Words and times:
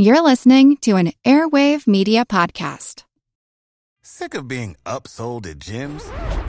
You're 0.00 0.22
listening 0.22 0.76
to 0.82 0.94
an 0.94 1.12
Airwave 1.24 1.88
Media 1.88 2.24
Podcast. 2.24 3.02
Sick 4.00 4.32
of 4.36 4.46
being 4.46 4.76
upsold 4.86 5.44
at 5.50 5.58
gyms? 5.58 6.04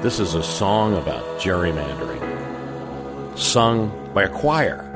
This 0.00 0.20
is 0.20 0.34
a 0.34 0.44
song 0.44 0.96
about 0.96 1.24
gerrymandering, 1.40 2.22
sung 3.36 3.90
by 4.14 4.22
a 4.22 4.28
choir. 4.28 4.88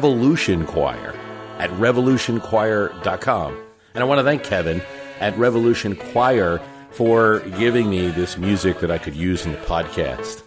Revolution 0.00 0.64
Choir 0.64 1.14
at 1.58 1.68
revolutionchoir.com. 1.72 3.62
And 3.92 4.02
I 4.02 4.06
want 4.06 4.18
to 4.18 4.24
thank 4.24 4.42
Kevin 4.42 4.80
at 5.20 5.36
Revolution 5.36 5.94
Choir 5.94 6.58
for 6.90 7.40
giving 7.58 7.90
me 7.90 8.06
this 8.08 8.38
music 8.38 8.80
that 8.80 8.90
I 8.90 8.96
could 8.96 9.14
use 9.14 9.44
in 9.44 9.52
the 9.52 9.58
podcast. 9.58 10.42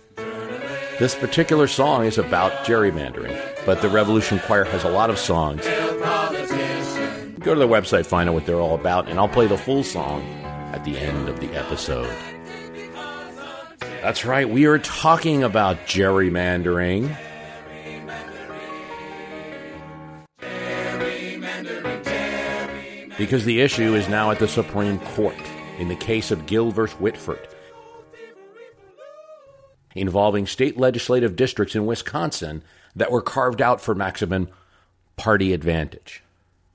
This 0.98 1.14
particular 1.14 1.68
song 1.68 2.06
is 2.06 2.18
about 2.18 2.52
gerrymandering, 2.66 3.40
but 3.64 3.84
the 3.84 3.90
Revolution 3.90 4.40
Choir 4.40 4.64
has 4.64 4.86
a 4.86 4.90
lot 4.90 5.12
of 5.12 5.20
songs. 5.20 5.64
Go 7.38 7.54
to 7.54 7.60
their 7.60 7.68
website, 7.68 8.08
find 8.08 8.28
out 8.28 8.34
what 8.34 8.48
they're 8.48 8.60
all 8.60 8.74
about, 8.74 9.08
and 9.08 9.20
I'll 9.20 9.30
play 9.30 9.46
the 9.46 9.56
full 9.56 9.84
song 9.84 10.24
at 10.74 10.84
the 10.84 10.98
end 10.98 11.30
of 11.30 11.40
the 11.40 11.54
episode. 11.54 12.10
That's 14.02 14.26
right, 14.26 14.50
we 14.50 14.66
are 14.66 14.80
talking 14.80 15.44
about 15.44 15.78
gerrymandering. 15.86 17.16
Because 23.18 23.46
the 23.46 23.62
issue 23.62 23.94
is 23.94 24.10
now 24.10 24.32
at 24.32 24.40
the 24.40 24.48
Supreme 24.48 25.00
Court 25.00 25.36
in 25.78 25.88
the 25.88 25.96
case 25.96 26.32
of 26.32 26.46
Gill 26.46 26.72
versus 26.72 27.00
Whitford, 27.00 27.48
involving 29.96 30.48
state 30.48 30.78
legislative 30.78 31.36
districts 31.36 31.76
in 31.76 31.86
Wisconsin 31.86 32.64
that 32.96 33.12
were 33.12 33.22
carved 33.22 33.62
out 33.62 33.82
for 33.82 33.94
maximum 33.96 34.50
party 35.16 35.54
advantage. 35.54 36.24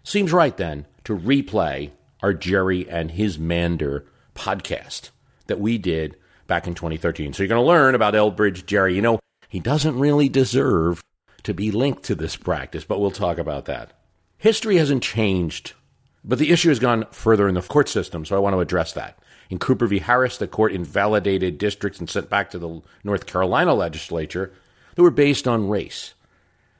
Seems 0.04 0.32
right 0.32 0.56
then 0.56 0.86
to 1.04 1.16
replay 1.16 1.90
our 2.22 2.32
Gerry 2.32 2.88
and 2.88 3.10
his 3.10 3.38
Mander 3.38 4.06
podcast 4.34 5.10
that 5.46 5.60
we 5.60 5.78
did 5.78 6.16
back 6.46 6.66
in 6.66 6.74
2013. 6.74 7.32
So 7.32 7.42
you're 7.42 7.48
going 7.48 7.62
to 7.62 7.66
learn 7.66 7.94
about 7.94 8.14
Elbridge 8.14 8.64
Gerry. 8.66 8.94
You 8.94 9.02
know, 9.02 9.20
he 9.48 9.60
doesn't 9.60 9.98
really 9.98 10.28
deserve 10.28 11.02
to 11.42 11.54
be 11.54 11.70
linked 11.70 12.04
to 12.04 12.14
this 12.14 12.36
practice, 12.36 12.84
but 12.84 13.00
we'll 13.00 13.10
talk 13.10 13.38
about 13.38 13.66
that. 13.66 13.92
History 14.38 14.76
hasn't 14.76 15.02
changed, 15.02 15.74
but 16.24 16.38
the 16.38 16.50
issue 16.50 16.68
has 16.68 16.78
gone 16.78 17.06
further 17.10 17.48
in 17.48 17.54
the 17.54 17.62
court 17.62 17.88
system, 17.88 18.24
so 18.24 18.36
I 18.36 18.40
want 18.40 18.54
to 18.54 18.60
address 18.60 18.92
that. 18.92 19.18
In 19.50 19.58
Cooper 19.58 19.86
v. 19.86 20.00
Harris, 20.00 20.38
the 20.38 20.46
court 20.46 20.72
invalidated 20.72 21.58
districts 21.58 21.98
and 21.98 22.08
sent 22.08 22.28
back 22.28 22.50
to 22.50 22.58
the 22.58 22.82
North 23.02 23.26
Carolina 23.26 23.74
legislature 23.74 24.52
that 24.94 25.02
were 25.02 25.10
based 25.10 25.48
on 25.48 25.68
race. 25.68 26.14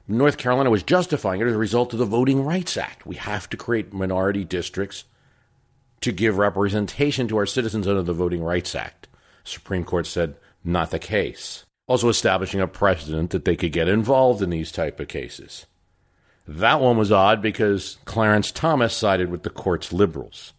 North 0.06 0.38
Carolina 0.38 0.70
was 0.70 0.82
justifying 0.82 1.40
it 1.40 1.46
as 1.46 1.54
a 1.54 1.58
result 1.58 1.92
of 1.92 1.98
the 1.98 2.06
Voting 2.06 2.42
Rights 2.44 2.76
Act. 2.76 3.06
We 3.06 3.16
have 3.16 3.48
to 3.50 3.56
create 3.56 3.92
minority 3.92 4.44
districts 4.44 5.04
to 6.00 6.12
give 6.12 6.38
representation 6.38 7.28
to 7.28 7.36
our 7.36 7.46
citizens 7.46 7.86
under 7.86 8.02
the 8.02 8.12
Voting 8.12 8.42
Rights 8.42 8.74
Act. 8.74 9.08
Supreme 9.44 9.84
Court 9.84 10.06
said 10.06 10.36
not 10.64 10.90
the 10.90 10.98
case. 10.98 11.64
Also 11.86 12.08
establishing 12.08 12.60
a 12.60 12.66
precedent 12.66 13.30
that 13.30 13.44
they 13.44 13.56
could 13.56 13.72
get 13.72 13.88
involved 13.88 14.42
in 14.42 14.50
these 14.50 14.72
type 14.72 15.00
of 15.00 15.08
cases. 15.08 15.66
That 16.48 16.80
one 16.80 16.96
was 16.96 17.12
odd 17.12 17.42
because 17.42 17.98
Clarence 18.06 18.50
Thomas 18.50 18.94
sided 18.94 19.30
with 19.30 19.42
the 19.42 19.50
court's 19.50 19.92
liberals. 19.92 20.54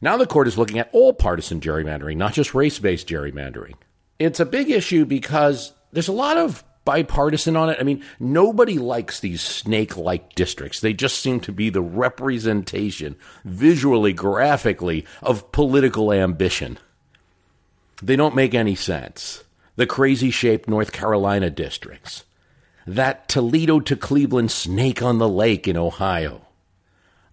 Now 0.00 0.16
the 0.16 0.26
court 0.26 0.48
is 0.48 0.58
looking 0.58 0.80
at 0.80 0.90
all 0.92 1.12
partisan 1.12 1.60
gerrymandering, 1.60 2.16
not 2.16 2.32
just 2.32 2.54
race 2.54 2.80
based 2.80 3.06
gerrymandering. 3.06 3.74
It's 4.18 4.40
a 4.40 4.44
big 4.44 4.70
issue 4.70 5.04
because 5.04 5.72
there's 5.92 6.08
a 6.08 6.12
lot 6.12 6.36
of 6.36 6.64
bipartisan 6.84 7.56
on 7.56 7.70
it. 7.70 7.78
I 7.80 7.84
mean, 7.84 8.02
nobody 8.18 8.78
likes 8.78 9.20
these 9.20 9.40
snake 9.40 9.96
like 9.96 10.34
districts. 10.34 10.80
They 10.80 10.92
just 10.92 11.20
seem 11.20 11.38
to 11.40 11.52
be 11.52 11.70
the 11.70 11.80
representation, 11.80 13.14
visually, 13.44 14.12
graphically, 14.12 15.06
of 15.22 15.52
political 15.52 16.12
ambition. 16.12 16.78
They 18.02 18.16
don't 18.16 18.34
make 18.34 18.54
any 18.54 18.74
sense. 18.74 19.44
The 19.76 19.86
crazy 19.86 20.30
shaped 20.30 20.68
North 20.68 20.90
Carolina 20.90 21.48
districts 21.48 22.24
that 22.86 23.28
Toledo 23.28 23.80
to 23.80 23.96
Cleveland 23.96 24.50
snake 24.50 25.02
on 25.02 25.18
the 25.18 25.28
lake 25.28 25.66
in 25.66 25.76
Ohio. 25.76 26.46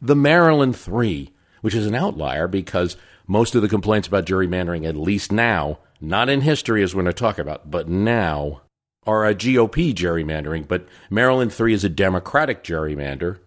The 0.02 0.16
Maryland 0.16 0.76
Three, 0.76 1.34
which 1.62 1.76
is 1.76 1.86
an 1.86 1.96
outlier 1.96 2.48
because 2.48 2.98
most 3.28 3.56
of 3.56 3.62
the 3.62 3.70
complaints 3.70 4.08
about 4.08 4.26
gerrymandering, 4.26 4.88
at 4.88 4.96
least 4.96 5.32
now, 5.32 5.80
not 6.00 6.30
in 6.30 6.42
history 6.42 6.82
as 6.84 6.96
we're 6.96 7.04
going 7.04 7.14
to 7.14 7.20
talk 7.20 7.38
about, 7.38 7.70
but 7.70 7.88
now, 7.88 8.62
are 9.06 9.26
a 9.26 9.36
GOP 9.36 9.94
gerrymandering. 9.94 10.68
But 10.68 10.88
Maryland 11.10 11.54
3 11.54 11.74
is 11.74 11.84
a 11.84 11.90
Democratic 11.90 12.64
gerrymander 12.64 13.40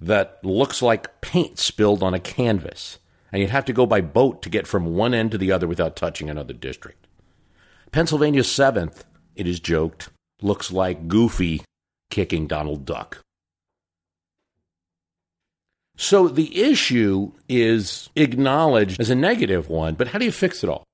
that 0.00 0.38
looks 0.42 0.82
like 0.82 1.20
paint 1.20 1.58
spilled 1.58 2.02
on 2.02 2.14
a 2.14 2.20
canvas. 2.20 2.98
And 3.32 3.40
you'd 3.40 3.50
have 3.50 3.64
to 3.64 3.72
go 3.72 3.86
by 3.86 4.00
boat 4.00 4.42
to 4.42 4.50
get 4.50 4.66
from 4.66 4.94
one 4.94 5.14
end 5.14 5.32
to 5.32 5.38
the 5.38 5.50
other 5.50 5.66
without 5.66 5.96
touching 5.96 6.30
another 6.30 6.52
district. 6.52 7.06
Pennsylvania 7.90 8.42
7th, 8.42 9.02
it 9.34 9.46
is 9.46 9.58
joked, 9.58 10.10
looks 10.44 10.70
like 10.70 11.08
Goofy 11.08 11.62
kicking 12.10 12.46
Donald 12.46 12.84
Duck. 12.84 13.22
So 15.96 16.28
the 16.28 16.62
issue 16.62 17.32
is 17.48 18.10
acknowledged 18.16 19.00
as 19.00 19.10
a 19.10 19.14
negative 19.14 19.68
one, 19.68 19.94
but 19.94 20.08
how 20.08 20.18
do 20.18 20.24
you 20.24 20.32
fix 20.32 20.64
it 20.64 20.70
all? 20.70 20.84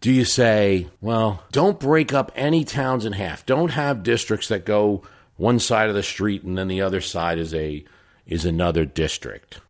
Do 0.00 0.10
you 0.10 0.24
say, 0.24 0.88
well, 1.00 1.44
don't 1.52 1.78
break 1.78 2.12
up 2.12 2.32
any 2.34 2.64
towns 2.64 3.06
in 3.06 3.12
half. 3.12 3.46
Don't 3.46 3.70
have 3.70 4.02
districts 4.02 4.48
that 4.48 4.64
go 4.64 5.02
one 5.36 5.60
side 5.60 5.88
of 5.88 5.94
the 5.94 6.02
street 6.02 6.42
and 6.42 6.58
then 6.58 6.66
the 6.68 6.82
other 6.82 7.00
side 7.00 7.38
is 7.38 7.54
a 7.54 7.84
is 8.26 8.44
another 8.44 8.84
district. 8.84 9.60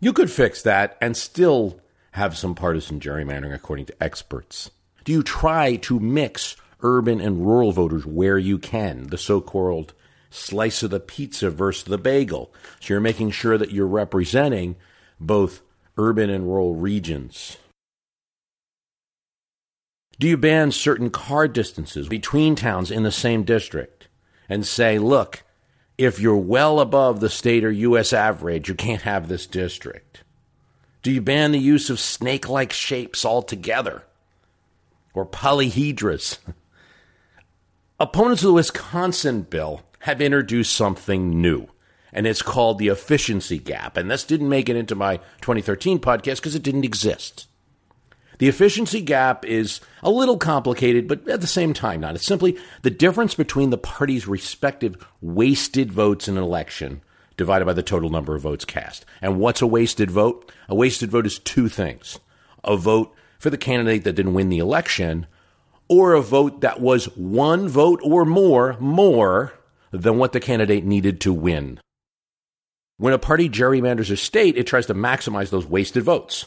You 0.00 0.12
could 0.12 0.30
fix 0.30 0.62
that 0.62 0.96
and 1.00 1.16
still 1.16 1.80
have 2.12 2.36
some 2.36 2.54
partisan 2.54 3.00
gerrymandering 3.00 3.54
according 3.54 3.86
to 3.86 4.02
experts. 4.02 4.70
Do 5.04 5.12
you 5.12 5.22
try 5.22 5.76
to 5.76 5.98
mix 5.98 6.56
urban 6.82 7.20
and 7.20 7.44
rural 7.46 7.72
voters 7.72 8.06
where 8.06 8.38
you 8.38 8.58
can, 8.58 9.08
the 9.08 9.18
so-called 9.18 9.94
slice 10.30 10.82
of 10.82 10.90
the 10.90 11.00
pizza 11.00 11.50
versus 11.50 11.84
the 11.84 11.98
bagel. 11.98 12.52
So 12.80 12.94
you're 12.94 13.00
making 13.00 13.30
sure 13.30 13.58
that 13.58 13.72
you're 13.72 13.86
representing 13.86 14.76
both 15.18 15.62
urban 15.96 16.30
and 16.30 16.44
rural 16.44 16.74
regions. 16.74 17.56
Do 20.18 20.26
you 20.26 20.36
ban 20.36 20.72
certain 20.72 21.10
car 21.10 21.46
distances 21.46 22.08
between 22.08 22.56
towns 22.56 22.90
in 22.90 23.04
the 23.04 23.12
same 23.12 23.44
district 23.44 24.08
and 24.48 24.66
say, 24.66 24.98
look, 24.98 25.44
if 25.96 26.18
you're 26.18 26.36
well 26.36 26.80
above 26.80 27.20
the 27.20 27.28
state 27.28 27.64
or 27.64 27.70
U.S. 27.70 28.12
average, 28.12 28.68
you 28.68 28.74
can't 28.74 29.02
have 29.02 29.28
this 29.28 29.46
district? 29.46 30.22
Do 31.02 31.12
you 31.12 31.20
ban 31.20 31.52
the 31.52 31.58
use 31.58 31.88
of 31.88 32.00
snake 32.00 32.48
like 32.48 32.72
shapes 32.72 33.24
altogether? 33.24 34.04
Or 35.14 35.24
polyhedras? 35.24 36.38
Opponents 38.00 38.44
of 38.44 38.46
the 38.46 38.52
Wisconsin 38.52 39.42
bill 39.42 39.82
have 40.00 40.20
introduced 40.20 40.72
something 40.72 41.42
new, 41.42 41.66
and 42.12 42.28
it's 42.28 42.42
called 42.42 42.78
the 42.78 42.86
efficiency 42.86 43.58
gap. 43.58 43.96
And 43.96 44.08
this 44.08 44.22
didn't 44.22 44.48
make 44.48 44.68
it 44.68 44.76
into 44.76 44.94
my 44.94 45.16
2013 45.40 45.98
podcast 45.98 46.36
because 46.36 46.54
it 46.54 46.62
didn't 46.62 46.84
exist. 46.84 47.48
The 48.38 48.46
efficiency 48.46 49.00
gap 49.00 49.44
is 49.44 49.80
a 50.00 50.10
little 50.10 50.36
complicated, 50.36 51.08
but 51.08 51.28
at 51.28 51.40
the 51.40 51.48
same 51.48 51.74
time 51.74 52.00
not. 52.00 52.14
It's 52.14 52.24
simply 52.24 52.56
the 52.82 52.90
difference 52.90 53.34
between 53.34 53.70
the 53.70 53.78
parties' 53.78 54.28
respective 54.28 55.04
wasted 55.20 55.90
votes 55.90 56.28
in 56.28 56.36
an 56.36 56.44
election 56.44 57.02
divided 57.36 57.64
by 57.64 57.72
the 57.72 57.82
total 57.82 58.10
number 58.10 58.36
of 58.36 58.42
votes 58.42 58.64
cast. 58.64 59.06
And 59.20 59.40
what's 59.40 59.60
a 59.60 59.66
wasted 59.66 60.08
vote? 60.08 60.52
A 60.68 60.74
wasted 60.76 61.10
vote 61.10 61.26
is 61.26 61.40
two 61.40 61.68
things 61.68 62.20
a 62.62 62.76
vote 62.76 63.12
for 63.40 63.50
the 63.50 63.58
candidate 63.58 64.04
that 64.04 64.12
didn't 64.12 64.34
win 64.34 64.50
the 64.50 64.58
election, 64.58 65.26
or 65.88 66.14
a 66.14 66.22
vote 66.22 66.60
that 66.60 66.80
was 66.80 67.06
one 67.16 67.68
vote 67.68 68.00
or 68.02 68.24
more 68.24 68.76
more 68.78 69.52
than 69.90 70.18
what 70.18 70.32
the 70.32 70.40
candidate 70.40 70.84
needed 70.84 71.20
to 71.22 71.32
win. 71.32 71.80
When 72.98 73.14
a 73.14 73.18
party 73.18 73.48
gerrymanders 73.48 74.10
a 74.10 74.16
state, 74.16 74.56
it 74.56 74.66
tries 74.66 74.86
to 74.86 74.94
maximize 74.94 75.50
those 75.50 75.66
wasted 75.66 76.02
votes. 76.02 76.46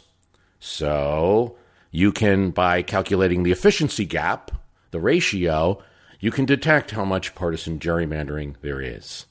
So 0.59 1.55
you 1.91 2.11
can, 2.11 2.51
by 2.51 2.81
calculating 2.81 3.43
the 3.43 3.51
efficiency 3.51 4.05
gap, 4.05 4.51
the 4.91 4.99
ratio, 4.99 5.81
you 6.19 6.29
can 6.29 6.45
detect 6.45 6.91
how 6.91 7.05
much 7.05 7.33
partisan 7.33 7.79
gerrymandering 7.79 8.55
there 8.61 8.81
is. 8.81 9.25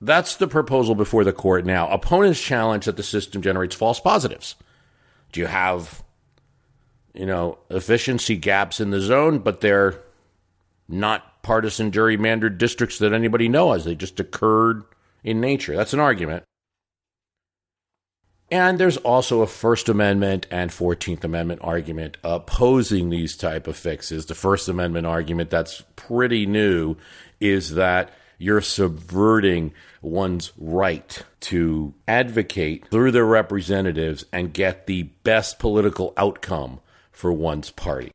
That's 0.00 0.34
the 0.36 0.48
proposal 0.48 0.96
before 0.96 1.22
the 1.22 1.32
court 1.32 1.64
now. 1.64 1.88
Opponents 1.88 2.40
challenge 2.40 2.86
that 2.86 2.96
the 2.96 3.04
system 3.04 3.40
generates 3.40 3.76
false 3.76 4.00
positives. 4.00 4.56
Do 5.30 5.40
you 5.40 5.46
have, 5.46 6.02
you 7.14 7.26
know, 7.26 7.58
efficiency 7.70 8.36
gaps 8.36 8.80
in 8.80 8.90
the 8.90 9.00
zone, 9.00 9.38
but 9.38 9.60
they're 9.60 10.00
not 10.88 11.42
partisan 11.42 11.90
gerrymandered 11.90 12.58
districts 12.58 12.98
that 12.98 13.12
anybody 13.12 13.48
knows? 13.48 13.84
They 13.84 13.94
just 13.94 14.20
occurred 14.20 14.84
in 15.24 15.40
nature. 15.40 15.76
That's 15.76 15.92
an 15.92 16.00
argument. 16.00 16.44
And 18.50 18.78
there's 18.78 18.98
also 18.98 19.40
a 19.40 19.46
First 19.46 19.88
Amendment 19.88 20.46
and 20.50 20.70
14th 20.70 21.24
Amendment 21.24 21.62
argument 21.64 22.18
opposing 22.22 23.08
these 23.08 23.34
type 23.34 23.66
of 23.66 23.78
fixes. 23.78 24.26
The 24.26 24.34
First 24.34 24.68
Amendment 24.68 25.06
argument 25.06 25.48
that's 25.48 25.82
pretty 25.96 26.44
new 26.44 26.96
is 27.40 27.74
that 27.76 28.10
you're 28.36 28.60
subverting 28.60 29.72
one's 30.02 30.52
right 30.58 31.22
to 31.40 31.94
advocate 32.06 32.88
through 32.88 33.12
their 33.12 33.24
representatives 33.24 34.26
and 34.32 34.52
get 34.52 34.86
the 34.86 35.04
best 35.04 35.58
political 35.58 36.12
outcome 36.18 36.80
for 37.12 37.32
one's 37.32 37.70
party. 37.70 38.10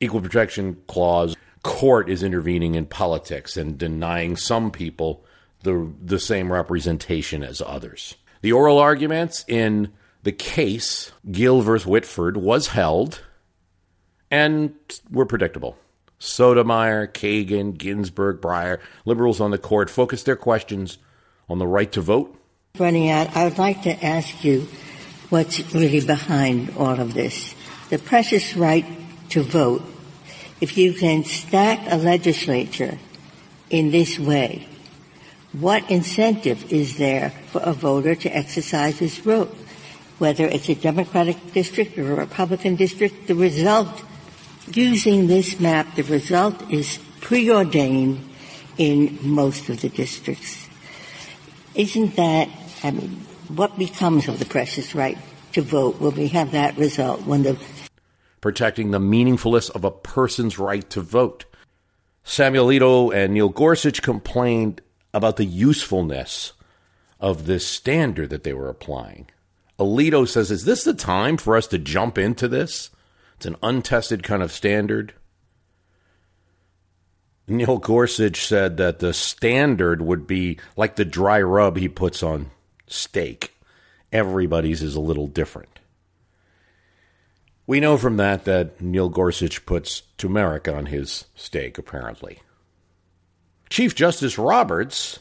Equal 0.00 0.20
protection 0.20 0.78
clause 0.86 1.36
court 1.62 2.08
is 2.08 2.22
intervening 2.22 2.74
in 2.74 2.86
politics 2.86 3.56
and 3.56 3.78
denying 3.78 4.36
some 4.36 4.70
people 4.70 5.24
the 5.62 5.92
the 6.02 6.20
same 6.20 6.52
representation 6.52 7.42
as 7.42 7.60
others. 7.60 8.16
The 8.42 8.52
oral 8.52 8.78
arguments 8.78 9.44
in 9.48 9.92
the 10.22 10.32
case 10.32 11.12
Gill 11.30 11.60
versus 11.62 11.86
Whitford 11.86 12.36
was 12.36 12.68
held 12.68 13.22
and 14.30 14.74
were 15.10 15.26
predictable. 15.26 15.76
Sotomayor, 16.18 17.08
Kagan, 17.08 17.76
Ginsburg, 17.76 18.40
Breyer, 18.40 18.80
liberals 19.04 19.40
on 19.40 19.50
the 19.50 19.58
court 19.58 19.88
focused 19.88 20.26
their 20.26 20.36
questions 20.36 20.98
on 21.48 21.58
the 21.58 21.66
right 21.66 21.90
to 21.92 22.00
vote. 22.00 22.36
Running 22.78 23.10
out, 23.10 23.34
I 23.36 23.44
would 23.44 23.58
like 23.58 23.82
to 23.82 24.04
ask 24.04 24.44
you 24.44 24.68
what's 25.30 25.60
really 25.74 26.00
behind 26.00 26.72
all 26.76 26.98
of 26.98 27.14
this. 27.14 27.54
The 27.90 27.98
precious 27.98 28.56
right 28.56 28.86
to 29.30 29.42
vote. 29.42 29.82
If 30.60 30.76
you 30.76 30.92
can 30.92 31.24
stack 31.24 31.80
a 31.90 31.96
legislature 31.96 32.98
in 33.70 33.90
this 33.90 34.18
way, 34.18 34.66
what 35.52 35.90
incentive 35.90 36.72
is 36.72 36.98
there 36.98 37.30
for 37.52 37.60
a 37.62 37.72
voter 37.72 38.14
to 38.14 38.36
exercise 38.36 38.98
his 38.98 39.18
vote? 39.18 39.54
Whether 40.18 40.46
it's 40.46 40.68
a 40.68 40.74
Democratic 40.74 41.52
district 41.52 41.96
or 41.96 42.12
a 42.12 42.16
Republican 42.16 42.76
district, 42.76 43.28
the 43.28 43.34
result 43.34 44.02
using 44.72 45.26
this 45.26 45.60
map, 45.60 45.94
the 45.94 46.02
result 46.02 46.70
is 46.70 46.98
preordained 47.20 48.28
in 48.76 49.18
most 49.22 49.68
of 49.68 49.80
the 49.80 49.88
districts. 49.88 50.68
Isn't 51.74 52.16
that, 52.16 52.48
I 52.82 52.90
mean, 52.90 53.24
what 53.48 53.76
becomes 53.78 54.28
of 54.28 54.38
the 54.38 54.44
precious 54.44 54.94
right 54.94 55.18
to 55.52 55.62
vote 55.62 56.00
when 56.00 56.14
we 56.14 56.28
have 56.28 56.52
that 56.52 56.76
result 56.76 57.22
when 57.22 57.42
the 57.42 57.58
protecting 58.40 58.90
the 58.90 58.98
meaningfulness 58.98 59.70
of 59.70 59.84
a 59.84 59.90
person's 59.90 60.58
right 60.58 60.88
to 60.90 61.00
vote. 61.00 61.44
Samuel 62.22 62.68
Alito 62.68 63.14
and 63.14 63.34
Neil 63.34 63.48
Gorsuch 63.48 64.02
complained 64.02 64.80
about 65.12 65.36
the 65.36 65.44
usefulness 65.44 66.52
of 67.20 67.46
this 67.46 67.66
standard 67.66 68.30
that 68.30 68.44
they 68.44 68.52
were 68.52 68.68
applying. 68.68 69.28
Alito 69.78 70.28
says, 70.28 70.50
Is 70.50 70.64
this 70.64 70.84
the 70.84 70.94
time 70.94 71.36
for 71.36 71.56
us 71.56 71.66
to 71.68 71.78
jump 71.78 72.18
into 72.18 72.46
this? 72.48 72.90
It's 73.36 73.46
an 73.46 73.56
untested 73.62 74.22
kind 74.22 74.42
of 74.42 74.52
standard. 74.52 75.14
Neil 77.46 77.78
Gorsuch 77.78 78.46
said 78.46 78.76
that 78.76 78.98
the 78.98 79.14
standard 79.14 80.02
would 80.02 80.26
be 80.26 80.58
like 80.76 80.96
the 80.96 81.04
dry 81.04 81.40
rub 81.40 81.78
he 81.78 81.88
puts 81.88 82.22
on 82.22 82.50
steak. 82.88 83.54
Everybody's 84.12 84.82
is 84.82 84.94
a 84.94 85.00
little 85.00 85.26
different. 85.26 85.78
We 87.66 87.80
know 87.80 87.98
from 87.98 88.16
that 88.16 88.44
that 88.44 88.80
Neil 88.80 89.08
Gorsuch 89.08 89.66
puts 89.66 90.02
turmeric 90.16 90.68
on 90.68 90.86
his 90.86 91.26
steak, 91.34 91.76
apparently. 91.76 92.40
Chief 93.68 93.94
Justice 93.94 94.38
Roberts 94.38 95.18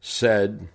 said 0.00 0.68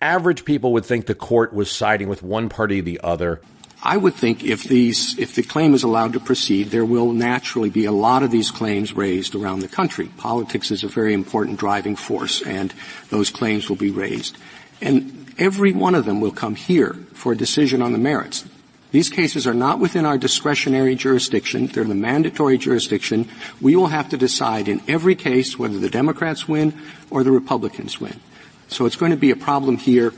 average 0.00 0.44
people 0.44 0.72
would 0.72 0.86
think 0.86 1.06
the 1.06 1.14
court 1.14 1.52
was 1.52 1.70
siding 1.70 2.08
with 2.08 2.22
one 2.22 2.48
party 2.48 2.80
or 2.80 2.82
the 2.82 3.00
other 3.02 3.42
I 3.84 3.96
would 3.96 4.14
think 4.14 4.44
if 4.44 4.62
these, 4.62 5.18
if 5.18 5.34
the 5.34 5.42
claim 5.42 5.74
is 5.74 5.82
allowed 5.82 6.12
to 6.12 6.20
proceed, 6.20 6.70
there 6.70 6.84
will 6.84 7.12
naturally 7.12 7.68
be 7.68 7.84
a 7.84 7.92
lot 7.92 8.22
of 8.22 8.30
these 8.30 8.52
claims 8.52 8.92
raised 8.92 9.34
around 9.34 9.58
the 9.58 9.68
country. 9.68 10.08
Politics 10.18 10.70
is 10.70 10.84
a 10.84 10.88
very 10.88 11.12
important 11.12 11.58
driving 11.58 11.96
force, 11.96 12.42
and 12.42 12.72
those 13.10 13.30
claims 13.30 13.68
will 13.68 13.76
be 13.76 13.90
raised. 13.90 14.36
And 14.80 15.21
every 15.38 15.72
one 15.72 15.94
of 15.94 16.04
them 16.04 16.20
will 16.20 16.32
come 16.32 16.54
here 16.54 16.94
for 17.14 17.32
a 17.32 17.36
decision 17.36 17.82
on 17.82 17.92
the 17.92 17.98
merits. 17.98 18.44
These 18.92 19.08
cases 19.08 19.46
are 19.46 19.54
not 19.54 19.80
within 19.80 20.04
our 20.04 20.18
discretionary 20.18 20.94
jurisdiction. 20.94 21.66
They're 21.66 21.84
the 21.84 21.94
mandatory 21.94 22.58
jurisdiction. 22.58 23.28
We 23.60 23.74
will 23.74 23.86
have 23.86 24.10
to 24.10 24.18
decide 24.18 24.68
in 24.68 24.82
every 24.86 25.14
case 25.14 25.58
whether 25.58 25.78
the 25.78 25.88
Democrats 25.88 26.46
win 26.46 26.74
or 27.10 27.24
the 27.24 27.30
Republicans 27.30 27.98
win. 27.98 28.20
So 28.68 28.84
it's 28.84 28.96
going 28.96 29.12
to 29.12 29.16
be 29.16 29.30
a 29.30 29.36
problem 29.36 29.78
here 29.78 30.12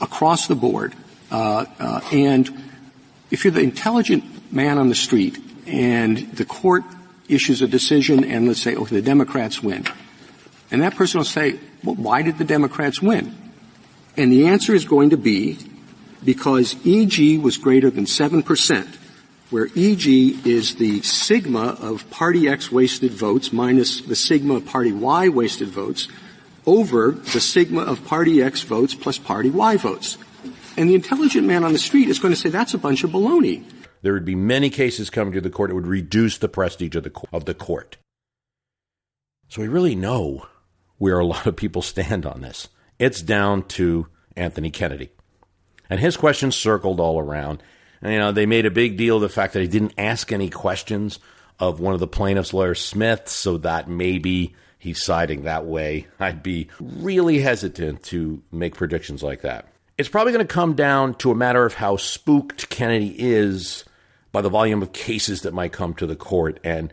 across 0.00 0.48
the 0.48 0.56
board. 0.56 0.94
Uh, 1.30 1.66
uh, 1.78 2.00
and 2.12 2.50
if 3.30 3.44
you're 3.44 3.52
the 3.52 3.60
intelligent 3.60 4.52
man 4.52 4.78
on 4.78 4.88
the 4.88 4.94
street 4.96 5.38
and 5.66 6.16
the 6.32 6.44
court 6.44 6.82
issues 7.28 7.62
a 7.62 7.68
decision 7.68 8.24
and 8.24 8.48
let's 8.48 8.60
say, 8.60 8.74
oh, 8.74 8.84
the 8.84 9.02
Democrats 9.02 9.62
win. 9.62 9.84
And 10.72 10.82
that 10.82 10.96
person 10.96 11.18
will 11.18 11.24
say, 11.24 11.60
well, 11.84 11.94
why 11.94 12.22
did 12.22 12.38
the 12.38 12.44
Democrats 12.44 13.00
win? 13.00 13.45
And 14.16 14.32
the 14.32 14.48
answer 14.48 14.74
is 14.74 14.84
going 14.84 15.10
to 15.10 15.16
be 15.16 15.58
because 16.24 16.74
EG 16.86 17.38
was 17.40 17.56
greater 17.56 17.90
than 17.90 18.04
7%, 18.04 18.96
where 19.50 19.66
EG 19.76 20.06
is 20.46 20.76
the 20.76 21.02
sigma 21.02 21.76
of 21.80 22.08
party 22.10 22.48
X 22.48 22.72
wasted 22.72 23.12
votes 23.12 23.52
minus 23.52 24.00
the 24.00 24.16
sigma 24.16 24.54
of 24.54 24.66
party 24.66 24.92
Y 24.92 25.28
wasted 25.28 25.68
votes 25.68 26.08
over 26.64 27.12
the 27.12 27.40
sigma 27.40 27.82
of 27.82 28.04
party 28.04 28.42
X 28.42 28.62
votes 28.62 28.94
plus 28.94 29.18
party 29.18 29.50
Y 29.50 29.76
votes. 29.76 30.18
And 30.76 30.90
the 30.90 30.94
intelligent 30.94 31.46
man 31.46 31.64
on 31.64 31.72
the 31.72 31.78
street 31.78 32.08
is 32.08 32.18
going 32.18 32.34
to 32.34 32.40
say 32.40 32.48
that's 32.48 32.74
a 32.74 32.78
bunch 32.78 33.04
of 33.04 33.10
baloney. 33.10 33.64
There 34.02 34.12
would 34.12 34.24
be 34.24 34.34
many 34.34 34.68
cases 34.68 35.10
coming 35.10 35.32
to 35.34 35.40
the 35.40 35.50
court. 35.50 35.70
It 35.70 35.74
would 35.74 35.86
reduce 35.86 36.38
the 36.38 36.48
prestige 36.48 36.96
of 36.96 37.04
the, 37.04 37.12
of 37.32 37.44
the 37.44 37.54
court. 37.54 37.96
So 39.48 39.62
we 39.62 39.68
really 39.68 39.94
know 39.94 40.46
where 40.98 41.18
a 41.18 41.24
lot 41.24 41.46
of 41.46 41.56
people 41.56 41.82
stand 41.82 42.26
on 42.26 42.40
this. 42.40 42.68
It's 42.98 43.22
down 43.22 43.64
to 43.68 44.06
Anthony 44.36 44.70
Kennedy. 44.70 45.10
And 45.88 46.00
his 46.00 46.16
questions 46.16 46.56
circled 46.56 47.00
all 47.00 47.18
around. 47.18 47.62
And, 48.02 48.12
you 48.12 48.18
know, 48.18 48.32
they 48.32 48.46
made 48.46 48.66
a 48.66 48.70
big 48.70 48.96
deal 48.96 49.16
of 49.16 49.22
the 49.22 49.28
fact 49.28 49.52
that 49.52 49.62
he 49.62 49.68
didn't 49.68 49.94
ask 49.98 50.32
any 50.32 50.50
questions 50.50 51.18
of 51.58 51.80
one 51.80 51.94
of 51.94 52.00
the 52.00 52.06
plaintiff's 52.06 52.52
lawyers, 52.52 52.80
Smith, 52.80 53.28
so 53.28 53.58
that 53.58 53.88
maybe 53.88 54.54
he's 54.78 55.02
siding 55.02 55.44
that 55.44 55.64
way. 55.64 56.06
I'd 56.20 56.42
be 56.42 56.68
really 56.80 57.40
hesitant 57.40 58.02
to 58.04 58.42
make 58.52 58.74
predictions 58.74 59.22
like 59.22 59.42
that. 59.42 59.68
It's 59.98 60.08
probably 60.08 60.32
going 60.32 60.46
to 60.46 60.52
come 60.52 60.74
down 60.74 61.14
to 61.14 61.30
a 61.30 61.34
matter 61.34 61.64
of 61.64 61.74
how 61.74 61.96
spooked 61.96 62.68
Kennedy 62.68 63.14
is 63.18 63.84
by 64.30 64.42
the 64.42 64.50
volume 64.50 64.82
of 64.82 64.92
cases 64.92 65.42
that 65.42 65.54
might 65.54 65.72
come 65.72 65.94
to 65.94 66.06
the 66.06 66.16
court. 66.16 66.60
And 66.62 66.92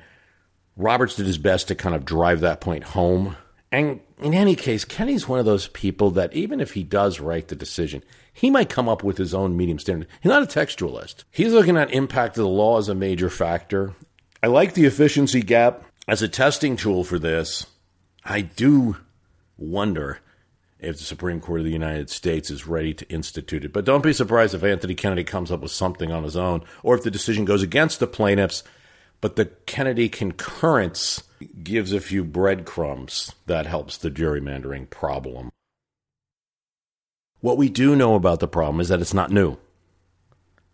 Roberts 0.77 1.15
did 1.15 1.25
his 1.25 1.37
best 1.37 1.67
to 1.67 1.75
kind 1.75 1.95
of 1.95 2.05
drive 2.05 2.39
that 2.39 2.61
point 2.61 2.85
home. 2.85 3.35
And 3.73 4.01
in 4.21 4.35
any 4.35 4.55
case, 4.55 4.85
Kennedy's 4.85 5.27
one 5.27 5.39
of 5.39 5.45
those 5.45 5.67
people 5.67 6.11
that 6.11 6.31
even 6.33 6.61
if 6.61 6.73
he 6.73 6.83
does 6.83 7.19
write 7.19 7.47
the 7.47 7.55
decision, 7.55 8.03
he 8.31 8.51
might 8.51 8.69
come 8.69 8.87
up 8.87 9.03
with 9.03 9.17
his 9.17 9.33
own 9.33 9.57
medium 9.57 9.79
standard. 9.79 10.07
He's 10.21 10.29
not 10.29 10.43
a 10.43 10.45
textualist. 10.45 11.23
He's 11.31 11.53
looking 11.53 11.75
at 11.75 11.91
impact 11.91 12.37
of 12.37 12.43
the 12.43 12.49
law 12.49 12.77
as 12.77 12.87
a 12.87 12.93
major 12.93 13.31
factor. 13.31 13.95
I 14.43 14.47
like 14.47 14.75
the 14.75 14.85
efficiency 14.85 15.41
gap 15.41 15.85
as 16.07 16.21
a 16.21 16.27
testing 16.27 16.77
tool 16.77 17.03
for 17.03 17.17
this. 17.17 17.65
I 18.23 18.41
do 18.41 18.97
wonder 19.57 20.19
if 20.77 20.99
the 20.99 21.03
Supreme 21.03 21.41
Court 21.41 21.61
of 21.61 21.65
the 21.65 21.71
United 21.71 22.11
States 22.11 22.51
is 22.51 22.67
ready 22.67 22.93
to 22.93 23.09
institute 23.09 23.65
it. 23.65 23.73
But 23.73 23.85
don't 23.85 24.03
be 24.03 24.13
surprised 24.13 24.53
if 24.53 24.63
Anthony 24.63 24.93
Kennedy 24.93 25.23
comes 25.23 25.51
up 25.51 25.61
with 25.61 25.71
something 25.71 26.11
on 26.11 26.23
his 26.23 26.37
own 26.37 26.63
or 26.83 26.93
if 26.93 27.01
the 27.01 27.09
decision 27.09 27.43
goes 27.43 27.63
against 27.63 27.99
the 27.99 28.05
plaintiffs. 28.05 28.63
But 29.19 29.35
the 29.35 29.45
Kennedy 29.45 30.09
concurrence 30.09 31.23
gives 31.63 31.93
a 31.93 32.01
few 32.01 32.23
breadcrumbs 32.23 33.31
that 33.45 33.65
helps 33.65 33.97
the 33.97 34.11
gerrymandering 34.11 34.89
problem. 34.89 35.49
What 37.39 37.57
we 37.57 37.69
do 37.69 37.95
know 37.95 38.15
about 38.15 38.39
the 38.39 38.47
problem 38.47 38.79
is 38.79 38.87
that 38.87 39.01
it's 39.01 39.13
not 39.13 39.31
new. 39.31 39.57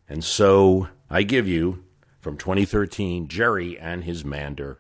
And 0.08 0.24
so 0.24 0.88
I 1.10 1.24
give 1.24 1.48
you, 1.48 1.84
from 2.20 2.38
2013, 2.38 3.28
Gerry 3.28 3.78
and 3.80 4.04
his 4.04 4.24
Mander. 4.24 4.80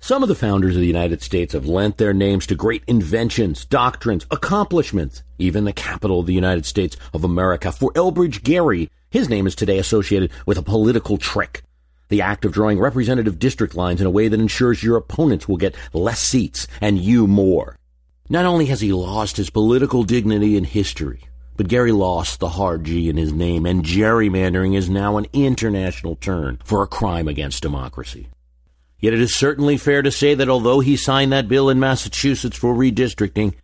Some 0.00 0.24
of 0.24 0.28
the 0.28 0.34
founders 0.34 0.74
of 0.74 0.80
the 0.80 0.86
United 0.88 1.22
States 1.22 1.52
have 1.52 1.66
lent 1.66 1.98
their 1.98 2.12
names 2.12 2.46
to 2.48 2.56
great 2.56 2.82
inventions, 2.88 3.64
doctrines, 3.64 4.26
accomplishments, 4.32 5.22
even 5.38 5.64
the 5.64 5.72
capital 5.72 6.18
of 6.18 6.26
the 6.26 6.34
United 6.34 6.66
States 6.66 6.96
of 7.14 7.22
America. 7.22 7.70
For 7.70 7.92
Elbridge 7.92 8.42
Gerry, 8.42 8.90
his 9.10 9.28
name 9.28 9.46
is 9.46 9.54
today 9.54 9.78
associated 9.78 10.32
with 10.46 10.58
a 10.58 10.62
political 10.62 11.18
trick. 11.18 11.62
The 12.12 12.20
act 12.20 12.44
of 12.44 12.52
drawing 12.52 12.78
representative 12.78 13.38
district 13.38 13.74
lines 13.74 14.02
in 14.02 14.06
a 14.06 14.10
way 14.10 14.28
that 14.28 14.38
ensures 14.38 14.82
your 14.82 14.98
opponents 14.98 15.48
will 15.48 15.56
get 15.56 15.74
less 15.94 16.20
seats 16.20 16.68
and 16.78 16.98
you 16.98 17.26
more. 17.26 17.78
Not 18.28 18.44
only 18.44 18.66
has 18.66 18.82
he 18.82 18.92
lost 18.92 19.38
his 19.38 19.48
political 19.48 20.02
dignity 20.02 20.58
in 20.58 20.64
history, 20.64 21.20
but 21.56 21.68
Gerry 21.68 21.90
lost 21.90 22.38
the 22.38 22.50
hard 22.50 22.84
G 22.84 23.08
in 23.08 23.16
his 23.16 23.32
name, 23.32 23.64
and 23.64 23.82
gerrymandering 23.82 24.76
is 24.76 24.90
now 24.90 25.16
an 25.16 25.24
international 25.32 26.16
term 26.16 26.58
for 26.64 26.82
a 26.82 26.86
crime 26.86 27.28
against 27.28 27.62
democracy. 27.62 28.28
Yet 29.00 29.14
it 29.14 29.20
is 29.20 29.34
certainly 29.34 29.78
fair 29.78 30.02
to 30.02 30.10
say 30.10 30.34
that 30.34 30.50
although 30.50 30.80
he 30.80 30.98
signed 30.98 31.32
that 31.32 31.48
bill 31.48 31.70
in 31.70 31.80
Massachusetts 31.80 32.58
for 32.58 32.74
redistricting, 32.74 33.54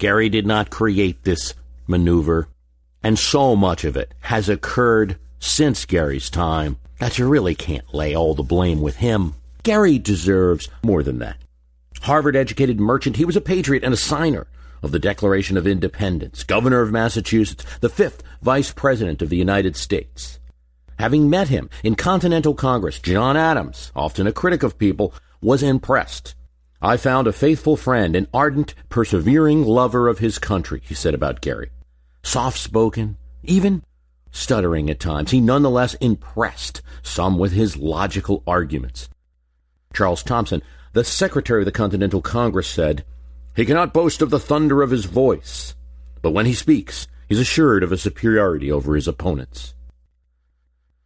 Gerry 0.00 0.28
did 0.28 0.44
not 0.44 0.70
create 0.70 1.22
this 1.22 1.54
maneuver. 1.86 2.48
And 3.00 3.16
so 3.16 3.54
much 3.54 3.84
of 3.84 3.96
it 3.96 4.12
has 4.22 4.48
occurred 4.48 5.20
since 5.38 5.86
Gerry's 5.86 6.30
time 6.30 6.78
that 7.02 7.18
you 7.18 7.26
really 7.26 7.56
can't 7.56 7.92
lay 7.92 8.14
all 8.14 8.32
the 8.32 8.44
blame 8.44 8.80
with 8.80 8.94
him. 8.94 9.34
Gerry 9.64 9.98
deserves 9.98 10.68
more 10.84 11.02
than 11.02 11.18
that. 11.18 11.36
Harvard 12.02 12.36
educated 12.36 12.78
merchant, 12.78 13.16
he 13.16 13.24
was 13.24 13.34
a 13.34 13.40
patriot 13.40 13.82
and 13.82 13.92
a 13.92 13.96
signer 13.96 14.46
of 14.84 14.92
the 14.92 15.00
Declaration 15.00 15.56
of 15.56 15.66
Independence, 15.66 16.44
governor 16.44 16.80
of 16.80 16.92
Massachusetts, 16.92 17.64
the 17.80 17.88
fifth 17.88 18.22
vice 18.40 18.70
president 18.70 19.20
of 19.20 19.30
the 19.30 19.36
United 19.36 19.76
States. 19.76 20.38
Having 21.00 21.28
met 21.28 21.48
him 21.48 21.68
in 21.82 21.96
Continental 21.96 22.54
Congress, 22.54 23.00
John 23.00 23.36
Adams, 23.36 23.90
often 23.96 24.28
a 24.28 24.32
critic 24.32 24.62
of 24.62 24.78
people, 24.78 25.12
was 25.40 25.64
impressed. 25.64 26.36
I 26.80 26.96
found 26.98 27.26
a 27.26 27.32
faithful 27.32 27.76
friend, 27.76 28.14
an 28.14 28.28
ardent, 28.32 28.76
persevering 28.90 29.64
lover 29.64 30.06
of 30.06 30.20
his 30.20 30.38
country, 30.38 30.80
he 30.84 30.94
said 30.94 31.14
about 31.14 31.42
Gerry. 31.42 31.70
Soft 32.22 32.58
spoken, 32.58 33.16
even 33.42 33.82
stuttering 34.32 34.90
at 34.90 34.98
times, 34.98 35.30
he 35.30 35.40
nonetheless 35.40 35.94
impressed 35.94 36.82
some 37.02 37.38
with 37.38 37.52
his 37.52 37.76
logical 37.76 38.42
arguments. 38.46 39.08
Charles 39.94 40.22
Thomson, 40.22 40.62
the 40.94 41.04
secretary 41.04 41.60
of 41.62 41.66
the 41.66 41.72
Continental 41.72 42.20
Congress, 42.20 42.66
said, 42.66 43.04
He 43.54 43.64
cannot 43.64 43.92
boast 43.92 44.22
of 44.22 44.30
the 44.30 44.40
thunder 44.40 44.82
of 44.82 44.90
his 44.90 45.04
voice, 45.04 45.74
but 46.22 46.32
when 46.32 46.46
he 46.46 46.54
speaks, 46.54 47.06
he's 47.28 47.38
assured 47.38 47.82
of 47.82 47.92
a 47.92 47.98
superiority 47.98 48.72
over 48.72 48.96
his 48.96 49.06
opponents. 49.06 49.74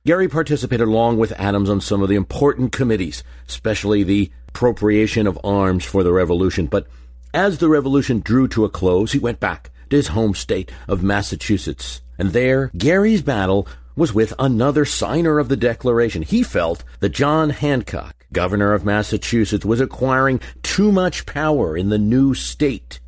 Gerry 0.06 0.28
participated 0.28 0.87
along 0.87 1.18
with 1.18 1.33
Adams 1.33 1.68
on 1.68 1.80
some 1.80 2.00
of 2.00 2.09
the 2.09 2.14
important 2.14 2.71
committees, 2.71 3.25
especially 3.49 4.04
the 4.04 4.30
appropriation 4.49 5.26
of 5.26 5.38
arms 5.42 5.85
for 5.85 6.04
the 6.04 6.12
revolution. 6.12 6.66
But 6.66 6.87
as 7.35 7.59
the 7.59 7.68
revolution 7.68 8.21
drew 8.21 8.47
to 8.49 8.64
a 8.64 8.71
close, 8.71 9.12
he 9.12 9.18
went 9.18 9.40
back 9.40 9.71
to 9.90 9.97
his 9.97 10.09
home 10.09 10.35
state 10.35 10.71
of 10.87 11.02
Massachusetts. 11.02 12.02
And 12.18 12.32
there, 12.32 12.70
Gerry's 12.76 13.23
battle 13.23 13.68
was 13.94 14.14
with 14.14 14.35
another 14.38 14.85
signer 14.85 15.38
of 15.38 15.49
the 15.49 15.56
Declaration. 15.56 16.23
He 16.23 16.42
felt 16.42 16.85
that 17.00 17.11
John 17.11 17.50
Hancock, 17.50 18.26
governor 18.32 18.75
of 18.75 18.85
Massachusetts, 18.85 19.64
was 19.64 19.80
acquiring 19.80 20.40
too 20.62 20.92
much 20.92 21.26
power 21.26 21.76
in 21.76 21.88
the 21.88 21.99
new 21.99 22.35
state 22.35 23.00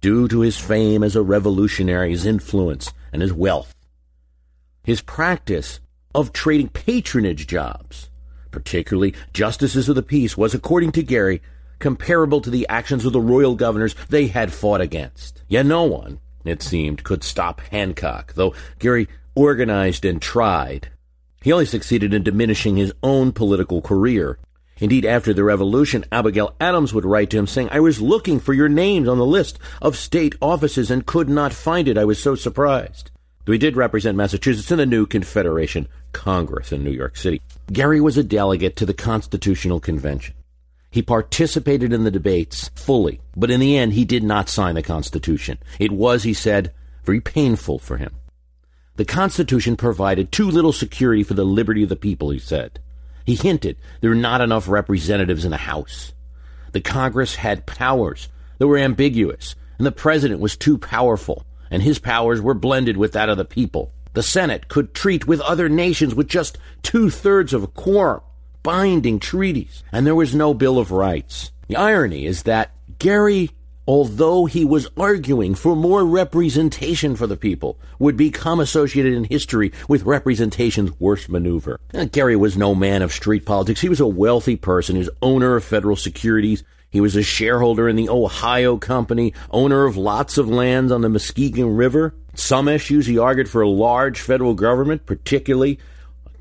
due 0.00 0.28
to 0.28 0.40
his 0.40 0.56
fame 0.56 1.02
as 1.02 1.16
a 1.16 1.22
revolutionary, 1.22 2.10
his 2.10 2.24
influence, 2.24 2.92
and 3.12 3.20
his 3.20 3.32
wealth. 3.32 3.74
His 4.84 5.02
practice 5.02 5.80
of 6.14 6.32
trading 6.32 6.68
patronage 6.68 7.46
jobs, 7.46 8.08
particularly 8.50 9.14
justices 9.32 9.88
of 9.88 9.96
the 9.96 10.02
peace, 10.02 10.36
was, 10.36 10.54
according 10.54 10.92
to 10.92 11.02
Gerry, 11.02 11.42
comparable 11.78 12.40
to 12.40 12.50
the 12.50 12.66
actions 12.68 13.04
of 13.04 13.12
the 13.12 13.20
royal 13.20 13.54
governors 13.54 13.94
they 14.08 14.28
had 14.28 14.52
fought 14.52 14.80
against. 14.80 15.42
Yet 15.48 15.66
no 15.66 15.82
one, 15.84 16.20
it 16.48 16.62
seemed, 16.62 17.04
could 17.04 17.22
stop 17.22 17.60
Hancock, 17.70 18.34
though 18.34 18.54
Gerry 18.78 19.08
organized 19.34 20.04
and 20.04 20.20
tried. 20.20 20.88
He 21.42 21.52
only 21.52 21.66
succeeded 21.66 22.12
in 22.12 22.22
diminishing 22.22 22.76
his 22.76 22.92
own 23.02 23.32
political 23.32 23.80
career. 23.80 24.38
Indeed, 24.80 25.04
after 25.04 25.34
the 25.34 25.44
revolution, 25.44 26.04
Abigail 26.12 26.54
Adams 26.60 26.94
would 26.94 27.04
write 27.04 27.30
to 27.30 27.38
him 27.38 27.46
saying, 27.46 27.68
I 27.70 27.80
was 27.80 28.00
looking 28.00 28.38
for 28.38 28.52
your 28.52 28.68
names 28.68 29.08
on 29.08 29.18
the 29.18 29.26
list 29.26 29.58
of 29.82 29.96
state 29.96 30.36
offices 30.40 30.90
and 30.90 31.06
could 31.06 31.28
not 31.28 31.52
find 31.52 31.88
it. 31.88 31.98
I 31.98 32.04
was 32.04 32.22
so 32.22 32.34
surprised. 32.34 33.10
Though 33.44 33.52
he 33.52 33.58
did 33.58 33.76
represent 33.76 34.16
Massachusetts 34.16 34.70
in 34.70 34.78
the 34.78 34.86
new 34.86 35.06
Confederation 35.06 35.88
Congress 36.12 36.70
in 36.70 36.84
New 36.84 36.90
York 36.90 37.16
City. 37.16 37.40
Gerry 37.72 38.00
was 38.00 38.16
a 38.16 38.22
delegate 38.22 38.76
to 38.76 38.86
the 38.86 38.94
Constitutional 38.94 39.80
Convention. 39.80 40.34
He 40.90 41.02
participated 41.02 41.92
in 41.92 42.04
the 42.04 42.10
debates 42.10 42.70
fully, 42.74 43.20
but 43.36 43.50
in 43.50 43.60
the 43.60 43.76
end, 43.76 43.92
he 43.92 44.04
did 44.04 44.22
not 44.22 44.48
sign 44.48 44.74
the 44.74 44.82
Constitution. 44.82 45.58
It 45.78 45.92
was, 45.92 46.22
he 46.22 46.32
said, 46.32 46.72
very 47.04 47.20
painful 47.20 47.78
for 47.78 47.98
him. 47.98 48.14
The 48.96 49.04
Constitution 49.04 49.76
provided 49.76 50.32
too 50.32 50.50
little 50.50 50.72
security 50.72 51.22
for 51.22 51.34
the 51.34 51.44
liberty 51.44 51.82
of 51.82 51.88
the 51.88 51.96
people, 51.96 52.30
he 52.30 52.38
said. 52.38 52.80
He 53.24 53.34
hinted 53.34 53.76
there 54.00 54.10
were 54.10 54.16
not 54.16 54.40
enough 54.40 54.68
representatives 54.68 55.44
in 55.44 55.50
the 55.50 55.58
House. 55.58 56.12
The 56.72 56.80
Congress 56.80 57.36
had 57.36 57.66
powers 57.66 58.28
that 58.58 58.66
were 58.66 58.78
ambiguous, 58.78 59.54
and 59.76 59.86
the 59.86 59.92
President 59.92 60.40
was 60.40 60.56
too 60.56 60.78
powerful, 60.78 61.44
and 61.70 61.82
his 61.82 61.98
powers 61.98 62.40
were 62.40 62.54
blended 62.54 62.96
with 62.96 63.12
that 63.12 63.28
of 63.28 63.36
the 63.36 63.44
people. 63.44 63.92
The 64.14 64.22
Senate 64.22 64.68
could 64.68 64.94
treat 64.94 65.26
with 65.26 65.40
other 65.42 65.68
nations 65.68 66.14
with 66.14 66.28
just 66.28 66.58
two 66.82 67.10
thirds 67.10 67.52
of 67.52 67.62
a 67.62 67.68
quorum, 67.68 68.22
binding 68.62 69.20
treaties, 69.20 69.82
and 69.92 70.06
there 70.06 70.14
was 70.14 70.34
no 70.34 70.54
Bill 70.54 70.78
of 70.78 70.90
Rights. 70.90 71.52
The 71.68 71.76
irony 71.76 72.26
is 72.26 72.44
that 72.44 72.72
Gerry, 72.98 73.50
although 73.86 74.46
he 74.46 74.64
was 74.64 74.88
arguing 74.96 75.54
for 75.54 75.76
more 75.76 76.04
representation 76.04 77.14
for 77.14 77.26
the 77.26 77.36
people, 77.36 77.78
would 77.98 78.16
become 78.16 78.60
associated 78.60 79.14
in 79.14 79.24
history 79.24 79.72
with 79.88 80.02
representation's 80.04 80.98
worst 80.98 81.28
maneuver. 81.28 81.78
Uh, 81.94 81.98
and 81.98 82.12
Gerry 82.12 82.36
was 82.36 82.56
no 82.56 82.74
man 82.74 83.02
of 83.02 83.12
street 83.12 83.44
politics. 83.44 83.80
He 83.80 83.88
was 83.88 84.00
a 84.00 84.06
wealthy 84.06 84.56
person, 84.56 84.96
he 84.96 85.00
was 85.00 85.10
owner 85.22 85.56
of 85.56 85.64
federal 85.64 85.96
securities. 85.96 86.64
He 86.90 87.02
was 87.02 87.16
a 87.16 87.22
shareholder 87.22 87.86
in 87.86 87.96
the 87.96 88.08
Ohio 88.08 88.78
Company, 88.78 89.34
owner 89.50 89.84
of 89.84 89.98
lots 89.98 90.38
of 90.38 90.48
lands 90.48 90.90
on 90.90 91.02
the 91.02 91.08
Muskingum 91.08 91.76
River. 91.76 92.14
Some 92.34 92.66
issues 92.66 93.04
he 93.04 93.18
argued 93.18 93.50
for 93.50 93.60
a 93.60 93.68
large 93.68 94.22
federal 94.22 94.54
government, 94.54 95.04
particularly 95.04 95.78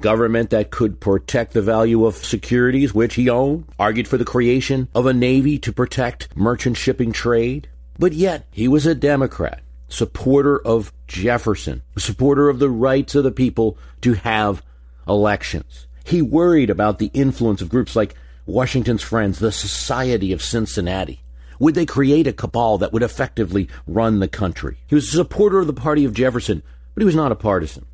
government 0.01 0.49
that 0.51 0.71
could 0.71 0.99
protect 0.99 1.53
the 1.53 1.61
value 1.61 2.05
of 2.05 2.15
securities 2.15 2.93
which 2.93 3.15
he 3.15 3.29
owned, 3.29 3.65
argued 3.79 4.07
for 4.07 4.17
the 4.17 4.25
creation 4.25 4.87
of 4.93 5.05
a 5.05 5.13
navy 5.13 5.57
to 5.59 5.71
protect 5.71 6.35
merchant 6.35 6.77
shipping 6.77 7.11
trade. 7.11 7.69
But 7.99 8.13
yet, 8.13 8.45
he 8.51 8.67
was 8.67 8.85
a 8.85 8.95
Democrat, 8.95 9.61
supporter 9.89 10.59
of 10.59 10.93
Jefferson, 11.07 11.81
supporter 11.97 12.49
of 12.49 12.59
the 12.59 12.69
rights 12.69 13.15
of 13.15 13.23
the 13.23 13.31
people 13.31 13.77
to 14.01 14.13
have 14.13 14.61
elections. 15.07 15.87
He 16.03 16.21
worried 16.21 16.69
about 16.69 16.99
the 16.99 17.11
influence 17.13 17.61
of 17.61 17.69
groups 17.69 17.95
like 17.95 18.15
Washington's 18.45 19.03
friends, 19.03 19.39
the 19.39 19.51
Society 19.51 20.31
of 20.31 20.41
Cincinnati. 20.41 21.21
Would 21.59 21.75
they 21.75 21.85
create 21.85 22.27
a 22.27 22.33
cabal 22.33 22.77
that 22.77 22.93
would 22.93 23.03
effectively 23.03 23.67
run 23.87 24.19
the 24.19 24.27
country? 24.27 24.77
He 24.87 24.95
was 24.95 25.07
a 25.07 25.17
supporter 25.17 25.59
of 25.59 25.67
the 25.67 25.73
party 25.73 26.05
of 26.05 26.13
Jefferson, 26.13 26.61
but 26.93 27.01
he 27.01 27.05
was 27.05 27.15
not 27.15 27.31
a 27.31 27.35
partisan. 27.35 27.85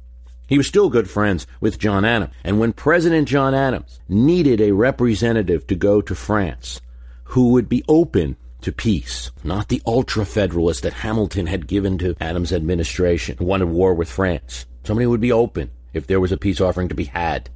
He 0.48 0.58
was 0.58 0.68
still 0.68 0.90
good 0.90 1.10
friends 1.10 1.48
with 1.62 1.80
John 1.80 2.06
Adams. 2.06 2.34
And 2.44 2.60
when 2.60 2.74
President 2.74 3.28
John 3.28 3.54
Adams 3.54 4.00
needed 4.10 4.62
a 4.62 4.74
representative 4.74 5.66
to 5.68 5.76
go 5.76 6.02
to 6.02 6.16
France 6.16 6.82
who 7.26 7.50
would 7.52 7.70
be 7.70 7.84
open 7.88 8.38
to 8.62 8.72
peace, 8.72 9.32
not 9.44 9.70
the 9.70 9.82
ultra 9.86 10.26
federalist 10.26 10.84
that 10.84 10.94
Hamilton 10.94 11.48
had 11.48 11.68
given 11.68 11.98
to 11.98 12.16
Adams' 12.20 12.54
administration, 12.54 13.38
who 13.38 13.46
wanted 13.46 13.70
war 13.70 13.94
with 13.94 14.10
France, 14.10 14.66
somebody 14.84 15.06
who 15.06 15.12
would 15.12 15.22
be 15.22 15.32
open 15.32 15.72
if 15.94 16.08
there 16.08 16.20
was 16.20 16.32
a 16.32 16.38
peace 16.38 16.62
offering 16.62 16.90
to 16.90 16.96
be 16.96 17.06
had, 17.06 17.50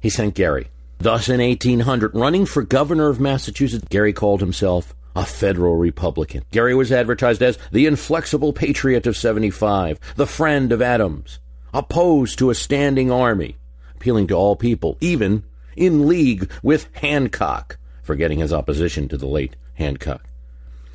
he 0.00 0.10
sent 0.10 0.34
Gerry. 0.34 0.68
Thus, 0.98 1.28
in 1.28 1.40
1800, 1.40 2.14
running 2.14 2.46
for 2.46 2.62
governor 2.62 3.08
of 3.08 3.20
Massachusetts, 3.20 3.86
Gerry 3.90 4.12
called 4.12 4.40
himself 4.40 4.94
a 5.16 5.26
federal 5.26 5.76
Republican. 5.76 6.44
Gerry 6.52 6.74
was 6.74 6.92
advertised 6.92 7.42
as 7.42 7.58
the 7.70 7.86
inflexible 7.86 8.52
patriot 8.52 9.06
of 9.06 9.16
75, 9.16 9.98
the 10.16 10.26
friend 10.26 10.72
of 10.72 10.80
Adams, 10.80 11.38
opposed 11.72 12.38
to 12.38 12.50
a 12.50 12.54
standing 12.54 13.10
army, 13.10 13.56
appealing 13.94 14.26
to 14.28 14.34
all 14.34 14.56
people, 14.56 14.96
even 15.00 15.44
in 15.76 16.06
league 16.06 16.50
with 16.62 16.88
Hancock, 16.94 17.78
forgetting 18.02 18.38
his 18.38 18.52
opposition 18.52 19.08
to 19.08 19.16
the 19.16 19.26
late 19.26 19.56
Hancock. 19.74 20.24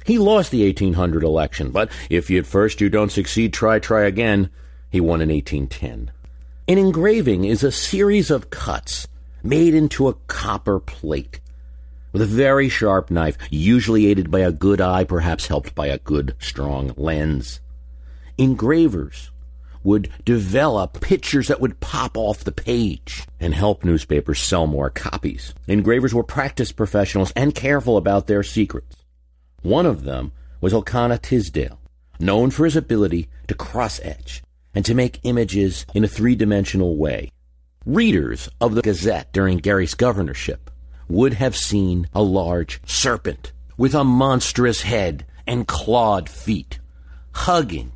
He 0.06 0.18
lost 0.18 0.52
the 0.52 0.66
1800 0.66 1.24
election, 1.24 1.72
but 1.72 1.92
if 2.10 2.32
at 2.32 2.46
first 2.46 2.80
you 2.80 2.90
don't 2.90 3.12
succeed, 3.12 3.54
try, 3.54 3.80
try 3.80 4.04
again, 4.04 4.50
he 4.90 5.02
won 5.02 5.22
in 5.22 5.30
1810. 5.30 6.12
An 6.70 6.78
engraving 6.78 7.44
is 7.44 7.64
a 7.64 7.72
series 7.72 8.32
of 8.32 8.50
cuts 8.50 9.08
made 9.44 9.74
into 9.74 10.08
a 10.08 10.14
copper 10.28 10.80
plate 10.80 11.40
with 12.12 12.22
a 12.22 12.26
very 12.26 12.70
sharp 12.70 13.12
knife, 13.12 13.38
usually 13.50 14.08
aided 14.08 14.32
by 14.32 14.40
a 14.40 14.52
good 14.52 14.82
eye, 14.82 15.04
perhaps 15.04 15.48
helped 15.48 15.76
by 15.76 15.88
a 15.88 16.00
good, 16.00 16.36
strong 16.40 16.94
lens. 16.98 17.60
Engravers 18.38 19.32
would 19.88 20.10
develop 20.26 21.00
pictures 21.00 21.48
that 21.48 21.62
would 21.62 21.80
pop 21.80 22.18
off 22.18 22.44
the 22.44 22.52
page 22.52 23.26
and 23.40 23.56
help 23.56 23.86
newspapers 23.86 24.42
sell 24.42 24.68
more 24.68 24.90
copies. 24.90 25.54
Engravers 25.66 26.14
were 26.14 26.24
practiced 26.24 26.76
professionals 26.76 27.32
and 27.38 27.56
careful 27.56 27.96
about 27.96 28.28
their 28.28 28.44
secrets. 28.44 28.98
One 29.62 29.86
of 29.86 30.04
them 30.04 30.34
was 30.60 30.74
Elkanah 30.74 31.20
Tisdale, 31.20 31.80
known 32.20 32.52
for 32.52 32.66
his 32.66 32.76
ability 32.76 33.30
to 33.48 33.56
cross 33.56 34.02
etch 34.04 34.44
and 34.76 34.84
to 34.84 34.94
make 34.94 35.22
images 35.24 35.86
in 35.96 36.04
a 36.04 36.10
three 36.10 36.36
dimensional 36.36 36.98
way. 36.98 37.32
Readers 37.86 38.50
of 38.60 38.76
the 38.76 38.82
Gazette 38.82 39.32
during 39.32 39.62
Gerry's 39.62 39.94
governorship 39.94 40.70
would 41.08 41.36
have 41.36 41.56
seen 41.56 42.10
a 42.14 42.22
large 42.22 42.82
serpent 42.86 43.54
with 43.78 43.96
a 43.96 44.04
monstrous 44.04 44.82
head 44.82 45.26
and 45.48 45.66
clawed 45.66 46.28
feet, 46.28 46.80
hugging 47.32 47.94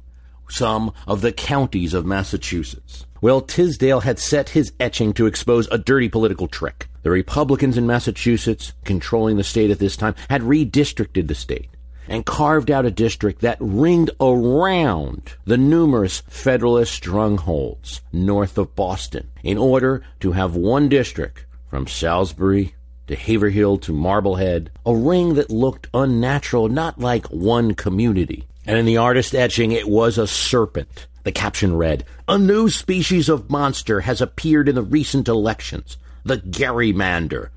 some 0.51 0.93
of 1.08 1.22
the 1.22 1.31
counties 1.31 1.93
of 1.93 2.05
Massachusetts. 2.05 3.05
Well, 3.22 3.41
Tisdale 3.41 4.01
had 4.01 4.20
set 4.20 4.50
his 4.50 4.74
etching 4.79 5.13
to 5.13 5.27
expose 5.27 5.67
a 5.67 5.77
dirty 5.77 6.10
political 6.10 6.48
trick. 6.48 6.88
The 7.03 7.12
Republicans 7.12 7.77
in 7.77 7.86
Massachusetts, 7.88 8.74
controlling 8.84 9.38
the 9.38 9.43
state 9.43 9.72
at 9.72 9.79
this 9.79 9.96
time, 9.96 10.15
had 10.29 10.41
redistricted 10.41 11.27
the 11.27 11.36
state 11.36 11.70
and 12.08 12.25
carved 12.25 12.72
out 12.72 12.86
a 12.86 12.91
district 12.91 13.41
that 13.41 13.58
ringed 13.60 14.10
around 14.20 15.36
the 15.46 15.58
numerous 15.58 16.22
Federalist 16.27 16.93
strongholds 16.93 18.01
north 18.12 18.58
of 18.58 18.75
Boston 18.75 19.29
in 19.43 19.58
order 19.58 20.03
to 20.20 20.31
have 20.31 20.55
one 20.55 20.89
district 20.89 21.46
from 21.70 21.88
Salisbury 21.88 22.75
to 23.08 23.15
Haverhill 23.15 23.77
to 23.77 23.93
Marblehead, 23.93 24.72
a 24.86 24.96
ring 24.96 25.36
that 25.36 25.50
looked 25.50 25.88
unnatural, 25.93 26.70
not 26.70 27.00
like 27.00 27.25
one 27.27 27.74
community. 27.75 28.48
And 28.65 28.77
in 28.77 28.86
the 28.86 28.98
artist 28.98 29.34
etching, 29.34 29.72
it 29.72 29.88
was 29.88 30.18
a 30.18 30.27
serpent. 30.27 31.08
The 31.24 31.32
caption 31.32 31.75
read, 31.75 32.06
A 32.27 32.38
new 32.38 32.70
species 32.70 33.30
of 33.30 33.50
monster 33.50 34.01
has 34.01 34.22
appeared 34.22 34.68
in 34.68 34.75
the 34.75 34.82
recent 34.82 35.27
elections, 35.27 35.98
the 36.24 36.38
gerrymander, 36.38 37.50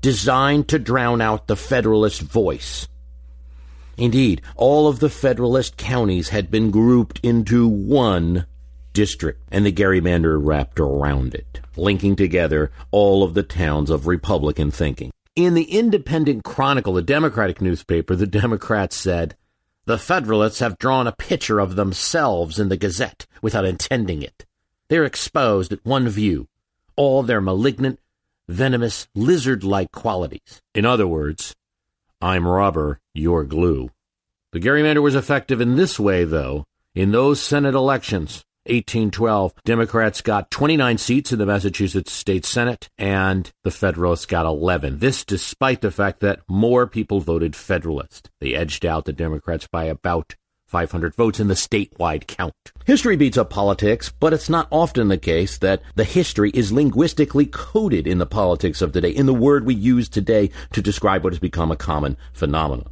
designed 0.00 0.68
to 0.68 0.78
drown 0.78 1.20
out 1.20 1.46
the 1.46 1.56
Federalist 1.56 2.22
voice. 2.22 2.88
Indeed, 3.96 4.40
all 4.56 4.88
of 4.88 4.98
the 4.98 5.10
Federalist 5.10 5.76
counties 5.76 6.30
had 6.30 6.50
been 6.50 6.70
grouped 6.70 7.20
into 7.22 7.68
one 7.68 8.46
district, 8.92 9.40
and 9.52 9.64
the 9.64 9.72
gerrymander 9.72 10.38
wrapped 10.42 10.80
around 10.80 11.34
it, 11.34 11.60
linking 11.76 12.16
together 12.16 12.72
all 12.90 13.22
of 13.22 13.34
the 13.34 13.42
towns 13.42 13.90
of 13.90 14.06
Republican 14.06 14.70
thinking. 14.70 15.10
In 15.36 15.54
the 15.54 15.64
Independent 15.64 16.44
Chronicle, 16.44 16.96
a 16.96 17.02
Democratic 17.02 17.60
newspaper, 17.60 18.16
the 18.16 18.26
Democrats 18.26 18.96
said, 18.96 19.36
The 19.86 19.98
Federalists 19.98 20.58
have 20.60 20.78
drawn 20.78 21.06
a 21.06 21.12
picture 21.12 21.58
of 21.58 21.76
themselves 21.76 22.58
in 22.58 22.68
the 22.68 22.76
Gazette 22.76 23.26
without 23.42 23.64
intending 23.64 24.22
it. 24.22 24.44
They're 24.88 25.04
exposed 25.04 25.72
at 25.72 25.84
one 25.84 26.08
view, 26.08 26.48
all 26.96 27.22
their 27.22 27.40
malignant, 27.40 27.98
venomous, 28.48 29.08
lizard 29.14 29.64
like 29.64 29.90
qualities. 29.92 30.60
In 30.74 30.84
other 30.84 31.06
words, 31.06 31.54
I'm 32.20 32.46
rubber, 32.46 33.00
you're 33.14 33.44
glue. 33.44 33.90
The 34.52 34.60
gerrymander 34.60 35.02
was 35.02 35.14
effective 35.14 35.60
in 35.60 35.76
this 35.76 35.98
way, 35.98 36.24
though. 36.24 36.66
In 36.94 37.12
those 37.12 37.40
Senate 37.40 37.74
elections, 37.74 38.44
1812, 38.70 39.52
Democrats 39.64 40.20
got 40.20 40.50
29 40.50 40.98
seats 40.98 41.32
in 41.32 41.38
the 41.38 41.46
Massachusetts 41.46 42.12
State 42.12 42.44
Senate, 42.44 42.88
and 42.96 43.50
the 43.64 43.70
Federalists 43.70 44.26
got 44.26 44.46
11. 44.46 44.98
This 44.98 45.24
despite 45.24 45.80
the 45.80 45.90
fact 45.90 46.20
that 46.20 46.40
more 46.48 46.86
people 46.86 47.20
voted 47.20 47.56
Federalist. 47.56 48.30
They 48.40 48.54
edged 48.54 48.86
out 48.86 49.04
the 49.04 49.12
Democrats 49.12 49.66
by 49.66 49.84
about 49.84 50.36
500 50.70 51.16
votes 51.16 51.40
in 51.40 51.48
the 51.48 51.54
statewide 51.54 52.28
count. 52.28 52.54
History 52.86 53.16
beats 53.16 53.36
up 53.36 53.50
politics, 53.50 54.12
but 54.20 54.32
it's 54.32 54.48
not 54.48 54.68
often 54.70 55.08
the 55.08 55.18
case 55.18 55.58
that 55.58 55.82
the 55.96 56.04
history 56.04 56.50
is 56.54 56.70
linguistically 56.72 57.46
coded 57.46 58.06
in 58.06 58.18
the 58.18 58.26
politics 58.26 58.80
of 58.80 58.92
today, 58.92 59.10
in 59.10 59.26
the 59.26 59.34
word 59.34 59.66
we 59.66 59.74
use 59.74 60.08
today 60.08 60.50
to 60.72 60.80
describe 60.80 61.24
what 61.24 61.32
has 61.32 61.40
become 61.40 61.72
a 61.72 61.76
common 61.76 62.16
phenomenon. 62.32 62.88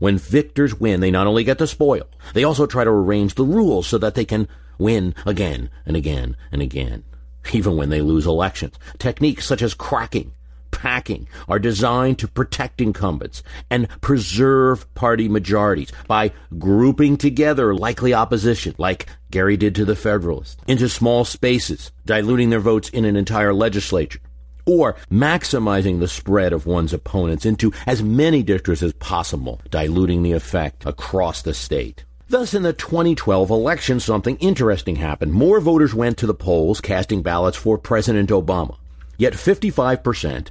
When 0.00 0.18
victors 0.18 0.80
win, 0.80 0.98
they 0.98 1.12
not 1.12 1.28
only 1.28 1.44
get 1.44 1.58
the 1.58 1.68
spoil, 1.68 2.08
they 2.34 2.42
also 2.42 2.66
try 2.66 2.82
to 2.82 2.90
arrange 2.90 3.36
the 3.36 3.44
rules 3.44 3.86
so 3.86 3.98
that 3.98 4.16
they 4.16 4.24
can 4.24 4.48
win 4.82 5.14
again 5.24 5.70
and 5.86 5.96
again 5.96 6.36
and 6.50 6.60
again, 6.60 7.04
even 7.52 7.76
when 7.76 7.90
they 7.90 8.00
lose 8.00 8.26
elections. 8.26 8.74
Techniques 8.98 9.46
such 9.46 9.62
as 9.62 9.74
cracking, 9.74 10.32
packing 10.70 11.28
are 11.48 11.58
designed 11.58 12.18
to 12.18 12.26
protect 12.26 12.80
incumbents 12.80 13.42
and 13.70 13.88
preserve 14.00 14.92
party 14.94 15.28
majorities 15.28 15.92
by 16.08 16.32
grouping 16.58 17.16
together 17.16 17.74
likely 17.74 18.12
opposition, 18.12 18.74
like 18.78 19.06
Gerry 19.30 19.56
did 19.56 19.74
to 19.76 19.84
the 19.84 19.96
Federalists, 19.96 20.56
into 20.66 20.88
small 20.88 21.24
spaces, 21.24 21.92
diluting 22.04 22.50
their 22.50 22.60
votes 22.60 22.88
in 22.88 23.04
an 23.04 23.16
entire 23.16 23.54
legislature 23.54 24.20
or 24.66 24.94
maximizing 25.10 25.98
the 25.98 26.08
spread 26.08 26.52
of 26.52 26.66
one's 26.66 26.92
opponents 26.92 27.44
into 27.44 27.72
as 27.86 28.02
many 28.02 28.42
districts 28.42 28.82
as 28.82 28.92
possible, 28.94 29.60
diluting 29.70 30.22
the 30.22 30.32
effect 30.32 30.86
across 30.86 31.42
the 31.42 31.54
state. 31.54 32.04
Thus, 32.32 32.54
in 32.54 32.62
the 32.62 32.72
2012 32.72 33.50
election, 33.50 34.00
something 34.00 34.38
interesting 34.38 34.96
happened. 34.96 35.34
More 35.34 35.60
voters 35.60 35.92
went 35.92 36.16
to 36.16 36.26
the 36.26 36.32
polls 36.32 36.80
casting 36.80 37.20
ballots 37.20 37.58
for 37.58 37.76
President 37.76 38.30
Obama. 38.30 38.78
Yet 39.18 39.34
55% 39.34 40.48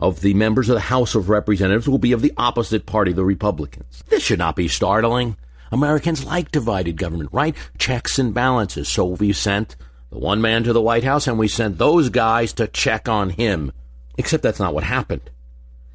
of 0.00 0.22
the 0.22 0.32
members 0.32 0.70
of 0.70 0.76
the 0.76 0.80
House 0.80 1.14
of 1.14 1.28
Representatives 1.28 1.86
will 1.86 1.98
be 1.98 2.12
of 2.12 2.22
the 2.22 2.32
opposite 2.38 2.86
party, 2.86 3.12
the 3.12 3.22
Republicans. 3.22 4.02
This 4.08 4.22
should 4.22 4.38
not 4.38 4.56
be 4.56 4.66
startling. 4.66 5.36
Americans 5.70 6.24
like 6.24 6.50
divided 6.50 6.96
government, 6.96 7.28
right? 7.34 7.54
Checks 7.76 8.18
and 8.18 8.32
balances. 8.32 8.88
So 8.88 9.04
we 9.04 9.34
sent 9.34 9.76
the 10.08 10.18
one 10.18 10.40
man 10.40 10.64
to 10.64 10.72
the 10.72 10.80
White 10.80 11.04
House 11.04 11.26
and 11.26 11.38
we 11.38 11.48
sent 11.48 11.76
those 11.76 12.08
guys 12.08 12.54
to 12.54 12.66
check 12.66 13.10
on 13.10 13.28
him. 13.28 13.72
Except 14.16 14.42
that's 14.42 14.58
not 14.58 14.72
what 14.72 14.84
happened. 14.84 15.28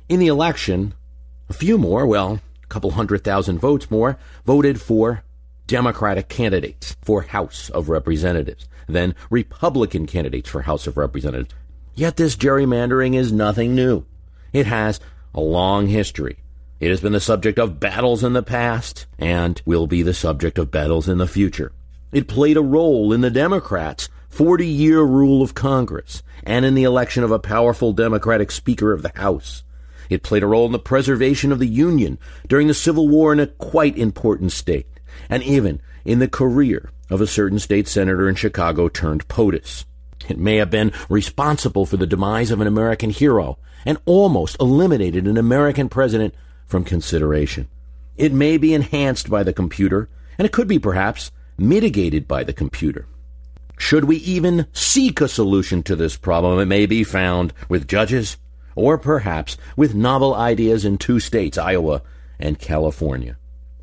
In 0.07 0.19
the 0.19 0.27
election, 0.27 0.93
a 1.49 1.53
few 1.53 1.79
more, 1.79 2.05
well, 2.05 2.41
a 2.65 2.67
couple 2.67 2.91
hundred 2.91 3.23
thousand 3.23 3.60
votes 3.60 3.89
more, 3.91 4.17
voted 4.45 4.82
for 4.82 5.23
Democratic 5.67 6.28
candidates 6.28 6.95
for 7.01 7.23
House 7.23 7.69
of 7.69 7.89
Representatives 7.89 8.67
than 8.88 9.15
Republican 9.30 10.06
candidates 10.06 10.49
for 10.49 10.63
House 10.63 10.88
of 10.88 10.97
Representatives. 10.97 11.54
Yet 11.93 12.17
this 12.17 12.36
gerrymandering 12.36 13.15
is 13.15 13.32
nothing 13.32 13.73
new. 13.73 14.06
It 14.51 14.65
has 14.65 14.99
a 15.34 15.41
long 15.41 15.88
history. 15.88 16.38
It 16.80 16.89
has 16.89 17.01
been 17.01 17.13
the 17.13 17.19
subject 17.19 17.58
of 17.58 17.80
battles 17.80 18.23
in 18.23 18.34
the 18.34 18.43
past 18.43 19.06
and 19.17 19.62
will 19.65 19.88
be 19.88 20.01
the 20.01 20.13
subject 20.13 20.58
of 20.58 20.71
battles 20.71 21.08
in 21.08 21.17
the 21.17 21.28
future. 21.28 21.71
It 22.12 22.28
played 22.28 22.58
a 22.58 22.62
role 22.62 23.13
in 23.13 23.21
the 23.21 23.30
Democrats' 23.30 24.10
40 24.30 24.67
year 24.67 25.01
rule 25.01 25.41
of 25.41 25.56
Congress 25.56 26.21
and 26.43 26.65
in 26.65 26.75
the 26.75 26.84
election 26.84 27.23
of 27.23 27.32
a 27.32 27.39
powerful 27.39 27.93
Democratic 27.93 28.51
Speaker 28.51 28.91
of 28.91 29.01
the 29.01 29.12
House. 29.15 29.63
It 30.09 30.23
played 30.23 30.43
a 30.43 30.47
role 30.47 30.65
in 30.65 30.71
the 30.71 30.79
preservation 30.79 31.51
of 31.51 31.59
the 31.59 31.67
Union 31.67 32.17
during 32.47 32.67
the 32.67 32.73
Civil 32.73 33.07
War 33.07 33.33
in 33.33 33.39
a 33.39 33.47
quite 33.47 33.97
important 33.97 34.51
state, 34.51 34.87
and 35.29 35.43
even 35.43 35.81
in 36.03 36.19
the 36.19 36.27
career 36.27 36.91
of 37.09 37.21
a 37.21 37.27
certain 37.27 37.59
state 37.59 37.87
senator 37.87 38.27
in 38.27 38.35
Chicago 38.35 38.89
turned 38.89 39.27
POTUS. 39.27 39.85
It 40.27 40.37
may 40.37 40.57
have 40.57 40.71
been 40.71 40.91
responsible 41.09 41.85
for 41.85 41.97
the 41.97 42.07
demise 42.07 42.51
of 42.51 42.61
an 42.61 42.67
American 42.67 43.09
hero 43.09 43.59
and 43.85 43.99
almost 44.05 44.57
eliminated 44.59 45.27
an 45.27 45.37
American 45.37 45.89
president 45.89 46.33
from 46.65 46.83
consideration. 46.83 47.67
It 48.17 48.33
may 48.33 48.57
be 48.57 48.73
enhanced 48.73 49.29
by 49.29 49.43
the 49.43 49.53
computer, 49.53 50.09
and 50.37 50.45
it 50.45 50.51
could 50.51 50.67
be 50.67 50.79
perhaps 50.79 51.31
mitigated 51.57 52.27
by 52.27 52.43
the 52.43 52.53
computer. 52.53 53.07
Should 53.77 54.05
we 54.05 54.17
even 54.17 54.67
seek 54.71 55.21
a 55.21 55.27
solution 55.27 55.83
to 55.83 55.95
this 55.95 56.17
problem, 56.17 56.59
it 56.59 56.65
may 56.65 56.85
be 56.85 57.03
found 57.03 57.53
with 57.69 57.87
judges 57.87 58.37
or 58.75 58.97
perhaps 58.97 59.57
with 59.75 59.95
novel 59.95 60.35
ideas 60.35 60.85
in 60.85 60.97
two 60.97 61.19
states, 61.19 61.57
Iowa 61.57 62.01
and 62.39 62.59
California. 62.59 63.38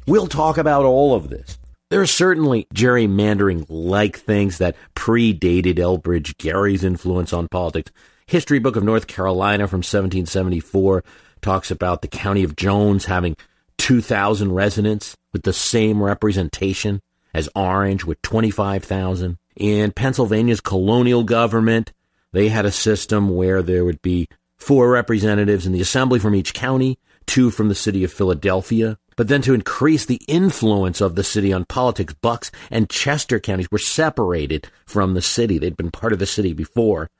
We'll 0.06 0.26
talk 0.26 0.58
about 0.58 0.84
all 0.84 1.14
of 1.14 1.30
this. 1.30 1.58
There 1.90 2.00
are 2.00 2.06
certainly 2.06 2.66
gerrymandering 2.74 3.66
like 3.68 4.18
things 4.18 4.58
that 4.58 4.76
predated 4.94 5.74
Elbridge 5.74 6.38
Gerry's 6.38 6.84
influence 6.84 7.32
on 7.32 7.48
politics. 7.48 7.92
History 8.26 8.58
Book 8.58 8.76
of 8.76 8.84
North 8.84 9.06
Carolina 9.06 9.68
from 9.68 9.78
1774 9.78 11.04
talks 11.42 11.70
about 11.70 12.00
the 12.00 12.08
county 12.08 12.44
of 12.44 12.56
Jones 12.56 13.04
having 13.04 13.36
2,000 13.78 14.52
residents 14.52 15.16
with 15.32 15.42
the 15.42 15.52
same 15.52 16.02
representation 16.02 17.02
as 17.34 17.48
Orange 17.54 18.04
with 18.04 18.22
25,000. 18.22 19.36
In 19.56 19.92
Pennsylvania's 19.92 20.60
colonial 20.60 21.24
government, 21.24 21.92
they 22.32 22.48
had 22.48 22.64
a 22.64 22.72
system 22.72 23.34
where 23.34 23.62
there 23.62 23.84
would 23.84 24.00
be 24.00 24.28
four 24.62 24.90
representatives 24.90 25.66
in 25.66 25.72
the 25.72 25.80
assembly 25.80 26.18
from 26.18 26.34
each 26.34 26.54
county, 26.54 26.98
two 27.26 27.50
from 27.50 27.68
the 27.68 27.74
city 27.74 28.04
of 28.04 28.12
Philadelphia. 28.12 28.98
But 29.16 29.28
then 29.28 29.42
to 29.42 29.54
increase 29.54 30.06
the 30.06 30.20
influence 30.26 31.00
of 31.00 31.14
the 31.14 31.24
city 31.24 31.52
on 31.52 31.66
politics, 31.66 32.14
Bucks 32.14 32.50
and 32.70 32.88
Chester 32.88 33.38
counties 33.38 33.70
were 33.70 33.78
separated 33.78 34.68
from 34.86 35.14
the 35.14 35.22
city. 35.22 35.58
They'd 35.58 35.76
been 35.76 35.90
part 35.90 36.12
of 36.12 36.18
the 36.18 36.26
city 36.26 36.54
before 36.54 37.10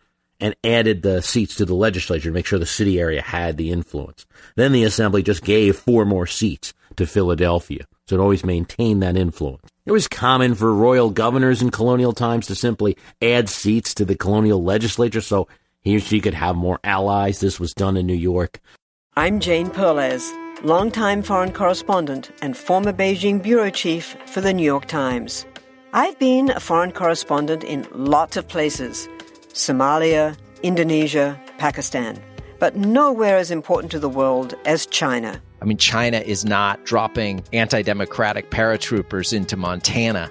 and 0.40 0.56
added 0.64 1.02
the 1.02 1.20
seats 1.20 1.54
to 1.56 1.64
the 1.64 1.74
legislature 1.74 2.30
to 2.30 2.34
make 2.34 2.46
sure 2.46 2.58
the 2.58 2.66
city 2.66 2.98
area 2.98 3.22
had 3.22 3.56
the 3.56 3.70
influence. 3.70 4.26
Then 4.56 4.72
the 4.72 4.84
assembly 4.84 5.22
just 5.22 5.44
gave 5.44 5.76
four 5.76 6.04
more 6.04 6.26
seats 6.26 6.72
to 6.96 7.06
Philadelphia. 7.06 7.84
So 8.08 8.16
it 8.16 8.20
always 8.20 8.44
maintained 8.44 9.02
that 9.02 9.16
influence. 9.16 9.62
It 9.86 9.92
was 9.92 10.08
common 10.08 10.54
for 10.54 10.74
royal 10.74 11.10
governors 11.10 11.62
in 11.62 11.70
colonial 11.70 12.12
times 12.12 12.46
to 12.46 12.54
simply 12.54 12.96
add 13.20 13.48
seats 13.48 13.94
to 13.94 14.04
the 14.04 14.16
colonial 14.16 14.62
legislature 14.62 15.20
so 15.20 15.48
he 15.82 15.96
or 15.96 16.00
she 16.00 16.20
could 16.20 16.34
have 16.34 16.56
more 16.56 16.78
allies. 16.84 17.40
This 17.40 17.60
was 17.60 17.74
done 17.74 17.96
in 17.96 18.06
New 18.06 18.14
York. 18.14 18.60
I'm 19.14 19.40
Jane 19.40 19.68
Perlez, 19.68 20.32
longtime 20.62 21.22
foreign 21.22 21.52
correspondent 21.52 22.30
and 22.40 22.56
former 22.56 22.92
Beijing 22.92 23.42
bureau 23.42 23.70
chief 23.70 24.16
for 24.26 24.40
the 24.40 24.54
New 24.54 24.64
York 24.64 24.86
Times. 24.86 25.44
I've 25.92 26.18
been 26.18 26.50
a 26.50 26.60
foreign 26.60 26.92
correspondent 26.92 27.64
in 27.64 27.86
lots 27.92 28.36
of 28.38 28.48
places 28.48 29.08
Somalia, 29.52 30.36
Indonesia, 30.62 31.38
Pakistan, 31.58 32.18
but 32.58 32.76
nowhere 32.76 33.36
as 33.36 33.50
important 33.50 33.90
to 33.90 33.98
the 33.98 34.08
world 34.08 34.54
as 34.64 34.86
China. 34.86 35.42
I 35.60 35.64
mean, 35.64 35.76
China 35.76 36.18
is 36.18 36.44
not 36.44 36.84
dropping 36.86 37.44
anti 37.52 37.82
democratic 37.82 38.50
paratroopers 38.50 39.32
into 39.32 39.56
Montana. 39.56 40.30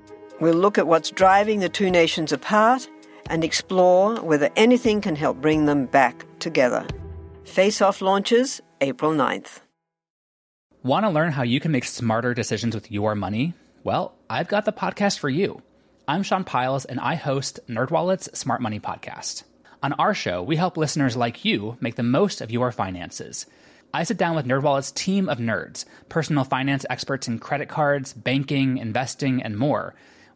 We'll 0.41 0.55
look 0.55 0.79
at 0.79 0.87
what's 0.87 1.11
driving 1.11 1.59
the 1.59 1.69
two 1.69 1.91
nations 1.91 2.31
apart 2.33 2.89
and 3.29 3.43
explore 3.43 4.15
whether 4.21 4.49
anything 4.55 4.99
can 4.99 5.15
help 5.15 5.39
bring 5.39 5.67
them 5.67 5.85
back 5.85 6.25
together. 6.39 6.85
Face 7.43 7.79
Off 7.79 8.01
launches 8.01 8.59
April 8.81 9.11
9th. 9.11 9.59
Want 10.81 11.05
to 11.05 11.11
learn 11.11 11.31
how 11.31 11.43
you 11.43 11.59
can 11.59 11.71
make 11.71 11.85
smarter 11.85 12.33
decisions 12.33 12.73
with 12.73 12.91
your 12.91 13.13
money? 13.13 13.53
Well, 13.83 14.15
I've 14.31 14.47
got 14.47 14.65
the 14.65 14.73
podcast 14.73 15.19
for 15.19 15.29
you. 15.29 15.61
I'm 16.07 16.23
Sean 16.23 16.43
Pyles 16.43 16.85
and 16.85 16.99
I 16.99 17.13
host 17.13 17.59
NerdWallet's 17.69 18.35
Smart 18.37 18.61
Money 18.61 18.79
Podcast. 18.79 19.43
On 19.83 19.93
our 19.93 20.15
show, 20.15 20.41
we 20.41 20.55
help 20.55 20.75
listeners 20.75 21.15
like 21.15 21.45
you 21.45 21.77
make 21.79 21.95
the 21.95 22.03
most 22.03 22.41
of 22.41 22.49
your 22.49 22.71
finances– 22.71 23.45
I 23.93 24.03
sit 24.03 24.17
down 24.17 24.35
with 24.37 24.45
NerdWallet's 24.45 24.93
team 24.93 25.27
of 25.27 25.39
nerds, 25.39 25.83
personal 26.07 26.45
finance 26.45 26.85
experts 26.89 27.27
in 27.27 27.39
credit 27.39 27.67
cards, 27.67 28.13
banking, 28.13 28.77
investing, 28.77 29.43
and 29.43 29.57
more. 29.57 29.95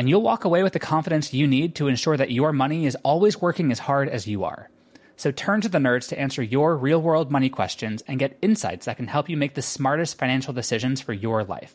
And 0.00 0.08
you'll 0.08 0.22
walk 0.22 0.46
away 0.46 0.62
with 0.62 0.72
the 0.72 0.78
confidence 0.78 1.34
you 1.34 1.46
need 1.46 1.74
to 1.74 1.86
ensure 1.86 2.16
that 2.16 2.30
your 2.30 2.54
money 2.54 2.86
is 2.86 2.96
always 3.04 3.38
working 3.38 3.70
as 3.70 3.80
hard 3.80 4.08
as 4.08 4.26
you 4.26 4.44
are. 4.44 4.70
So 5.18 5.30
turn 5.30 5.60
to 5.60 5.68
the 5.68 5.76
nerds 5.76 6.08
to 6.08 6.18
answer 6.18 6.42
your 6.42 6.74
real 6.74 7.02
world 7.02 7.30
money 7.30 7.50
questions 7.50 8.02
and 8.06 8.18
get 8.18 8.38
insights 8.40 8.86
that 8.86 8.96
can 8.96 9.08
help 9.08 9.28
you 9.28 9.36
make 9.36 9.56
the 9.56 9.60
smartest 9.60 10.16
financial 10.16 10.54
decisions 10.54 11.02
for 11.02 11.12
your 11.12 11.44
life. 11.44 11.74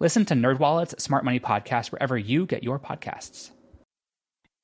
Listen 0.00 0.24
to 0.24 0.34
NerdWallet's 0.34 1.04
Smart 1.04 1.26
Money 1.26 1.40
Podcast 1.40 1.92
wherever 1.92 2.16
you 2.16 2.46
get 2.46 2.62
your 2.62 2.78
podcasts. 2.78 3.50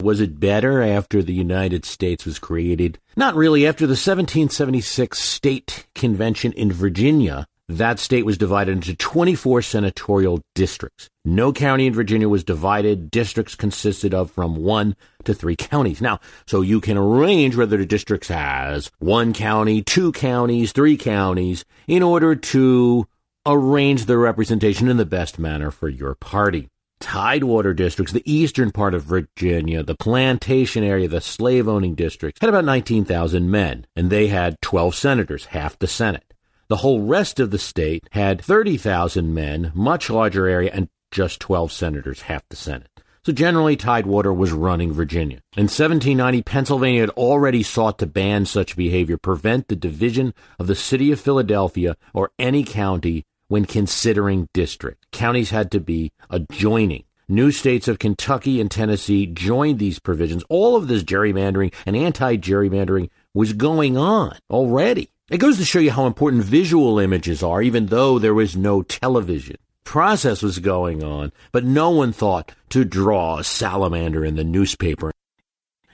Was 0.00 0.22
it 0.22 0.40
better 0.40 0.80
after 0.80 1.22
the 1.22 1.34
United 1.34 1.84
States 1.84 2.24
was 2.24 2.38
created? 2.38 2.98
Not 3.18 3.34
really. 3.34 3.66
After 3.66 3.84
the 3.84 3.90
1776 3.90 5.18
State 5.18 5.86
Convention 5.94 6.52
in 6.52 6.72
Virginia, 6.72 7.46
that 7.68 7.98
state 7.98 8.24
was 8.24 8.38
divided 8.38 8.72
into 8.72 8.96
24 8.96 9.60
senatorial 9.62 10.40
districts. 10.54 11.10
No 11.24 11.52
county 11.52 11.86
in 11.86 11.92
Virginia 11.92 12.28
was 12.28 12.42
divided. 12.42 13.10
Districts 13.10 13.54
consisted 13.54 14.14
of 14.14 14.30
from 14.30 14.56
one 14.56 14.96
to 15.24 15.34
three 15.34 15.56
counties. 15.56 16.00
Now, 16.00 16.20
so 16.46 16.62
you 16.62 16.80
can 16.80 16.96
arrange 16.96 17.56
whether 17.56 17.76
the 17.76 17.84
district 17.84 18.28
has 18.28 18.90
one 18.98 19.34
county, 19.34 19.82
two 19.82 20.12
counties, 20.12 20.72
three 20.72 20.96
counties 20.96 21.64
in 21.86 22.02
order 22.02 22.34
to 22.34 23.06
arrange 23.44 24.06
the 24.06 24.16
representation 24.16 24.88
in 24.88 24.96
the 24.96 25.04
best 25.06 25.38
manner 25.38 25.70
for 25.70 25.88
your 25.88 26.14
party. 26.14 26.68
Tidewater 27.00 27.74
districts, 27.74 28.12
the 28.12 28.30
eastern 28.30 28.72
part 28.72 28.92
of 28.92 29.04
Virginia, 29.04 29.82
the 29.82 29.94
plantation 29.94 30.82
area, 30.82 31.06
the 31.06 31.20
slave 31.20 31.68
owning 31.68 31.94
districts, 31.94 32.40
had 32.40 32.48
about 32.48 32.64
19,000 32.64 33.50
men, 33.50 33.86
and 33.94 34.10
they 34.10 34.26
had 34.26 34.60
12 34.62 34.94
senators, 34.94 35.46
half 35.46 35.78
the 35.78 35.86
Senate. 35.86 36.34
The 36.68 36.76
whole 36.76 37.00
rest 37.00 37.40
of 37.40 37.50
the 37.50 37.58
state 37.58 38.06
had 38.10 38.42
30,000 38.42 39.32
men, 39.32 39.72
much 39.74 40.10
larger 40.10 40.46
area, 40.46 40.70
and 40.72 40.90
just 41.10 41.40
12 41.40 41.72
senators, 41.72 42.22
half 42.22 42.46
the 42.50 42.56
Senate. 42.56 42.90
So 43.24 43.32
generally, 43.32 43.74
Tidewater 43.74 44.34
was 44.34 44.52
running 44.52 44.92
Virginia. 44.92 45.40
In 45.56 45.64
1790, 45.64 46.42
Pennsylvania 46.42 47.00
had 47.00 47.10
already 47.10 47.62
sought 47.62 47.98
to 48.00 48.06
ban 48.06 48.44
such 48.44 48.76
behavior, 48.76 49.16
prevent 49.16 49.68
the 49.68 49.76
division 49.76 50.34
of 50.58 50.66
the 50.66 50.74
city 50.74 51.10
of 51.10 51.20
Philadelphia 51.20 51.96
or 52.12 52.32
any 52.38 52.64
county 52.64 53.24
when 53.48 53.64
considering 53.64 54.48
district. 54.52 55.06
Counties 55.10 55.48
had 55.48 55.70
to 55.70 55.80
be 55.80 56.12
adjoining. 56.28 57.04
New 57.30 57.50
states 57.50 57.88
of 57.88 57.98
Kentucky 57.98 58.60
and 58.60 58.70
Tennessee 58.70 59.26
joined 59.26 59.78
these 59.78 59.98
provisions. 59.98 60.44
All 60.50 60.76
of 60.76 60.88
this 60.88 61.02
gerrymandering 61.02 61.72
and 61.86 61.96
anti 61.96 62.36
gerrymandering 62.36 63.08
was 63.32 63.54
going 63.54 63.96
on 63.96 64.36
already. 64.50 65.10
It 65.30 65.38
goes 65.38 65.58
to 65.58 65.64
show 65.66 65.78
you 65.78 65.90
how 65.90 66.06
important 66.06 66.42
visual 66.42 66.98
images 66.98 67.42
are, 67.42 67.60
even 67.60 67.86
though 67.86 68.18
there 68.18 68.32
was 68.32 68.56
no 68.56 68.80
television. 68.80 69.56
Process 69.84 70.42
was 70.42 70.58
going 70.58 71.04
on, 71.04 71.32
but 71.52 71.64
no 71.64 71.90
one 71.90 72.12
thought 72.12 72.54
to 72.70 72.82
draw 72.82 73.36
a 73.36 73.44
salamander 73.44 74.24
in 74.24 74.36
the 74.36 74.44
newspaper. 74.44 75.12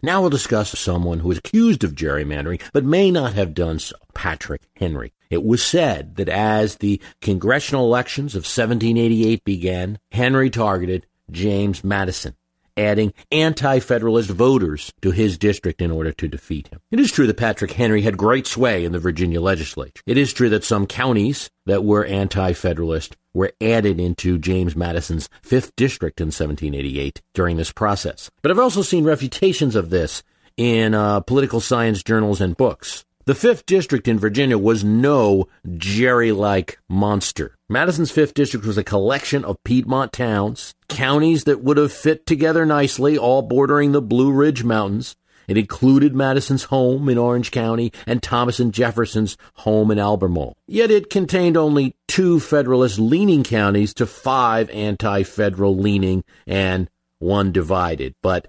Now 0.05 0.20
we'll 0.20 0.31
discuss 0.31 0.79
someone 0.79 1.18
who 1.18 1.33
is 1.33 1.38
accused 1.38 1.83
of 1.83 1.97
gerrymandering, 1.97 2.61
but 2.73 2.85
may 2.85 3.11
not 3.11 3.33
have 3.33 3.55
done 3.55 3.81
so, 3.81 3.97
Patrick 4.14 4.62
Henry. 4.77 5.12
It 5.31 5.42
was 5.42 5.64
said 5.64 6.14
that 6.14 6.29
as 6.29 6.77
the 6.77 7.01
congressional 7.20 7.87
elections 7.87 8.37
of 8.37 8.42
1788 8.42 9.42
began, 9.44 9.99
Henry 10.12 10.49
targeted 10.49 11.07
James 11.33 11.83
Madison 11.83 12.37
adding 12.76 13.12
anti 13.30 13.78
Federalist 13.80 14.30
voters 14.30 14.92
to 15.02 15.10
his 15.10 15.38
district 15.38 15.80
in 15.80 15.90
order 15.90 16.12
to 16.12 16.28
defeat 16.28 16.68
him. 16.68 16.80
It 16.90 17.00
is 17.00 17.12
true 17.12 17.26
that 17.26 17.37
Patrick 17.37 17.72
Henry 17.72 18.02
had 18.02 18.16
great 18.16 18.46
sway 18.46 18.84
in 18.84 18.92
the 18.92 18.98
Virginia 18.98 19.40
legislature. 19.40 20.02
It 20.06 20.18
is 20.18 20.32
true 20.32 20.48
that 20.50 20.64
some 20.64 20.87
counties 20.87 21.50
that 21.66 21.84
were 21.84 22.04
anti 22.04 22.52
Federalist 22.52 23.16
were 23.32 23.52
added 23.60 23.98
into 23.98 24.38
James 24.38 24.76
Madison's 24.76 25.28
5th 25.42 25.72
district 25.76 26.20
in 26.20 26.26
1788 26.26 27.20
during 27.34 27.56
this 27.56 27.72
process. 27.72 28.30
But 28.42 28.50
I've 28.50 28.58
also 28.58 28.82
seen 28.82 29.04
refutations 29.04 29.74
of 29.74 29.90
this 29.90 30.22
in 30.56 30.94
uh, 30.94 31.20
political 31.20 31.60
science 31.60 32.02
journals 32.02 32.40
and 32.40 32.56
books. 32.56 33.04
The 33.26 33.32
5th 33.32 33.64
District 33.64 34.06
in 34.06 34.18
Virginia 34.18 34.58
was 34.58 34.84
no 34.84 35.48
Gerry 35.78 36.30
like 36.30 36.78
monster. 36.90 37.56
Madison's 37.70 38.12
5th 38.12 38.34
District 38.34 38.66
was 38.66 38.76
a 38.76 38.84
collection 38.84 39.46
of 39.46 39.64
Piedmont 39.64 40.12
towns, 40.12 40.74
counties 40.90 41.44
that 41.44 41.62
would 41.62 41.78
have 41.78 41.90
fit 41.90 42.26
together 42.26 42.66
nicely, 42.66 43.16
all 43.16 43.40
bordering 43.40 43.92
the 43.92 44.02
Blue 44.02 44.30
Ridge 44.30 44.62
Mountains. 44.62 45.16
It 45.48 45.56
included 45.56 46.14
Madison's 46.14 46.64
home 46.64 47.08
in 47.08 47.16
Orange 47.16 47.50
County 47.50 47.94
and 48.06 48.22
Thomas 48.22 48.60
and 48.60 48.74
Jefferson's 48.74 49.38
home 49.54 49.90
in 49.90 49.98
Albemarle. 49.98 50.58
Yet 50.66 50.90
it 50.90 51.08
contained 51.08 51.56
only 51.56 51.96
two 52.06 52.40
Federalist 52.40 52.98
leaning 52.98 53.42
counties 53.42 53.94
to 53.94 54.04
five 54.04 54.68
anti 54.68 55.22
federal 55.22 55.74
leaning 55.74 56.24
and 56.46 56.90
one 57.20 57.52
divided. 57.52 58.16
But 58.20 58.48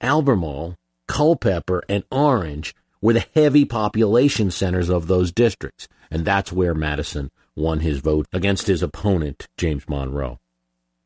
Albemarle, 0.00 0.76
Culpeper, 1.06 1.84
and 1.88 2.02
Orange 2.10 2.74
were 3.00 3.12
the 3.12 3.26
heavy 3.34 3.64
population 3.64 4.50
centers 4.50 4.88
of 4.88 5.06
those 5.06 5.32
districts, 5.32 5.88
and 6.10 6.24
that's 6.24 6.52
where 6.52 6.74
Madison 6.74 7.30
won 7.54 7.80
his 7.80 7.98
vote 7.98 8.26
against 8.32 8.66
his 8.66 8.82
opponent, 8.82 9.48
James 9.56 9.88
Monroe. 9.88 10.38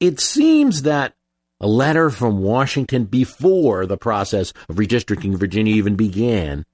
It 0.00 0.20
seems 0.20 0.82
that 0.82 1.14
A 1.62 1.68
letter 1.68 2.10
from 2.10 2.42
Washington 2.42 3.04
before 3.04 3.86
the 3.86 3.96
process 3.96 4.52
of 4.68 4.74
redistricting 4.74 5.36
Virginia 5.36 5.76
even 5.76 5.94
began, 5.94 6.64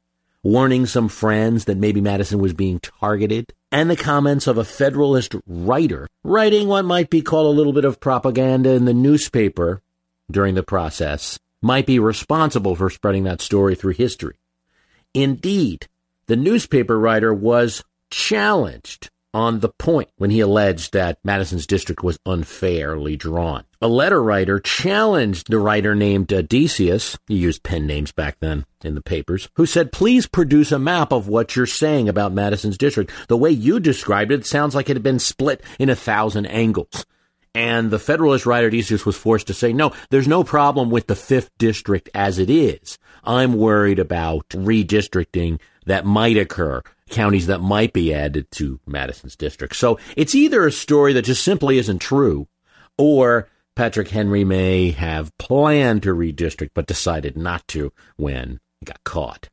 warning 0.42 0.86
some 0.86 1.10
friends 1.10 1.66
that 1.66 1.76
maybe 1.76 2.00
Madison 2.00 2.38
was 2.38 2.54
being 2.54 2.80
targeted, 2.80 3.52
and 3.70 3.90
the 3.90 3.96
comments 3.96 4.46
of 4.46 4.56
a 4.56 4.64
Federalist 4.64 5.34
writer 5.46 6.08
writing 6.24 6.68
what 6.68 6.86
might 6.86 7.10
be 7.10 7.20
called 7.20 7.48
a 7.48 7.56
little 7.56 7.74
bit 7.74 7.84
of 7.84 8.00
propaganda 8.00 8.70
in 8.70 8.86
the 8.86 8.94
newspaper 8.94 9.82
during 10.30 10.54
the 10.54 10.62
process 10.62 11.38
might 11.60 11.84
be 11.84 11.98
responsible 11.98 12.74
for 12.74 12.88
spreading 12.88 13.24
that 13.24 13.42
story 13.42 13.74
through 13.74 13.92
history. 13.92 14.36
Indeed, 15.14 15.88
the 16.26 16.36
newspaper 16.36 16.98
writer 16.98 17.32
was 17.32 17.84
challenged 18.10 19.10
on 19.34 19.60
the 19.60 19.68
point 19.68 20.08
when 20.16 20.30
he 20.30 20.40
alleged 20.40 20.92
that 20.92 21.18
Madison's 21.22 21.66
district 21.66 22.02
was 22.02 22.18
unfairly 22.24 23.16
drawn. 23.16 23.64
A 23.80 23.88
letter 23.88 24.22
writer 24.22 24.58
challenged 24.58 25.50
the 25.50 25.58
writer 25.58 25.94
named 25.94 26.32
Odysseus, 26.32 27.18
he 27.28 27.36
used 27.36 27.62
pen 27.62 27.86
names 27.86 28.10
back 28.10 28.38
then 28.40 28.64
in 28.82 28.94
the 28.94 29.02
papers, 29.02 29.48
who 29.54 29.66
said, 29.66 29.92
please 29.92 30.26
produce 30.26 30.72
a 30.72 30.78
map 30.78 31.12
of 31.12 31.28
what 31.28 31.54
you're 31.54 31.66
saying 31.66 32.08
about 32.08 32.32
Madison's 32.32 32.78
district. 32.78 33.12
The 33.28 33.36
way 33.36 33.50
you 33.50 33.80
described 33.80 34.32
it 34.32 34.46
sounds 34.46 34.74
like 34.74 34.88
it 34.88 34.96
had 34.96 35.02
been 35.02 35.18
split 35.18 35.62
in 35.78 35.90
a 35.90 35.96
thousand 35.96 36.46
angles. 36.46 37.04
And 37.58 37.90
the 37.90 37.98
Federalist 37.98 38.46
writer 38.46 38.70
Decius 38.70 39.04
was 39.04 39.16
forced 39.16 39.48
to 39.48 39.52
say, 39.52 39.72
no, 39.72 39.92
there's 40.10 40.28
no 40.28 40.44
problem 40.44 40.90
with 40.90 41.08
the 41.08 41.16
fifth 41.16 41.50
district 41.58 42.08
as 42.14 42.38
it 42.38 42.48
is. 42.48 43.00
I'm 43.24 43.54
worried 43.54 43.98
about 43.98 44.48
redistricting 44.50 45.58
that 45.84 46.04
might 46.04 46.36
occur, 46.36 46.82
counties 47.10 47.48
that 47.48 47.60
might 47.60 47.92
be 47.92 48.14
added 48.14 48.48
to 48.52 48.78
Madison's 48.86 49.34
district. 49.34 49.74
So 49.74 49.98
it's 50.16 50.36
either 50.36 50.68
a 50.68 50.70
story 50.70 51.12
that 51.14 51.22
just 51.22 51.42
simply 51.42 51.78
isn't 51.78 51.98
true, 51.98 52.46
or 52.96 53.48
Patrick 53.74 54.10
Henry 54.10 54.44
may 54.44 54.92
have 54.92 55.36
planned 55.38 56.04
to 56.04 56.14
redistrict 56.14 56.70
but 56.74 56.86
decided 56.86 57.36
not 57.36 57.66
to 57.68 57.92
when 58.14 58.60
he 58.78 58.84
got 58.84 59.02
caught. 59.02 59.48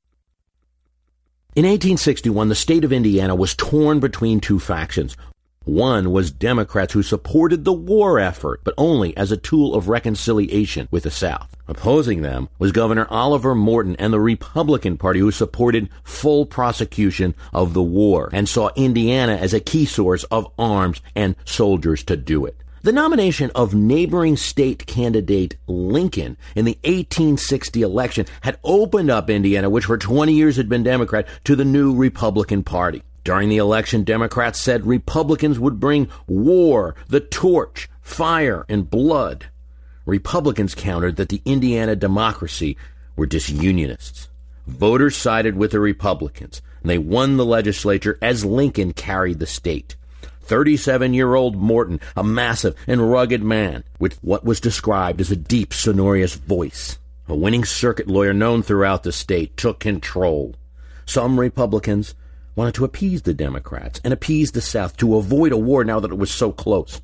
In 1.55 1.63
1861, 1.63 2.49
the 2.49 2.53
state 2.53 2.83
of 2.83 2.93
Indiana 2.93 3.33
was 3.33 3.55
torn 3.55 3.99
between 3.99 4.41
two 4.41 4.59
factions. 4.59 5.17
One 5.65 6.11
was 6.11 6.29
Democrats 6.29 6.93
who 6.93 7.01
supported 7.01 7.65
the 7.65 7.73
war 7.73 8.19
effort, 8.19 8.61
but 8.63 8.75
only 8.77 9.17
as 9.17 9.31
a 9.31 9.37
tool 9.37 9.73
of 9.73 9.89
reconciliation 9.89 10.87
with 10.91 11.03
the 11.03 11.09
South. 11.09 11.55
Opposing 11.67 12.21
them 12.21 12.49
was 12.59 12.71
Governor 12.71 13.07
Oliver 13.09 13.55
Morton 13.55 13.95
and 13.97 14.13
the 14.13 14.19
Republican 14.19 14.95
Party 14.97 15.19
who 15.19 15.31
supported 15.31 15.89
full 16.03 16.45
prosecution 16.45 17.33
of 17.51 17.73
the 17.73 17.81
war 17.81 18.29
and 18.31 18.47
saw 18.47 18.69
Indiana 18.75 19.37
as 19.37 19.55
a 19.55 19.59
key 19.59 19.85
source 19.85 20.23
of 20.25 20.47
arms 20.59 21.01
and 21.15 21.35
soldiers 21.45 22.03
to 22.03 22.15
do 22.15 22.45
it. 22.45 22.55
The 22.83 22.91
nomination 22.91 23.49
of 23.55 23.73
neighboring 23.73 24.37
state 24.37 24.85
candidate 24.85 25.55
Lincoln 25.65 26.37
in 26.55 26.65
the 26.65 26.77
1860 26.83 27.81
election 27.81 28.27
had 28.41 28.59
opened 28.63 29.09
up 29.09 29.31
Indiana, 29.31 29.71
which 29.71 29.85
for 29.85 29.97
20 29.97 30.31
years 30.31 30.57
had 30.57 30.69
been 30.69 30.83
Democrat, 30.83 31.27
to 31.45 31.55
the 31.55 31.65
new 31.65 31.95
Republican 31.95 32.61
Party. 32.61 33.01
During 33.25 33.49
the 33.49 33.57
election, 33.57 34.03
Democrats 34.03 34.59
said 34.59 34.85
Republicans 34.85 35.57
would 35.57 35.79
bring 35.79 36.09
war, 36.27 36.93
the 37.07 37.19
torch, 37.19 37.89
fire, 37.99 38.67
and 38.69 38.87
blood. 38.87 39.47
Republicans 40.05 40.75
countered 40.75 41.15
that 41.15 41.29
the 41.29 41.41
Indiana 41.43 41.95
Democracy 41.95 42.77
were 43.15 43.25
disunionists. 43.25 44.27
Voters 44.67 45.17
sided 45.17 45.57
with 45.57 45.71
the 45.71 45.79
Republicans, 45.79 46.61
and 46.83 46.89
they 46.91 46.99
won 46.99 47.37
the 47.37 47.45
legislature 47.45 48.19
as 48.21 48.45
Lincoln 48.45 48.93
carried 48.93 49.39
the 49.39 49.47
state. 49.47 49.95
37 50.41 51.15
year 51.15 51.33
old 51.33 51.55
Morton, 51.55 51.99
a 52.15 52.23
massive 52.23 52.75
and 52.85 53.11
rugged 53.11 53.41
man 53.41 53.83
with 53.97 54.23
what 54.23 54.45
was 54.45 54.59
described 54.59 55.19
as 55.19 55.31
a 55.31 55.35
deep, 55.35 55.73
sonorous 55.73 56.35
voice. 56.35 56.99
A 57.27 57.35
winning 57.35 57.65
circuit 57.65 58.07
lawyer 58.07 58.35
known 58.35 58.61
throughout 58.61 59.01
the 59.01 59.11
state 59.11 59.57
took 59.57 59.79
control. 59.79 60.53
Some 61.07 61.39
Republicans 61.39 62.13
wanted 62.55 62.73
to 62.75 62.85
appease 62.85 63.23
the 63.23 63.33
Democrats 63.33 63.99
and 64.03 64.13
appease 64.13 64.51
the 64.51 64.61
South 64.61 64.95
to 64.97 65.17
avoid 65.17 65.51
a 65.51 65.57
war 65.57 65.83
now 65.83 65.99
that 65.99 66.11
it 66.11 66.17
was 66.17 66.31
so 66.31 66.51
close. 66.51 67.01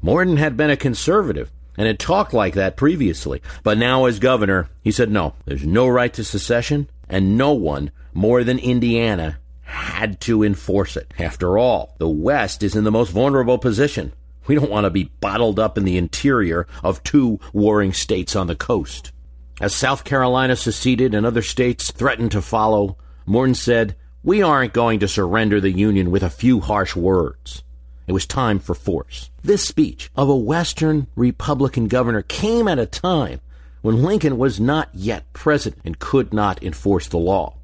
Morton 0.00 0.36
had 0.36 0.56
been 0.56 0.70
a 0.70 0.76
conservative 0.76 1.50
and 1.76 1.86
had 1.86 1.98
talked 1.98 2.32
like 2.32 2.54
that 2.54 2.76
previously, 2.76 3.42
but 3.62 3.78
now 3.78 4.04
as 4.04 4.18
governor, 4.18 4.68
he 4.82 4.92
said 4.92 5.10
no, 5.10 5.34
there's 5.44 5.66
no 5.66 5.88
right 5.88 6.12
to 6.14 6.24
secession, 6.24 6.88
and 7.08 7.36
no 7.36 7.52
one 7.52 7.90
more 8.14 8.44
than 8.44 8.58
Indiana 8.58 9.38
had 9.62 10.20
to 10.20 10.42
enforce 10.42 10.96
it. 10.96 11.12
After 11.18 11.58
all, 11.58 11.94
the 11.98 12.08
West 12.08 12.62
is 12.62 12.74
in 12.74 12.84
the 12.84 12.90
most 12.90 13.10
vulnerable 13.10 13.58
position. 13.58 14.12
We 14.46 14.54
don't 14.54 14.70
want 14.70 14.84
to 14.84 14.90
be 14.90 15.12
bottled 15.20 15.58
up 15.58 15.76
in 15.76 15.84
the 15.84 15.98
interior 15.98 16.66
of 16.82 17.02
two 17.02 17.38
warring 17.52 17.92
states 17.92 18.34
on 18.34 18.46
the 18.46 18.56
coast. 18.56 19.12
As 19.60 19.74
South 19.74 20.04
Carolina 20.04 20.56
seceded 20.56 21.14
and 21.14 21.26
other 21.26 21.42
states 21.42 21.90
threatened 21.90 22.32
to 22.32 22.40
follow, 22.40 22.96
Morton 23.26 23.54
said, 23.54 23.94
We 24.24 24.42
aren't 24.42 24.72
going 24.72 24.98
to 25.00 25.08
surrender 25.08 25.60
the 25.60 25.70
Union 25.70 26.10
with 26.10 26.24
a 26.24 26.30
few 26.30 26.60
harsh 26.60 26.96
words. 26.96 27.62
It 28.08 28.12
was 28.12 28.26
time 28.26 28.58
for 28.58 28.74
force. 28.74 29.30
This 29.42 29.66
speech 29.66 30.10
of 30.16 30.28
a 30.28 30.36
Western 30.36 31.06
Republican 31.14 31.86
governor 31.86 32.22
came 32.22 32.66
at 32.66 32.78
a 32.78 32.86
time 32.86 33.40
when 33.80 34.02
Lincoln 34.02 34.38
was 34.38 34.58
not 34.58 34.88
yet 34.92 35.32
president 35.32 35.82
and 35.84 35.98
could 35.98 36.32
not 36.32 36.62
enforce 36.62 37.06
the 37.06 37.18
law. 37.18 37.54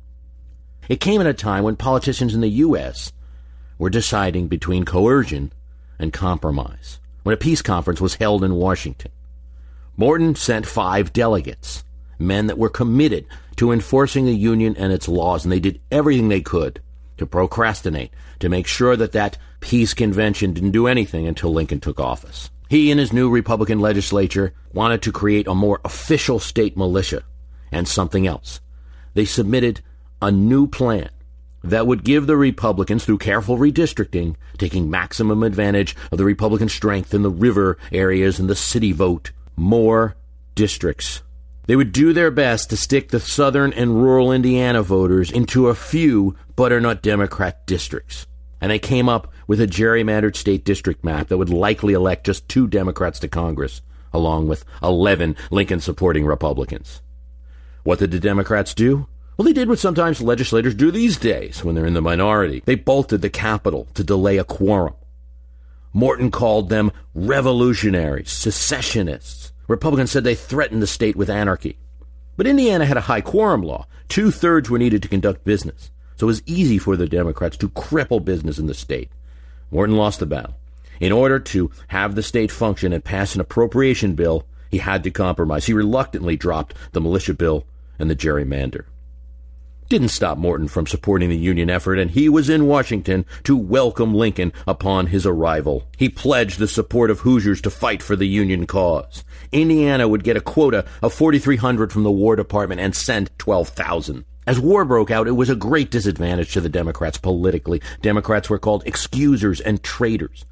It 0.88 1.01
came 1.01 1.21
at 1.21 1.27
a 1.27 1.35
time 1.35 1.64
when 1.64 1.77
politicians 1.77 2.35
in 2.35 2.40
the 2.40 2.49
U.S. 2.49 3.12
were 3.79 3.90
deciding 3.90 4.49
between 4.49 4.85
coercion 4.85 5.53
and 5.99 6.12
compromise, 6.12 7.01
when 7.25 7.33
a 7.33 7.38
peace 7.38 7.62
conference 7.62 8.01
was 8.01 8.17
held 8.17 8.45
in 8.45 8.55
Washington. 8.55 9.11
Morton 9.97 10.35
sent 10.37 10.67
five 10.67 11.12
delegates, 11.12 11.85
men 12.19 12.47
that 12.47 12.59
were 12.59 12.69
committed 12.69 13.27
to 13.57 13.73
enforcing 13.73 14.25
the 14.25 14.35
Union 14.35 14.77
and 14.77 14.93
its 14.93 15.09
laws, 15.09 15.45
and 15.45 15.53
they 15.53 15.61
did 15.61 15.81
everything 15.90 16.29
they 16.29 16.40
could 16.40 16.81
to 17.17 17.27
procrastinate, 17.27 18.12
to 18.40 18.49
make 18.49 18.67
sure 18.67 18.97
that 18.97 19.12
that 19.12 19.38
peace 19.61 19.95
convention 19.95 20.53
didn't 20.53 20.73
do 20.73 20.87
anything 20.87 21.27
until 21.27 21.53
Lincoln 21.53 21.81
took 21.81 22.01
office. 22.01 22.51
He 22.69 22.90
and 22.90 22.99
his 22.99 23.12
new 23.12 23.31
Republican 23.31 23.79
legislature 23.79 24.53
wanted 24.73 25.03
to 25.03 25.12
create 25.12 25.47
a 25.47 25.55
more 25.55 25.81
official 25.85 26.38
state 26.38 26.77
militia 26.77 27.23
and 27.71 27.87
something 27.87 28.27
else. 28.27 28.61
They 29.14 29.25
submitted 29.25 29.81
a 30.21 30.33
new 30.33 30.67
plan 30.67 31.11
that 31.62 31.87
would 31.87 32.05
give 32.05 32.27
the 32.27 32.37
Republicans, 32.37 33.05
through 33.05 33.19
careful 33.19 33.57
redistricting, 33.57 34.37
taking 34.59 34.90
maximum 34.90 35.43
advantage 35.43 35.97
of 36.12 36.19
the 36.19 36.25
Republican 36.25 36.69
strength 36.69 37.14
in 37.14 37.23
the 37.23 37.31
river 37.31 37.79
areas 37.90 38.38
and 38.38 38.51
the 38.51 38.57
city 38.57 38.93
vote, 38.93 39.31
more 39.57 40.17
districts. 40.55 41.23
They 41.66 41.77
would 41.77 41.92
do 41.92 42.12
their 42.12 42.31
best 42.31 42.68
to 42.70 42.77
stick 42.77 43.09
the 43.09 43.20
southern 43.20 43.72
and 43.72 44.03
rural 44.03 44.33
Indiana 44.33 44.83
voters 44.83 45.31
into 45.31 45.68
a 45.68 45.74
few 45.74 46.37
butternut 46.57 47.03
Democrat 47.03 47.66
districts. 47.66 48.27
And 48.61 48.70
they 48.70 48.79
came 48.79 49.09
up 49.09 49.33
with 49.46 49.61
a 49.61 49.66
gerrymandered 49.66 50.37
state 50.37 50.64
district 50.64 51.05
map 51.05 51.29
that 51.29 51.38
would 51.38 51.50
likely 51.50 51.94
elect 51.94 52.27
just 52.27 52.48
two 52.48 52.66
Democrats 52.66 53.18
to 53.20 53.29
Congress, 53.29 53.81
along 54.12 54.48
with 54.48 54.64
11 54.83 55.37
Lincoln 55.50 55.81
supporting 55.81 56.27
Republicans. 56.27 57.00
What 57.83 57.98
did 57.98 58.11
the 58.11 58.20
Democrats 58.20 58.74
do? 58.74 59.07
Well, 59.37 59.46
they 59.46 59.53
did 59.53 59.68
what 59.68 59.79
sometimes 59.79 60.22
legislators 60.22 60.74
do 60.74 60.90
these 60.90 61.16
days 61.16 61.64
when 61.64 61.74
they're 61.74 61.87
in 61.87 61.94
the 61.94 62.00
minority. 62.00 62.62
They 62.64 62.77
bolted 62.77 63.20
the 63.20 63.31
Capitol 63.31 63.88
to 63.94 64.05
delay 64.05 64.38
a 64.38 64.44
quorum. 64.44 64.94
Morton 65.92 66.31
called 66.31 66.68
them 66.68 66.92
revolutionaries, 67.14 68.31
secessionists. 68.31 69.53
Republicans 69.68 70.11
said 70.11 70.24
they 70.24 70.35
threatened 70.35 70.83
the 70.83 70.87
state 70.87 71.16
with 71.16 71.31
anarchy. 71.31 71.77
But 72.37 72.46
Indiana 72.46 72.85
had 72.85 72.96
a 72.96 73.03
high 73.03 73.20
quorum 73.20 73.62
law. 73.62 73.87
Two 74.09 74.31
thirds 74.31 74.68
were 74.68 74.79
needed 74.79 75.03
to 75.03 75.09
conduct 75.09 75.44
business. 75.44 75.90
So 76.16 76.27
it 76.27 76.29
was 76.29 76.42
easy 76.46 76.79
for 76.79 76.96
the 76.96 77.09
Democrats 77.09 77.57
to 77.59 77.68
cripple 77.68 78.24
business 78.24 78.59
in 78.59 78.66
the 78.66 78.74
state. 78.74 79.11
Morton 79.70 79.96
lost 79.96 80.20
the 80.20 80.27
battle. 80.27 80.57
In 81.00 81.12
order 81.12 81.38
to 81.40 81.70
have 81.88 82.14
the 82.14 82.22
state 82.22 82.50
function 82.50 82.92
and 82.92 83.03
pass 83.03 83.35
an 83.35 83.40
appropriation 83.40 84.14
bill, 84.14 84.44
he 84.70 84.79
had 84.79 85.03
to 85.05 85.11
compromise. 85.11 85.66
He 85.66 85.72
reluctantly 85.72 86.37
dropped 86.37 86.74
the 86.92 87.00
militia 87.00 87.35
bill 87.35 87.64
and 87.98 88.11
the 88.11 88.16
gerrymander 88.16 88.85
didn't 89.88 90.09
stop 90.09 90.38
Morton 90.38 90.68
from 90.68 90.87
supporting 90.87 91.29
the 91.29 91.37
Union 91.37 91.68
effort, 91.68 91.99
and 91.99 92.11
he 92.11 92.29
was 92.29 92.49
in 92.49 92.66
Washington 92.66 93.27
to 93.44 93.57
welcome 93.57 94.14
Lincoln 94.14 94.53
upon 94.66 95.09
his 95.09 95.27
arrival. 95.27 95.85
He 95.97 96.09
pledged 96.09 96.59
the 96.59 96.68
support 96.68 97.11
of 97.11 97.20
Hoosiers 97.20 97.61
to 97.62 97.70
fight 97.70 98.03
for 98.03 98.16
the 98.16 98.27
Union 98.27 98.66
cause. 98.66 99.25
Indiana 99.53 100.09
would 100.09 100.25
get 100.25 100.37
a 100.37 100.40
quota 100.40 100.87
of 101.03 101.12
4,300 101.12 101.92
from 101.92 102.03
the 102.03 102.11
War 102.11 102.35
Department 102.35 102.81
and 102.81 102.94
send 102.94 103.31
12,000. 103.38 104.25
As 104.47 104.61
war 104.61 104.85
broke 104.85 105.11
out, 105.11 105.29
it 105.29 105.33
was 105.33 105.51
a 105.51 105.57
great 105.57 105.90
disadvantage 105.90 106.53
to 106.53 106.61
the 106.61 106.68
Democrats 106.68 107.18
politically. 107.18 107.83
Democrats 108.03 108.51
were 108.51 108.59
called 108.59 108.87
excusers 108.87 109.61
and 109.61 109.83
traitors. 109.83 110.44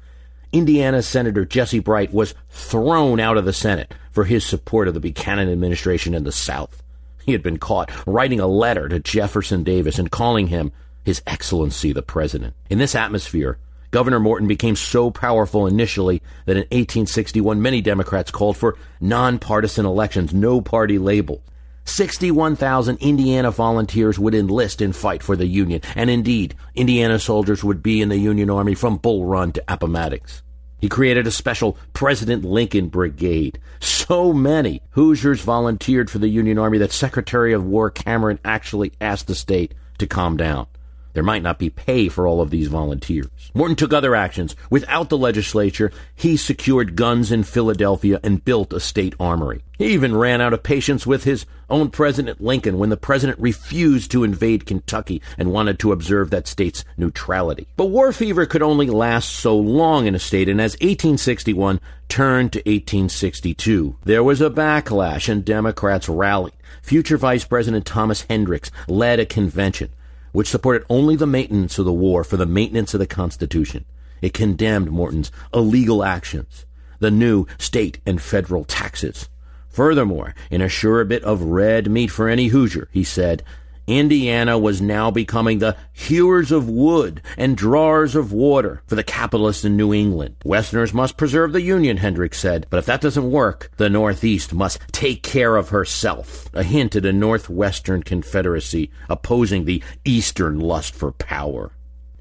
Indiana 0.51 1.01
Senator 1.01 1.45
Jesse 1.45 1.79
Bright 1.79 2.13
was 2.13 2.35
thrown 2.49 3.19
out 3.19 3.37
of 3.37 3.45
the 3.45 3.53
Senate 3.53 3.91
for 4.11 4.25
his 4.25 4.45
support 4.45 4.87
of 4.87 4.93
the 4.93 4.99
Buchanan 4.99 5.49
administration 5.49 6.13
in 6.13 6.23
the 6.23 6.31
South. 6.31 6.82
He 7.25 7.31
had 7.31 7.43
been 7.43 7.57
caught 7.57 7.91
writing 8.05 8.39
a 8.39 8.47
letter 8.47 8.89
to 8.89 8.99
Jefferson 8.99 9.63
Davis 9.63 9.97
and 9.97 10.11
calling 10.11 10.47
him 10.47 10.71
His 11.03 11.21
Excellency 11.25 11.93
the 11.93 12.01
President. 12.01 12.53
In 12.69 12.79
this 12.79 12.95
atmosphere, 12.95 13.57
Governor 13.91 14.19
Morton 14.19 14.47
became 14.47 14.75
so 14.75 15.11
powerful 15.11 15.67
initially 15.67 16.21
that 16.45 16.57
in 16.57 16.63
1861 16.63 17.61
many 17.61 17.81
Democrats 17.81 18.31
called 18.31 18.57
for 18.57 18.77
nonpartisan 18.99 19.85
elections, 19.85 20.33
no 20.33 20.61
party 20.61 20.97
label. 20.97 21.43
61,000 21.85 22.97
Indiana 22.97 23.51
volunteers 23.51 24.17
would 24.17 24.33
enlist 24.33 24.81
and 24.81 24.95
fight 24.95 25.21
for 25.21 25.35
the 25.35 25.45
Union, 25.45 25.81
and 25.95 26.09
indeed, 26.09 26.55
Indiana 26.75 27.19
soldiers 27.19 27.63
would 27.63 27.83
be 27.83 28.01
in 28.01 28.09
the 28.09 28.17
Union 28.17 28.49
Army 28.49 28.73
from 28.73 28.97
Bull 28.97 29.25
Run 29.25 29.51
to 29.51 29.63
Appomattox. 29.67 30.42
He 30.83 30.89
created 30.89 31.25
a 31.25 31.31
special 31.31 31.77
President 31.93 32.43
Lincoln 32.43 32.89
Brigade. 32.89 33.57
So 33.79 34.33
many 34.33 34.81
Hoosiers 34.89 35.39
volunteered 35.39 36.11
for 36.11 36.19
the 36.19 36.27
Union 36.27 36.59
Army 36.59 36.77
that 36.79 36.91
Secretary 36.91 37.53
of 37.53 37.63
War 37.63 37.89
Cameron 37.89 38.37
actually 38.43 38.91
asked 38.99 39.27
the 39.27 39.33
state 39.33 39.73
to 39.99 40.07
calm 40.07 40.35
down. 40.35 40.67
There 41.13 41.23
might 41.23 41.43
not 41.43 41.59
be 41.59 41.69
pay 41.69 42.09
for 42.09 42.25
all 42.25 42.41
of 42.41 42.49
these 42.49 42.67
volunteers. 42.67 43.27
Morton 43.53 43.75
took 43.75 43.93
other 43.93 44.15
actions. 44.15 44.55
Without 44.69 45.09
the 45.09 45.17
legislature, 45.17 45.91
he 46.15 46.37
secured 46.37 46.95
guns 46.95 47.31
in 47.31 47.43
Philadelphia 47.43 48.19
and 48.23 48.43
built 48.43 48.73
a 48.73 48.79
state 48.79 49.13
armory. 49.19 49.63
He 49.77 49.93
even 49.93 50.15
ran 50.15 50.41
out 50.41 50.53
of 50.53 50.63
patience 50.63 51.05
with 51.05 51.23
his 51.23 51.45
own 51.69 51.89
President 51.89 52.41
Lincoln 52.41 52.77
when 52.77 52.89
the 52.89 52.97
president 52.97 53.39
refused 53.39 54.11
to 54.11 54.23
invade 54.23 54.65
Kentucky 54.65 55.21
and 55.37 55.51
wanted 55.51 55.79
to 55.79 55.91
observe 55.91 56.29
that 56.29 56.47
state's 56.47 56.83
neutrality. 56.97 57.67
But 57.75 57.87
war 57.87 58.11
fever 58.11 58.45
could 58.45 58.61
only 58.61 58.87
last 58.87 59.29
so 59.29 59.57
long 59.57 60.07
in 60.07 60.15
a 60.15 60.19
state, 60.19 60.49
and 60.49 60.61
as 60.61 60.73
1861 60.73 61.79
turned 62.09 62.53
to 62.53 62.59
1862, 62.59 63.97
there 64.03 64.23
was 64.23 64.41
a 64.41 64.49
backlash 64.49 65.29
and 65.29 65.45
Democrats 65.45 66.09
rallied. 66.09 66.53
Future 66.81 67.17
Vice 67.17 67.45
President 67.45 67.85
Thomas 67.85 68.23
Hendricks 68.29 68.71
led 68.87 69.19
a 69.19 69.25
convention 69.25 69.89
which 70.33 70.49
supported 70.49 70.85
only 70.89 71.15
the 71.15 71.25
maintenance 71.25 71.79
of 71.79 71.85
the 71.85 71.93
war 71.93 72.25
for 72.25 72.35
the 72.35 72.45
maintenance 72.45 72.93
of 72.93 72.99
the 72.99 73.07
Constitution. 73.07 73.85
It 74.21 74.33
condemned 74.33 74.91
Morton's 74.91 75.31
illegal 75.53 76.03
actions, 76.03 76.65
the 76.99 77.11
new 77.11 77.47
state 77.57 77.99
and 78.05 78.21
federal 78.21 78.65
taxes. 78.65 79.29
Furthermore, 79.69 80.35
in 80.51 80.61
a 80.61 80.69
sure 80.69 81.03
bit 81.05 81.23
of 81.23 81.41
red 81.41 81.89
meat 81.89 82.11
for 82.11 82.27
any 82.27 82.47
Hoosier, 82.47 82.89
he 82.91 83.03
said, 83.03 83.43
Indiana 83.87 84.57
was 84.57 84.81
now 84.81 85.11
becoming 85.11 85.59
the 85.59 85.75
hewers 85.91 86.51
of 86.51 86.69
wood 86.69 87.21
and 87.37 87.57
drawers 87.57 88.15
of 88.15 88.31
water 88.31 88.81
for 88.87 88.95
the 88.95 89.03
capitalists 89.03 89.65
in 89.65 89.75
New 89.75 89.93
England. 89.93 90.35
Westerners 90.45 90.93
must 90.93 91.17
preserve 91.17 91.51
the 91.51 91.61
Union, 91.61 91.97
Hendricks 91.97 92.39
said, 92.39 92.65
but 92.69 92.77
if 92.77 92.85
that 92.85 93.01
doesn't 93.01 93.29
work, 93.29 93.71
the 93.77 93.89
Northeast 93.89 94.53
must 94.53 94.79
take 94.93 95.21
care 95.21 95.57
of 95.57 95.69
herself. 95.69 96.47
A 96.53 96.63
hint 96.63 96.95
at 96.95 97.05
a 97.05 97.11
Northwestern 97.11 98.03
Confederacy 98.03 98.89
opposing 99.09 99.65
the 99.65 99.83
Eastern 100.05 100.59
lust 100.59 100.95
for 100.95 101.11
power. 101.11 101.71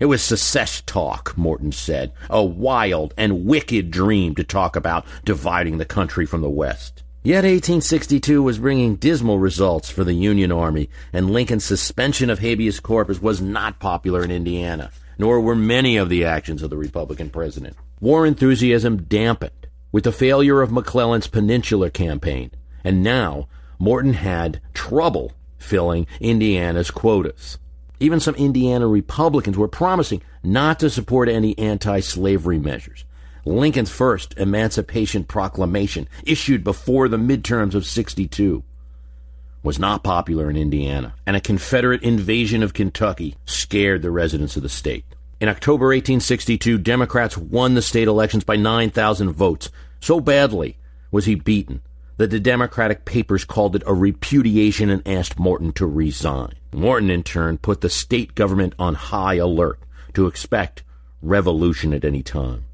It 0.01 0.07
was 0.07 0.21
secesh 0.21 0.85
talk, 0.85 1.39
Morton 1.39 1.71
said, 1.71 2.13
a 2.29 2.43
wild 2.43 3.15
and 3.17 3.47
wicked 3.47 3.93
dream 3.93 4.35
to 4.35 4.43
talk 4.43 4.75
about 4.75 5.07
dividing 5.25 5.79
the 5.79 5.85
country 5.85 6.27
from 6.27 6.41
the 6.41 6.51
West. 6.51 7.02
Yet 7.25 7.45
1862 7.45 8.43
was 8.43 8.59
bringing 8.59 8.97
dismal 8.97 9.39
results 9.39 9.89
for 9.89 10.03
the 10.03 10.13
Union 10.13 10.51
Army, 10.51 10.91
and 11.13 11.31
Lincoln's 11.31 11.65
suspension 11.65 12.31
of 12.31 12.41
habeas 12.41 12.81
corpus 12.81 13.23
was 13.23 13.41
not 13.41 13.79
popular 13.79 14.25
in 14.25 14.33
Indiana, 14.33 14.91
nor 15.19 15.41
were 15.41 15.55
many 15.55 15.97
of 15.97 16.09
the 16.09 16.25
actions 16.25 16.65
of 16.65 16.71
the 16.71 16.77
Republican 16.77 17.31
president. 17.31 17.77
War 18.01 18.27
enthusiasm 18.27 19.05
dampened 19.05 19.69
with 19.93 20.03
the 20.03 20.11
failure 20.11 20.63
of 20.63 20.73
McClellan's 20.73 21.29
Peninsular 21.29 21.91
Campaign, 21.91 22.51
and 22.83 23.05
now 23.05 23.47
Morton 23.79 24.15
had 24.15 24.61
trouble 24.75 25.31
filling 25.59 26.09
Indiana's 26.19 26.91
quotas. 26.91 27.57
Even 28.01 28.19
some 28.19 28.35
Indiana 28.35 28.89
Republicans 28.89 29.57
were 29.57 29.69
promising 29.69 30.23
not 30.43 30.81
to 30.81 30.91
support 30.91 31.29
any 31.29 31.57
anti 31.57 32.01
slavery 32.01 32.59
measures. 32.59 33.05
Lincoln's 33.45 33.91
first 33.91 34.39
Emancipation 34.39 35.25
Proclamation, 35.25 36.09
issued 36.25 36.63
before 36.63 37.09
the 37.09 37.17
midterms 37.17 37.75
of 37.75 37.85
62, 37.85 38.63
was 39.63 39.79
not 39.79 40.05
popular 40.05 40.49
in 40.49 40.57
Indiana, 40.57 41.15
and 41.27 41.37
a 41.37 41.41
Confederate 41.41 42.03
invasion 42.03 42.63
of 42.63 42.75
Kentucky 42.75 43.37
scared 43.47 44.03
the 44.03 44.11
residents 44.11 44.57
of 44.57 44.63
the 44.63 44.69
state. 44.69 45.05
In 45.41 45.49
October 45.49 45.87
1862, 45.87 46.79
Democrats 46.79 47.37
won 47.37 47.75
the 47.75 47.83
state 47.83 48.07
elections 48.07 48.45
by 48.45 48.57
9,000 48.57 49.33
votes. 49.33 49.71
So 50.01 50.21
badly 50.21 50.79
was 51.11 51.25
he 51.25 51.35
beaten 51.35 51.83
that 52.17 52.31
the 52.31 52.39
Democratic 52.39 53.05
papers 53.05 53.45
called 53.45 53.75
it 53.75 53.83
a 53.87 53.95
repudiation 53.95 54.89
and 54.89 55.07
asked 55.07 55.41
Morton 55.41 55.73
to 55.73 55.87
resign. 55.87 56.55
Morton, 56.73 57.11
in 57.11 57.25
turn, 57.25 57.59
put 57.59 57.81
the 57.81 57.91
state 57.91 58.37
government 58.37 58.75
on 58.79 58.95
high 58.95 59.35
alert 59.35 59.81
to 60.15 60.27
expect 60.27 60.85
revolution 61.21 61.93
at 61.93 62.05
any 62.05 62.23
time. 62.23 62.65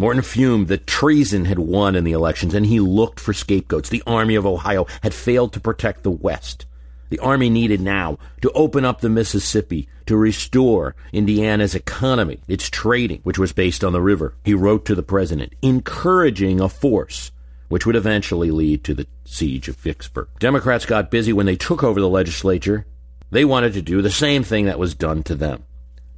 Morton 0.00 0.22
fumed 0.22 0.68
that 0.68 0.86
treason 0.86 1.44
had 1.44 1.58
won 1.58 1.96
in 1.96 2.04
the 2.04 2.12
elections, 2.12 2.54
and 2.54 2.64
he 2.64 2.78
looked 2.78 3.18
for 3.18 3.32
scapegoats. 3.32 3.88
The 3.88 4.04
Army 4.06 4.36
of 4.36 4.46
Ohio 4.46 4.86
had 5.02 5.12
failed 5.12 5.52
to 5.52 5.60
protect 5.60 6.04
the 6.04 6.10
West. 6.10 6.66
The 7.10 7.18
Army 7.18 7.50
needed 7.50 7.80
now 7.80 8.18
to 8.42 8.52
open 8.52 8.84
up 8.84 9.00
the 9.00 9.08
Mississippi 9.08 9.88
to 10.06 10.16
restore 10.16 10.94
Indiana's 11.12 11.74
economy, 11.74 12.38
its 12.46 12.70
trading, 12.70 13.20
which 13.24 13.38
was 13.38 13.52
based 13.52 13.82
on 13.82 13.92
the 13.92 14.00
river. 14.00 14.34
He 14.44 14.54
wrote 14.54 14.84
to 14.84 14.94
the 14.94 15.02
president, 15.02 15.54
encouraging 15.62 16.60
a 16.60 16.68
force 16.68 17.32
which 17.68 17.84
would 17.84 17.96
eventually 17.96 18.50
lead 18.50 18.84
to 18.84 18.94
the 18.94 19.06
siege 19.24 19.68
of 19.68 19.76
Vicksburg. 19.76 20.28
Democrats 20.38 20.86
got 20.86 21.10
busy 21.10 21.32
when 21.32 21.46
they 21.46 21.56
took 21.56 21.82
over 21.82 22.00
the 22.00 22.08
legislature. 22.08 22.86
They 23.30 23.44
wanted 23.44 23.74
to 23.74 23.82
do 23.82 24.00
the 24.00 24.10
same 24.10 24.42
thing 24.42 24.66
that 24.66 24.78
was 24.78 24.94
done 24.94 25.22
to 25.24 25.34
them 25.34 25.64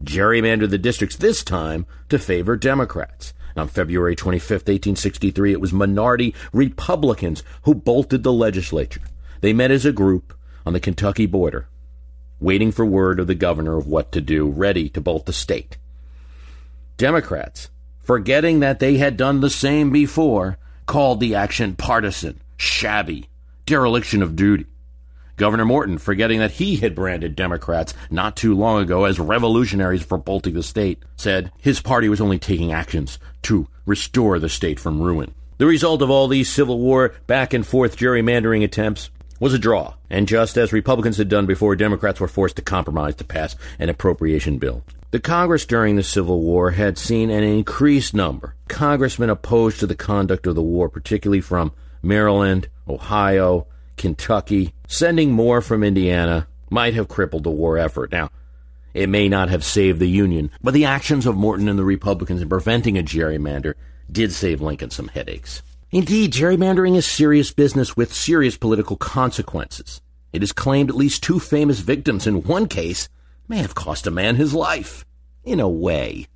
gerrymander 0.05 0.69
the 0.69 0.79
districts, 0.79 1.17
this 1.17 1.45
time 1.45 1.87
to 2.09 2.19
favor 2.19 2.57
Democrats. 2.57 3.35
On 3.57 3.69
February 3.69 4.17
25, 4.17 4.51
1863, 4.51 5.53
it 5.53 5.61
was 5.61 5.73
minority 5.73 6.35
Republicans 6.53 7.43
who 7.63 7.75
bolted 7.75 8.23
the 8.23 8.33
legislature. 8.33 9.03
They 9.41 9.53
met 9.53 9.71
as 9.71 9.85
a 9.85 9.93
group 9.93 10.35
on 10.65 10.73
the 10.73 10.81
Kentucky 10.81 11.27
border, 11.27 11.67
waiting 12.39 12.73
for 12.73 12.85
word 12.85 13.19
of 13.19 13.27
the 13.27 13.35
governor 13.35 13.77
of 13.77 13.87
what 13.87 14.13
to 14.13 14.21
do, 14.21 14.49
ready 14.49 14.89
to 14.91 15.01
bolt 15.01 15.27
the 15.27 15.33
state. 15.33 15.77
Democrats, 16.97 17.71
forgetting 18.01 18.61
that 18.61 18.79
they 18.79 18.99
had 18.99 19.17
done 19.17 19.41
the 19.41 19.51
same 19.51 19.91
before, 19.91 20.59
called 20.87 21.21
the 21.21 21.35
action 21.35 21.75
partisan, 21.77 22.41
shabby, 22.57 23.29
dereliction 23.65 24.23
of 24.23 24.37
duty. 24.37 24.67
Governor 25.37 25.65
Morton, 25.65 25.97
forgetting 25.97 26.41
that 26.41 26.51
he 26.51 26.77
had 26.77 26.95
branded 26.95 27.35
Democrats 27.35 27.95
not 28.11 28.37
too 28.37 28.55
long 28.55 28.83
ago 28.83 29.05
as 29.05 29.19
revolutionaries 29.19 30.03
for 30.03 30.19
bolting 30.19 30.53
the 30.53 30.63
state, 30.63 31.03
said 31.17 31.51
his 31.59 31.81
party 31.81 32.11
was 32.11 32.21
only 32.21 32.39
taking 32.39 32.73
actions 32.73 33.19
to 33.43 33.69
restore 33.87 34.39
the 34.39 34.49
state 34.49 34.81
from 34.81 35.01
ruin. 35.01 35.35
The 35.59 35.67
result 35.67 36.03
of 36.03 36.11
all 36.11 36.29
these 36.29 36.51
Civil 36.51 36.79
War 36.79 37.15
back 37.27 37.53
and 37.53 37.67
forth 37.67 37.97
gerrymandering 37.97 38.65
attempts 38.65 39.11
was 39.39 39.55
a 39.55 39.59
draw, 39.59 39.95
and 40.09 40.29
just 40.29 40.57
as 40.57 40.73
Republicans 40.73 41.17
had 41.17 41.29
done 41.29 41.47
before, 41.47 41.75
Democrats 41.77 42.21
were 42.21 42.29
forced 42.29 42.57
to 42.57 42.63
compromise 42.63 43.15
to 43.17 43.25
pass 43.25 43.57
an 43.79 43.89
appropriation 43.89 44.59
bill. 44.59 44.85
The 45.11 45.21
Congress 45.21 45.67
during 45.67 45.97
the 45.97 46.03
Civil 46.03 46.41
War 46.41 46.71
had 46.71 46.97
seen 46.97 47.31
an 47.31 47.43
increased 47.43 48.15
number 48.15 48.55
congressmen 48.69 49.29
opposed 49.29 49.81
to 49.81 49.87
the 49.87 49.97
conduct 49.97 50.47
of 50.47 50.55
the 50.55 50.63
war, 50.63 50.89
particularly 50.89 51.41
from 51.41 51.73
Maryland, 52.03 52.69
Ohio, 52.89 53.67
Kentucky, 53.97 54.73
sending 54.87 55.33
more 55.33 55.61
from 55.61 55.83
Indiana 55.83 56.47
might 56.71 56.95
have 56.95 57.09
crippled 57.09 57.43
the 57.43 57.51
war 57.51 57.77
effort. 57.77 58.13
Now, 58.13 58.31
it 58.95 59.09
may 59.09 59.29
not 59.29 59.49
have 59.49 59.65
saved 59.65 60.01
the 60.01 60.09
Union, 60.09 60.51
but 60.63 60.75
the 60.75 60.85
actions 60.85 61.27
of 61.27 61.37
Morton 61.37 61.69
and 61.69 61.79
the 61.79 61.85
Republicans 61.85 62.43
in 62.43 62.49
preventing 62.49 62.99
a 62.99 63.03
gerrymander 63.03 63.75
did 64.11 64.33
save 64.33 64.61
Lincoln 64.61 64.91
some 64.91 65.09
headaches. 65.09 65.63
Indeed, 65.91 66.33
gerrymandering 66.33 66.97
is 66.97 67.07
serious 67.07 67.51
business 67.51 67.97
with 67.97 68.15
serious 68.15 68.57
political 68.57 68.97
consequences. 68.97 70.01
It 70.33 70.43
is 70.43 70.53
claimed 70.53 70.91
at 70.91 70.97
least 70.97 71.23
two 71.23 71.41
famous 71.41 71.81
victims 71.81 72.27
in 72.27 72.45
one 72.45 72.67
case 72.67 73.09
may 73.49 73.59
have 73.59 73.75
cost 73.75 74.07
a 74.07 74.11
man 74.11 74.37
his 74.37 74.55
life. 74.55 75.05
In 75.45 75.59
a 75.59 75.69
way. 75.69 76.27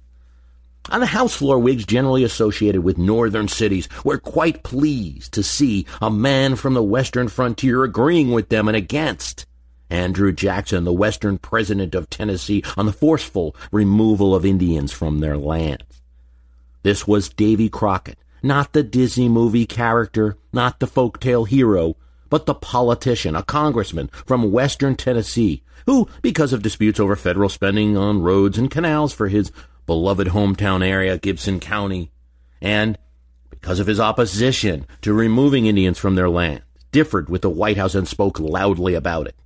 On 0.91 1.01
the 1.01 1.07
House 1.07 1.35
floor, 1.37 1.59
Whigs 1.59 1.87
generally 1.87 2.25
associated 2.25 2.83
with 2.83 2.99
northern 2.99 3.49
cities 3.49 3.89
were 4.05 4.19
quite 4.19 4.65
pleased 4.65 5.33
to 5.33 5.43
see 5.43 5.87
a 6.03 6.11
man 6.11 6.57
from 6.57 6.75
the 6.75 6.83
western 6.83 7.29
frontier 7.29 7.85
agreeing 7.85 8.33
with 8.33 8.49
them 8.49 8.69
and 8.69 8.77
against 8.77 9.47
Andrew 9.95 10.33
Jackson, 10.33 10.83
the 10.83 10.93
western 10.93 11.39
president 11.39 11.95
of 11.95 12.11
Tennessee, 12.11 12.65
on 12.77 12.87
the 12.87 12.93
forceful 12.93 13.55
removal 13.71 14.35
of 14.35 14.45
Indians 14.45 14.91
from 14.91 15.21
their 15.21 15.39
lands. 15.39 15.85
This 16.83 17.07
was 17.07 17.29
Davy 17.29 17.69
Crockett, 17.69 18.19
not 18.43 18.73
the 18.73 18.83
Disney 18.83 19.29
movie 19.29 19.67
character, 19.67 20.37
not 20.53 20.81
the 20.81 20.87
folktale 20.87 21.47
hero, 21.47 21.97
but 22.29 22.45
the 22.45 22.55
politician, 22.55 23.37
a 23.37 23.45
congressman 23.45 24.09
from 24.27 24.51
western 24.51 24.97
Tennessee, 24.97 25.63
who, 25.87 26.09
because 26.23 26.53
of 26.53 26.63
disputes 26.63 26.99
over 26.99 27.15
federal 27.15 27.49
spending 27.49 27.97
on 27.97 28.21
roads 28.21 28.59
and 28.59 28.73
canals 28.73 29.13
for 29.13 29.29
his 29.29 29.53
beloved 29.87 30.29
hometown 30.29 30.85
area, 30.85 31.19
Gibson 31.19 31.61
County, 31.61 32.11
and 32.61 32.99
because 33.49 33.79
of 33.79 33.87
his 33.87 34.01
opposition 34.01 34.87
to 35.03 35.15
removing 35.15 35.67
Indians 35.67 35.99
from 35.99 36.17
their 36.17 36.29
land, 36.29 36.63
differed 36.91 37.29
with 37.29 37.43
the 37.43 37.49
White 37.51 37.77
House 37.77 37.95
and 37.95 38.09
spoke 38.09 38.41
loudly 38.41 38.95
about 38.95 39.29
it. 39.29 39.37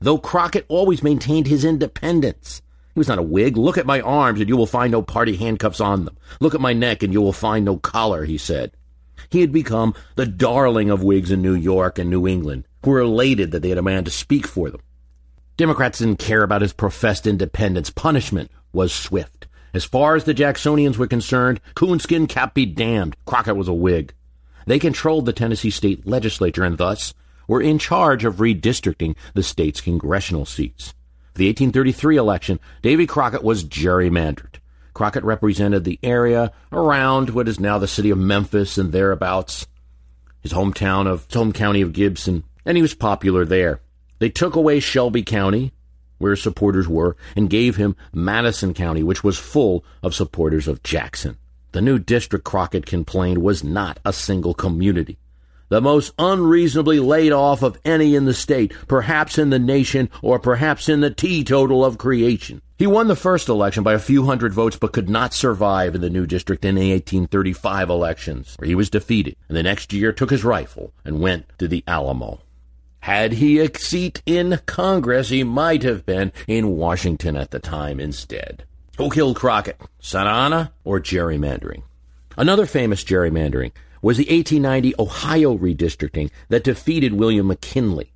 Though 0.00 0.18
Crockett 0.18 0.66
always 0.68 1.02
maintained 1.02 1.46
his 1.46 1.64
independence, 1.64 2.62
He 2.94 3.00
was 3.00 3.08
not 3.08 3.18
a 3.18 3.22
Whig. 3.22 3.56
Look 3.56 3.78
at 3.78 3.86
my 3.86 4.00
arms, 4.00 4.40
and 4.40 4.48
you 4.48 4.56
will 4.56 4.66
find 4.66 4.92
no 4.92 5.02
party 5.02 5.36
handcuffs 5.36 5.80
on 5.80 6.04
them. 6.04 6.16
Look 6.40 6.54
at 6.54 6.60
my 6.60 6.72
neck, 6.72 7.02
and 7.02 7.12
you 7.12 7.20
will 7.20 7.32
find 7.32 7.64
no 7.64 7.76
collar, 7.76 8.24
he 8.24 8.38
said. 8.38 8.72
He 9.30 9.40
had 9.40 9.52
become 9.52 9.94
the 10.14 10.26
darling 10.26 10.90
of 10.90 11.02
Whigs 11.02 11.30
in 11.30 11.42
New 11.42 11.54
York 11.54 11.98
and 11.98 12.10
New 12.10 12.26
England, 12.26 12.64
who 12.84 12.90
were 12.90 13.00
elated 13.00 13.50
that 13.50 13.62
they 13.62 13.70
had 13.70 13.78
a 13.78 13.82
man 13.82 14.04
to 14.04 14.10
speak 14.10 14.46
for 14.46 14.70
them. 14.70 14.80
Democrats 15.56 15.98
didn't 15.98 16.18
care 16.18 16.42
about 16.42 16.62
his 16.62 16.72
professed 16.72 17.26
independence. 17.26 17.90
Punishment 17.90 18.50
was 18.72 18.92
swift. 18.92 19.46
As 19.72 19.84
far 19.84 20.14
as 20.16 20.24
the 20.24 20.34
Jacksonians 20.34 20.96
were 20.96 21.06
concerned, 21.06 21.60
coonskin 21.74 22.26
cap 22.26 22.54
be 22.54 22.66
damned. 22.66 23.16
Crockett 23.26 23.56
was 23.56 23.68
a 23.68 23.74
Whig. 23.74 24.12
They 24.66 24.78
controlled 24.78 25.26
the 25.26 25.32
Tennessee 25.32 25.70
state 25.70 26.06
legislature 26.06 26.64
and 26.64 26.76
thus 26.78 27.14
were 27.46 27.60
in 27.60 27.78
charge 27.78 28.24
of 28.24 28.36
redistricting 28.36 29.16
the 29.34 29.42
state's 29.42 29.80
congressional 29.80 30.44
seats. 30.44 30.94
For 31.32 31.38
the 31.38 31.48
1833 31.48 32.16
election, 32.16 32.60
Davy 32.82 33.06
Crockett 33.06 33.42
was 33.42 33.64
gerrymandered. 33.64 34.56
Crockett 34.94 35.24
represented 35.24 35.84
the 35.84 35.98
area 36.02 36.52
around 36.72 37.30
what 37.30 37.48
is 37.48 37.60
now 37.60 37.78
the 37.78 37.86
city 37.86 38.10
of 38.10 38.16
Memphis 38.16 38.78
and 38.78 38.92
thereabouts, 38.92 39.66
his 40.40 40.52
hometown 40.52 41.06
of 41.06 41.26
his 41.26 41.34
home 41.34 41.52
county 41.52 41.82
of 41.82 41.92
Gibson, 41.92 42.44
and 42.64 42.76
he 42.76 42.82
was 42.82 42.94
popular 42.94 43.44
there. 43.44 43.80
They 44.18 44.30
took 44.30 44.56
away 44.56 44.80
Shelby 44.80 45.22
County, 45.22 45.72
where 46.16 46.30
his 46.30 46.42
supporters 46.42 46.88
were, 46.88 47.16
and 47.36 47.50
gave 47.50 47.76
him 47.76 47.96
Madison 48.14 48.72
County, 48.72 49.02
which 49.02 49.22
was 49.22 49.38
full 49.38 49.84
of 50.02 50.14
supporters 50.14 50.66
of 50.66 50.82
Jackson. 50.82 51.36
The 51.72 51.82
new 51.82 51.98
district 51.98 52.46
Crockett 52.46 52.86
complained 52.86 53.42
was 53.42 53.62
not 53.62 53.98
a 54.04 54.14
single 54.14 54.54
community. 54.54 55.18
The 55.68 55.80
most 55.80 56.12
unreasonably 56.18 57.00
laid 57.00 57.32
off 57.32 57.62
of 57.62 57.78
any 57.84 58.14
in 58.14 58.24
the 58.24 58.34
state, 58.34 58.72
perhaps 58.86 59.36
in 59.36 59.50
the 59.50 59.58
nation, 59.58 60.08
or 60.22 60.38
perhaps 60.38 60.88
in 60.88 61.00
the 61.00 61.10
teetotal 61.10 61.84
of 61.84 61.98
creation. 61.98 62.62
He 62.78 62.86
won 62.86 63.08
the 63.08 63.16
first 63.16 63.48
election 63.48 63.82
by 63.82 63.94
a 63.94 63.98
few 63.98 64.26
hundred 64.26 64.52
votes, 64.52 64.76
but 64.76 64.92
could 64.92 65.08
not 65.08 65.34
survive 65.34 65.94
in 65.94 66.02
the 66.02 66.10
new 66.10 66.26
district 66.26 66.64
in 66.64 66.76
the 66.76 66.92
1835 66.92 67.90
elections, 67.90 68.54
where 68.58 68.68
he 68.68 68.74
was 68.74 68.90
defeated, 68.90 69.34
and 69.48 69.56
the 69.56 69.62
next 69.62 69.92
year 69.92 70.12
took 70.12 70.30
his 70.30 70.44
rifle 70.44 70.92
and 71.04 71.20
went 71.20 71.46
to 71.58 71.66
the 71.66 71.82
Alamo. 71.88 72.40
Had 73.00 73.34
he 73.34 73.58
a 73.58 73.76
seat 73.78 74.22
in 74.26 74.60
Congress, 74.66 75.30
he 75.30 75.42
might 75.42 75.82
have 75.84 76.04
been 76.06 76.32
in 76.46 76.76
Washington 76.76 77.36
at 77.36 77.50
the 77.50 77.60
time 77.60 77.98
instead. 77.98 78.64
Who 78.98 79.10
killed 79.10 79.36
Crockett? 79.36 79.80
Santa 80.00 80.30
Anna 80.30 80.72
or 80.84 81.00
gerrymandering? 81.00 81.82
Another 82.36 82.66
famous 82.66 83.02
gerrymandering 83.02 83.72
was 84.06 84.18
the 84.18 84.22
1890 84.22 84.94
Ohio 85.00 85.58
redistricting 85.58 86.30
that 86.48 86.62
defeated 86.62 87.12
William 87.12 87.48
McKinley. 87.48 88.12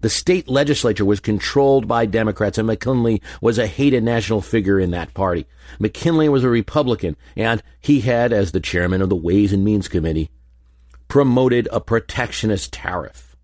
The 0.00 0.10
state 0.10 0.48
legislature 0.48 1.04
was 1.04 1.20
controlled 1.20 1.86
by 1.86 2.04
Democrats, 2.04 2.58
and 2.58 2.66
McKinley 2.66 3.22
was 3.40 3.56
a 3.56 3.68
hated 3.68 4.02
national 4.02 4.40
figure 4.40 4.80
in 4.80 4.90
that 4.90 5.14
party. 5.14 5.46
McKinley 5.78 6.28
was 6.28 6.42
a 6.42 6.48
Republican, 6.48 7.16
and 7.36 7.62
he 7.80 8.00
had, 8.00 8.32
as 8.32 8.50
the 8.50 8.58
chairman 8.58 9.00
of 9.00 9.08
the 9.08 9.14
Ways 9.14 9.52
and 9.52 9.62
Means 9.62 9.86
Committee, 9.86 10.30
promoted 11.06 11.68
a 11.70 11.80
protectionist 11.80 12.72
tariff. 12.72 13.36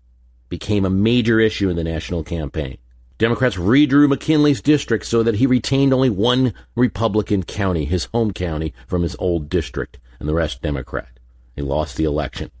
Became 0.49 0.83
a 0.83 0.89
major 0.89 1.39
issue 1.39 1.69
in 1.69 1.77
the 1.77 1.85
national 1.85 2.25
campaign. 2.25 2.79
Democrats 3.17 3.55
redrew 3.55 4.09
McKinley's 4.09 4.61
district 4.61 5.05
so 5.05 5.23
that 5.23 5.35
he 5.35 5.47
retained 5.47 5.93
only 5.93 6.09
one 6.09 6.53
Republican 6.75 7.43
county, 7.43 7.85
his 7.85 8.09
home 8.13 8.33
county, 8.33 8.73
from 8.87 9.03
his 9.03 9.15
old 9.19 9.47
district, 9.47 9.99
and 10.19 10.27
the 10.27 10.33
rest 10.33 10.61
Democrat. 10.61 11.20
He 11.55 11.61
lost 11.61 11.97
the 11.97 12.03
election. 12.03 12.51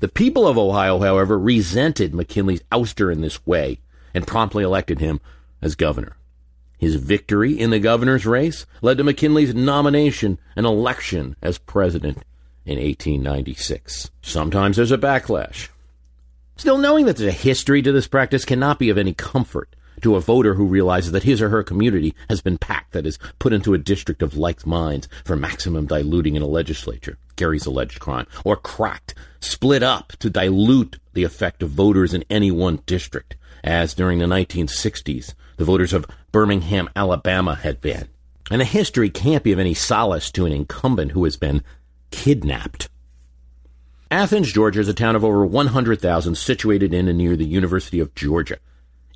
The 0.00 0.08
people 0.08 0.46
of 0.46 0.58
Ohio, 0.58 0.98
however, 0.98 1.38
resented 1.38 2.14
McKinley's 2.14 2.62
ouster 2.72 3.12
in 3.12 3.20
this 3.20 3.44
way 3.46 3.78
and 4.12 4.26
promptly 4.26 4.64
elected 4.64 5.00
him 5.00 5.20
as 5.62 5.74
governor. 5.74 6.16
His 6.78 6.96
victory 6.96 7.58
in 7.58 7.70
the 7.70 7.78
governor's 7.78 8.26
race 8.26 8.66
led 8.82 8.98
to 8.98 9.04
McKinley's 9.04 9.54
nomination 9.54 10.38
and 10.56 10.66
election 10.66 11.36
as 11.40 11.58
president 11.58 12.18
in 12.66 12.78
1896. 12.78 14.10
Sometimes 14.20 14.76
there's 14.76 14.92
a 14.92 14.98
backlash. 14.98 15.68
Still, 16.56 16.78
knowing 16.78 17.06
that 17.06 17.16
there's 17.16 17.34
a 17.34 17.36
history 17.36 17.82
to 17.82 17.92
this 17.92 18.06
practice 18.06 18.44
cannot 18.44 18.78
be 18.78 18.90
of 18.90 18.98
any 18.98 19.14
comfort 19.14 19.74
to 20.02 20.16
a 20.16 20.20
voter 20.20 20.54
who 20.54 20.66
realizes 20.66 21.12
that 21.12 21.22
his 21.22 21.40
or 21.40 21.48
her 21.48 21.62
community 21.62 22.14
has 22.28 22.40
been 22.40 22.58
packed, 22.58 22.92
that 22.92 23.06
is, 23.06 23.18
put 23.38 23.52
into 23.52 23.74
a 23.74 23.78
district 23.78 24.22
of 24.22 24.36
like 24.36 24.66
minds 24.66 25.08
for 25.24 25.36
maximum 25.36 25.86
diluting 25.86 26.36
in 26.36 26.42
a 26.42 26.46
legislature, 26.46 27.18
Gerry's 27.36 27.66
alleged 27.66 28.00
crime, 28.00 28.26
or 28.44 28.56
cracked, 28.56 29.14
split 29.40 29.82
up 29.82 30.12
to 30.18 30.30
dilute 30.30 30.98
the 31.12 31.24
effect 31.24 31.62
of 31.62 31.70
voters 31.70 32.14
in 32.14 32.24
any 32.28 32.50
one 32.50 32.80
district, 32.86 33.36
as 33.62 33.94
during 33.94 34.18
the 34.18 34.26
1960s 34.26 35.34
the 35.56 35.64
voters 35.64 35.92
of 35.92 36.06
Birmingham, 36.32 36.90
Alabama 36.96 37.54
had 37.54 37.80
been. 37.80 38.08
And 38.50 38.60
the 38.60 38.66
history 38.66 39.08
can't 39.08 39.44
be 39.44 39.52
of 39.52 39.58
any 39.58 39.74
solace 39.74 40.30
to 40.32 40.46
an 40.46 40.52
incumbent 40.52 41.12
who 41.12 41.24
has 41.24 41.36
been 41.36 41.62
kidnapped. 42.10 42.88
Athens, 44.10 44.52
Georgia 44.52 44.80
is 44.80 44.88
a 44.88 44.94
town 44.94 45.16
of 45.16 45.24
over 45.24 45.46
100,000 45.46 46.34
situated 46.36 46.92
in 46.92 47.08
and 47.08 47.18
near 47.18 47.36
the 47.36 47.46
University 47.46 48.00
of 48.00 48.14
Georgia. 48.14 48.58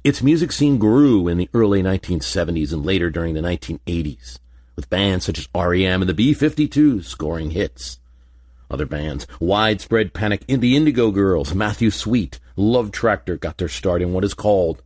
Its 0.05 0.23
music 0.23 0.53
scene 0.53 0.79
grew 0.79 1.27
in 1.27 1.39
the 1.39 1.51
early 1.53 1.83
1970s 1.83 2.73
and 2.73 2.87
later 2.87 3.11
during 3.11 3.35
the 3.35 3.41
1980s, 3.41 4.39
with 4.77 4.89
bands 4.89 5.25
such 5.25 5.39
as 5.41 5.49
REM 5.53 6.03
and 6.03 6.09
the 6.09 6.15
B-52s 6.15 7.05
scoring 7.05 7.51
hits. 7.51 7.99
Other 8.71 8.87
bands, 8.87 9.27
Widespread 9.41 10.15
Panic, 10.15 10.45
in 10.47 10.61
the 10.61 10.77
Indigo 10.77 11.11
Girls, 11.11 11.53
Matthew 11.53 11.91
Sweet, 11.91 12.39
Love 12.55 12.93
Tractor 12.93 13.37
got 13.37 13.59
their 13.59 13.69
start 13.69 14.01
in 14.01 14.13
what 14.13 14.25
is 14.25 14.35
called 14.35 14.83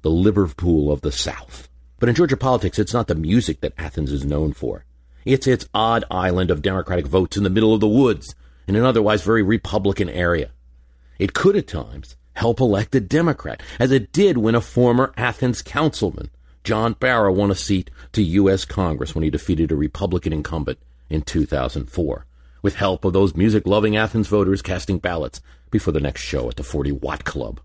the 0.00 0.10
Liverpool 0.10 0.90
of 0.90 1.02
the 1.02 1.12
South. 1.12 1.68
But 1.98 2.08
in 2.08 2.14
Georgia 2.14 2.36
politics, 2.36 2.78
it's 2.78 2.94
not 2.94 3.06
the 3.06 3.14
music 3.14 3.60
that 3.60 3.74
Athens 3.76 4.12
is 4.12 4.24
known 4.24 4.54
for. 4.54 4.86
It's 5.26 5.46
its 5.46 5.68
odd 5.74 6.04
island 6.10 6.50
of 6.50 6.62
Democratic 6.62 7.06
votes 7.06 7.36
in 7.36 7.44
the 7.44 7.50
middle 7.50 7.74
of 7.74 7.80
the 7.80 7.88
woods 7.88 8.34
in 8.66 8.76
an 8.76 8.84
otherwise 8.84 9.22
very 9.22 9.42
Republican 9.42 10.08
area. 10.08 10.52
It 11.18 11.34
could 11.34 11.54
at 11.54 11.68
times 11.68 12.16
help 12.34 12.60
elect 12.60 12.94
a 12.94 13.00
Democrat, 13.00 13.62
as 13.78 13.90
it 13.90 14.12
did 14.12 14.38
when 14.38 14.54
a 14.54 14.60
former 14.60 15.12
Athens 15.16 15.62
councilman, 15.62 16.30
John 16.62 16.94
Barrow, 16.94 17.32
won 17.32 17.50
a 17.50 17.54
seat 17.54 17.90
to 18.12 18.22
U.S. 18.22 18.64
Congress 18.64 19.14
when 19.14 19.24
he 19.24 19.30
defeated 19.30 19.70
a 19.70 19.76
Republican 19.76 20.32
incumbent 20.32 20.78
in 21.10 21.22
2004, 21.22 22.26
with 22.62 22.76
help 22.76 23.04
of 23.04 23.12
those 23.12 23.36
music 23.36 23.66
loving 23.66 23.96
Athens 23.96 24.28
voters 24.28 24.62
casting 24.62 24.98
ballots 24.98 25.40
before 25.70 25.92
the 25.92 26.00
next 26.00 26.22
show 26.22 26.48
at 26.48 26.56
the 26.56 26.62
40 26.62 26.92
Watt 26.92 27.24
Club. 27.24 27.60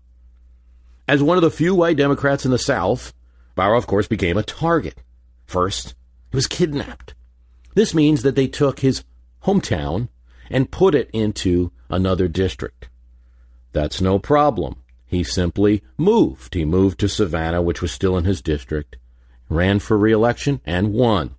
As 1.08 1.22
one 1.22 1.38
of 1.38 1.42
the 1.42 1.50
few 1.50 1.74
white 1.74 1.96
Democrats 1.96 2.44
in 2.44 2.50
the 2.50 2.58
South, 2.58 3.12
Barrow, 3.56 3.78
of 3.78 3.86
course, 3.86 4.06
became 4.06 4.36
a 4.36 4.42
target. 4.42 5.02
First, 5.46 5.94
he 6.30 6.36
was 6.36 6.46
kidnapped. 6.46 7.14
This 7.74 7.94
means 7.94 8.22
that 8.22 8.36
they 8.36 8.46
took 8.46 8.80
his 8.80 9.04
hometown 9.44 10.08
and 10.50 10.70
put 10.70 10.94
it 10.94 11.10
into 11.12 11.72
another 11.88 12.28
district. 12.28 12.89
That's 13.72 14.00
no 14.00 14.18
problem. 14.18 14.76
He 15.06 15.24
simply 15.24 15.82
moved. 15.96 16.54
He 16.54 16.64
moved 16.64 17.00
to 17.00 17.08
Savannah, 17.08 17.62
which 17.62 17.82
was 17.82 17.92
still 17.92 18.16
in 18.16 18.24
his 18.24 18.40
district, 18.40 18.96
ran 19.48 19.78
for 19.78 19.98
reelection, 19.98 20.60
and 20.64 20.92
won. 20.92 21.34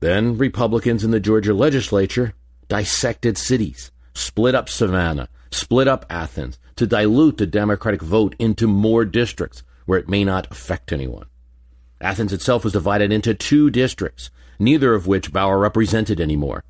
Then 0.00 0.38
Republicans 0.38 1.04
in 1.04 1.10
the 1.10 1.20
Georgia 1.20 1.54
legislature 1.54 2.34
dissected 2.68 3.38
cities, 3.38 3.90
split 4.14 4.54
up 4.54 4.68
Savannah, 4.68 5.28
split 5.50 5.88
up 5.88 6.04
Athens 6.10 6.58
to 6.76 6.86
dilute 6.86 7.38
the 7.38 7.46
Democratic 7.46 8.02
vote 8.02 8.34
into 8.38 8.66
more 8.66 9.04
districts 9.04 9.62
where 9.86 9.98
it 9.98 10.08
may 10.08 10.24
not 10.24 10.50
affect 10.50 10.92
anyone. 10.92 11.26
Athens 12.00 12.32
itself 12.32 12.64
was 12.64 12.72
divided 12.72 13.12
into 13.12 13.34
two 13.34 13.70
districts, 13.70 14.30
neither 14.58 14.94
of 14.94 15.06
which 15.06 15.32
Barrow 15.32 15.58
represented 15.58 16.20
anymore. 16.20 16.64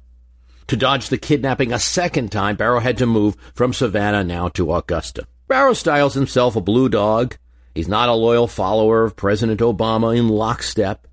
To 0.69 0.77
dodge 0.77 1.09
the 1.09 1.19
kidnapping 1.19 1.73
a 1.73 1.79
second 1.79 2.33
time, 2.33 2.57
Barrow 2.57 2.81
had 2.81 2.99
to 2.99 3.07
move 3.07 3.37
from 3.55 3.73
Savannah 3.73 4.25
now 4.25 4.49
to 4.51 4.75
Augusta. 4.75 5.27
Barrow 5.47 5.75
styles 5.75 6.14
himself 6.14 6.57
a 6.57 6.61
blue 6.61 6.89
dog. 6.89 7.37
He's 7.75 7.87
not 7.87 8.09
a 8.09 8.14
loyal 8.14 8.49
follower 8.49 9.05
of 9.05 9.14
President 9.14 9.61
Obama 9.61 10.17
in 10.17 10.29
lockstep. 10.29 11.07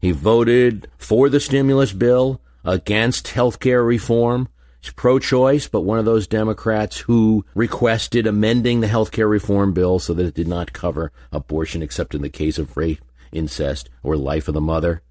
He 0.00 0.12
voted 0.12 0.88
for 0.96 1.28
the 1.28 1.40
stimulus 1.40 1.92
bill, 1.92 2.40
against 2.64 3.28
health 3.28 3.58
care 3.58 3.82
reform. 3.82 4.48
He's 4.80 4.92
pro 4.92 5.18
choice, 5.18 5.68
but 5.68 5.82
one 5.82 5.98
of 5.98 6.04
those 6.04 6.26
Democrats 6.26 6.98
who 6.98 7.44
requested 7.54 8.26
amending 8.26 8.80
the 8.80 8.86
health 8.86 9.10
care 9.10 9.28
reform 9.28 9.72
bill 9.72 9.98
so 9.98 10.14
that 10.14 10.26
it 10.26 10.34
did 10.34 10.48
not 10.48 10.72
cover 10.72 11.12
abortion 11.32 11.82
except 11.82 12.14
in 12.14 12.22
the 12.22 12.28
case 12.28 12.58
of 12.58 12.76
rape, 12.76 13.04
incest, 13.32 13.90
or 14.02 14.16
life 14.16 14.48
of 14.48 14.54
the 14.54 14.60
mother. 14.60 15.02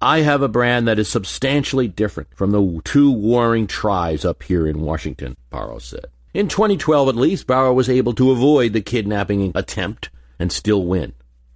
I 0.00 0.20
have 0.20 0.42
a 0.42 0.48
brand 0.48 0.86
that 0.86 0.98
is 0.98 1.08
substantially 1.08 1.88
different 1.88 2.34
from 2.36 2.52
the 2.52 2.80
two 2.84 3.10
warring 3.10 3.66
tribes 3.66 4.24
up 4.24 4.44
here 4.44 4.66
in 4.66 4.80
Washington, 4.80 5.36
Barrow 5.50 5.78
said. 5.78 6.06
In 6.32 6.46
2012, 6.46 7.08
at 7.08 7.16
least, 7.16 7.48
Barrow 7.48 7.72
was 7.72 7.88
able 7.88 8.12
to 8.14 8.30
avoid 8.30 8.72
the 8.72 8.80
kidnapping 8.80 9.50
attempt 9.56 10.10
and 10.38 10.52
still 10.52 10.84
win. 10.84 11.14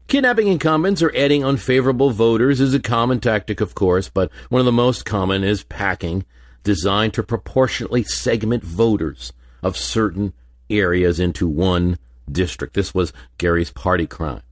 Kidnapping 0.09 0.49
incumbents 0.49 1.03
or 1.03 1.15
adding 1.17 1.45
unfavorable 1.45 2.11
voters 2.11 2.61
is 2.61 2.75
a 2.75 2.81
common 2.81 3.21
tactic, 3.21 3.61
of 3.61 3.77
course, 3.77 4.09
but 4.09 4.31
one 4.49 4.61
of 4.61 4.67
the 4.67 4.73
most 4.73 5.05
common 5.05 5.45
is 5.45 5.63
packing, 5.65 6.25
designed 6.65 7.15
to 7.15 7.23
proportionately 7.23 8.03
segment 8.03 8.65
voters 8.65 9.33
of 9.63 9.77
certain 9.77 10.33
areas 10.69 11.21
into 11.21 11.47
one 11.47 11.97
district. 12.31 12.75
This 12.75 12.93
was 12.93 13.13
Gerry's 13.39 13.71
party 13.71 14.07
crime. 14.07 14.43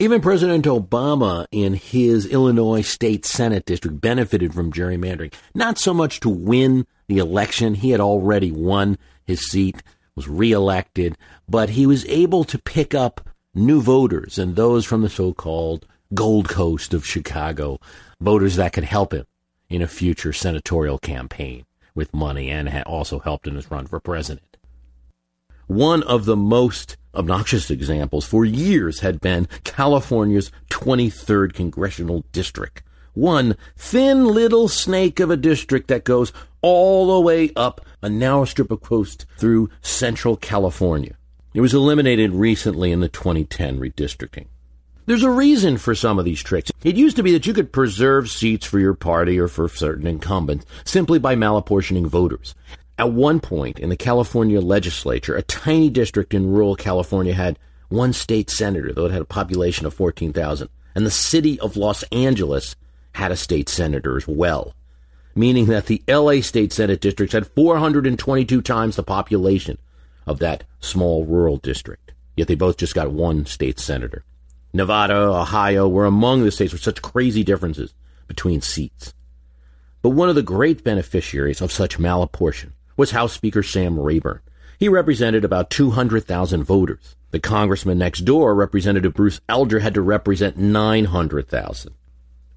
Even 0.00 0.20
President 0.20 0.64
Obama 0.64 1.48
in 1.50 1.74
his 1.74 2.24
Illinois 2.24 2.82
State 2.82 3.26
Senate 3.26 3.64
district 3.64 4.00
benefited 4.00 4.54
from 4.54 4.72
gerrymandering, 4.72 5.34
not 5.56 5.76
so 5.76 5.92
much 5.92 6.20
to 6.20 6.28
win 6.28 6.86
the 7.08 7.18
election. 7.18 7.74
He 7.74 7.90
had 7.90 8.00
already 8.00 8.52
won 8.52 8.96
his 9.24 9.50
seat, 9.50 9.82
was 10.14 10.28
reelected, 10.28 11.18
but 11.48 11.70
he 11.70 11.84
was 11.84 12.06
able 12.06 12.44
to 12.44 12.60
pick 12.60 12.94
up 12.94 13.28
new 13.56 13.80
voters 13.80 14.38
and 14.38 14.54
those 14.54 14.86
from 14.86 15.02
the 15.02 15.08
so-called 15.08 15.84
Gold 16.14 16.48
Coast 16.48 16.94
of 16.94 17.04
Chicago, 17.04 17.80
voters 18.20 18.54
that 18.54 18.74
could 18.74 18.84
help 18.84 19.12
him 19.12 19.26
in 19.68 19.82
a 19.82 19.88
future 19.88 20.32
senatorial 20.32 20.98
campaign 20.98 21.66
with 21.96 22.14
money 22.14 22.50
and 22.50 22.68
also 22.84 23.18
helped 23.18 23.48
in 23.48 23.56
his 23.56 23.68
run 23.68 23.88
for 23.88 23.98
president. 23.98 24.47
One 25.68 26.02
of 26.04 26.24
the 26.24 26.34
most 26.34 26.96
obnoxious 27.14 27.70
examples 27.70 28.24
for 28.24 28.42
years 28.42 29.00
had 29.00 29.20
been 29.20 29.46
California's 29.64 30.50
23rd 30.70 31.52
congressional 31.52 32.24
district. 32.32 32.82
One 33.12 33.54
thin 33.76 34.24
little 34.24 34.68
snake 34.68 35.20
of 35.20 35.30
a 35.30 35.36
district 35.36 35.88
that 35.88 36.04
goes 36.04 36.32
all 36.62 37.14
the 37.14 37.20
way 37.20 37.50
up 37.54 37.82
a 38.00 38.08
narrow 38.08 38.46
strip 38.46 38.70
of 38.70 38.80
coast 38.80 39.26
through 39.36 39.68
central 39.82 40.38
California. 40.38 41.18
It 41.52 41.60
was 41.60 41.74
eliminated 41.74 42.32
recently 42.32 42.90
in 42.90 43.00
the 43.00 43.08
2010 43.10 43.78
redistricting. 43.78 44.46
There's 45.04 45.22
a 45.22 45.30
reason 45.30 45.76
for 45.76 45.94
some 45.94 46.18
of 46.18 46.24
these 46.24 46.42
tricks. 46.42 46.72
It 46.82 46.96
used 46.96 47.16
to 47.16 47.22
be 47.22 47.32
that 47.32 47.46
you 47.46 47.52
could 47.52 47.74
preserve 47.74 48.30
seats 48.30 48.64
for 48.64 48.78
your 48.78 48.94
party 48.94 49.38
or 49.38 49.48
for 49.48 49.68
certain 49.68 50.06
incumbents 50.06 50.64
simply 50.84 51.18
by 51.18 51.36
malapportioning 51.36 52.06
voters. 52.06 52.54
At 52.98 53.12
one 53.12 53.38
point 53.38 53.78
in 53.78 53.90
the 53.90 53.96
California 53.96 54.60
legislature, 54.60 55.36
a 55.36 55.42
tiny 55.42 55.88
district 55.88 56.34
in 56.34 56.50
rural 56.50 56.74
California 56.74 57.32
had 57.32 57.56
one 57.90 58.12
state 58.12 58.50
senator, 58.50 58.92
though 58.92 59.06
it 59.06 59.12
had 59.12 59.22
a 59.22 59.26
population 59.26 59.86
of 59.86 59.94
14,000. 59.94 60.68
And 60.96 61.06
the 61.06 61.10
city 61.10 61.60
of 61.60 61.76
Los 61.76 62.02
Angeles 62.10 62.74
had 63.12 63.30
a 63.30 63.36
state 63.36 63.68
senator 63.68 64.16
as 64.16 64.26
well, 64.26 64.74
meaning 65.36 65.66
that 65.66 65.86
the 65.86 66.02
LA 66.08 66.40
State 66.40 66.72
Senate 66.72 67.00
districts 67.00 67.34
had 67.34 67.46
422 67.46 68.60
times 68.62 68.96
the 68.96 69.04
population 69.04 69.78
of 70.26 70.40
that 70.40 70.64
small 70.80 71.24
rural 71.24 71.56
district. 71.56 72.12
Yet 72.36 72.48
they 72.48 72.56
both 72.56 72.78
just 72.78 72.96
got 72.96 73.12
one 73.12 73.46
state 73.46 73.78
senator. 73.78 74.24
Nevada, 74.72 75.14
Ohio 75.14 75.86
were 75.86 76.04
among 76.04 76.42
the 76.42 76.50
states 76.50 76.72
with 76.72 76.82
such 76.82 77.00
crazy 77.00 77.44
differences 77.44 77.94
between 78.26 78.60
seats. 78.60 79.14
But 80.02 80.10
one 80.10 80.28
of 80.28 80.34
the 80.34 80.42
great 80.42 80.82
beneficiaries 80.82 81.60
of 81.60 81.72
such 81.72 81.98
malapportion 81.98 82.72
was 82.98 83.12
House 83.12 83.32
Speaker 83.32 83.62
Sam 83.62 83.98
Rayburn. 83.98 84.40
He 84.78 84.88
represented 84.88 85.44
about 85.44 85.70
200,000 85.70 86.64
voters. 86.64 87.16
The 87.30 87.40
congressman 87.40 87.96
next 87.96 88.26
door, 88.26 88.54
Representative 88.54 89.14
Bruce 89.14 89.40
Alger, 89.48 89.78
had 89.78 89.94
to 89.94 90.02
represent 90.02 90.56
900,000. 90.56 91.94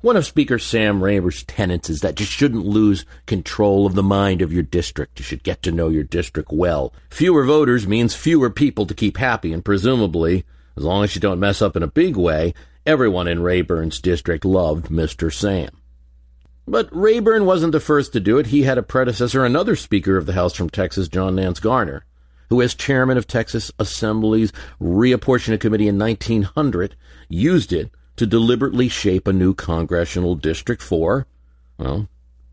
One 0.02 0.18
of 0.18 0.26
Speaker 0.26 0.58
Sam 0.58 1.04
Rayburn's 1.04 1.44
tenets 1.44 1.90
is 1.90 2.02
that 2.02 2.20
you 2.20 2.26
shouldn't 2.26 2.66
lose 2.66 3.06
control 3.28 3.86
of 3.86 3.94
the 3.94 4.02
mind 4.02 4.42
of 4.42 4.52
your 4.52 4.64
district. 4.64 5.20
You 5.20 5.24
should 5.24 5.44
get 5.44 5.62
to 5.62 5.72
know 5.72 5.90
your 5.90 6.04
district 6.04 6.52
well. 6.52 6.92
Fewer 7.12 7.46
voters 7.46 7.88
means 7.88 8.16
fewer 8.16 8.50
people 8.50 8.88
to 8.88 8.96
keep 8.96 9.18
happy, 9.18 9.54
and 9.54 9.64
presumably 9.64 10.44
as 10.76 10.84
long 10.84 11.04
as 11.04 11.14
you 11.14 11.22
don't 11.22 11.40
mess 11.40 11.62
up 11.62 11.76
in 11.76 11.84
a 11.84 11.88
big 11.88 12.16
way, 12.16 12.56
everyone 12.84 13.28
in 13.28 13.44
Rayburn's 13.44 14.02
district 14.02 14.44
loved 14.44 14.88
Mr. 14.88 15.32
Sam. 15.32 15.70
But 16.68 16.90
Rayburn 16.92 17.46
wasn't 17.46 17.72
the 17.72 17.80
first 17.80 18.14
to 18.14 18.20
do 18.20 18.38
it. 18.38 18.48
He 18.48 18.64
had 18.64 18.78
a 18.78 18.84
predecessor, 18.84 19.44
another 19.44 19.76
Speaker 19.76 20.18
of 20.18 20.26
the 20.26 20.34
House 20.34 20.54
from 20.54 20.70
Texas, 20.70 21.08
John 21.08 21.36
Nance 21.36 21.60
Garner, 21.60 22.06
who, 22.50 22.62
as 22.62 22.76
chairman 22.76 23.18
of 23.18 23.28
Texas 23.28 23.72
Assembly's 23.80 24.54
Reapportionment 24.80 25.60
Committee 25.60 25.88
in 25.88 25.98
1900, 25.98 26.96
used 27.30 27.74
it 27.74 27.92
to 28.18 28.28
deliberately 28.28 28.88
shape 28.88 29.28
a 29.28 29.34
new 29.34 29.54
congressional 29.54 30.36
district 30.36 30.82
for, 30.82 31.28
well, 31.78 32.08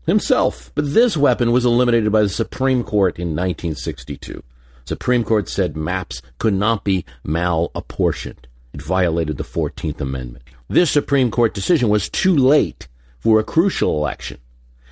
himself. 0.05 0.71
But 0.73 0.93
this 0.93 1.15
weapon 1.15 1.51
was 1.51 1.65
eliminated 1.65 2.11
by 2.11 2.23
the 2.23 2.29
Supreme 2.29 2.83
Court 2.83 3.19
in 3.19 3.29
1962. 3.29 4.43
Supreme 4.85 5.23
Court 5.23 5.47
said 5.47 5.77
maps 5.77 6.21
could 6.39 6.55
not 6.55 6.83
be 6.83 7.05
malapportioned. 7.23 8.45
It 8.73 8.81
violated 8.81 9.37
the 9.37 9.43
14th 9.43 10.01
Amendment. 10.01 10.43
This 10.67 10.91
Supreme 10.91 11.31
Court 11.31 11.53
decision 11.53 11.89
was 11.89 12.09
too 12.09 12.35
late 12.35 12.87
for 13.19 13.39
a 13.39 13.43
crucial 13.43 13.97
election. 13.97 14.39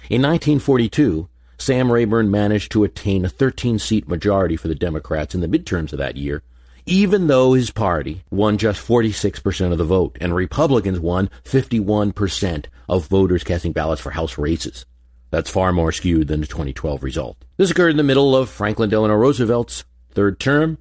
In 0.10 0.22
1942, 0.22 1.28
Sam 1.58 1.92
Rayburn 1.92 2.30
managed 2.30 2.72
to 2.74 2.84
attain 2.84 3.26
a 3.26 3.30
13 3.30 3.80
seat 3.80 4.08
majority 4.08 4.56
for 4.56 4.68
the 4.68 4.76
Democrats 4.76 5.34
in 5.34 5.42
the 5.42 5.48
midterms 5.48 5.92
of 5.92 6.00
that 6.00 6.16
year, 6.16 6.44
even 6.86 7.28
though 7.28 7.54
his 7.54 7.72
party 7.72 8.24
won 8.30 8.58
just 8.58 8.86
46% 8.86 9.72
of 9.72 9.78
the 9.78 9.84
vote 9.84 10.18
and 10.22 10.36
Republicans 10.36 11.00
won 11.00 11.30
51% 11.44 12.66
of 12.88 13.08
voters 13.08 13.44
casting 13.44 13.74
ballots 13.74 14.02
for 14.02 14.12
House 14.12 14.38
races. 14.38 14.86
That's 15.30 15.50
far 15.50 15.74
more 15.74 15.92
skewed 15.92 16.28
than 16.28 16.42
the 16.42 16.48
2012 16.48 17.04
result. 17.04 17.38
This 17.58 17.72
occurred 17.72 17.90
in 17.90 17.98
the 17.98 18.04
middle 18.04 18.36
of 18.36 18.50
Franklin 18.50 18.90
Delano 18.90 19.16
Roosevelt's 19.16 19.84
third 20.12 20.40
term. 20.40 20.78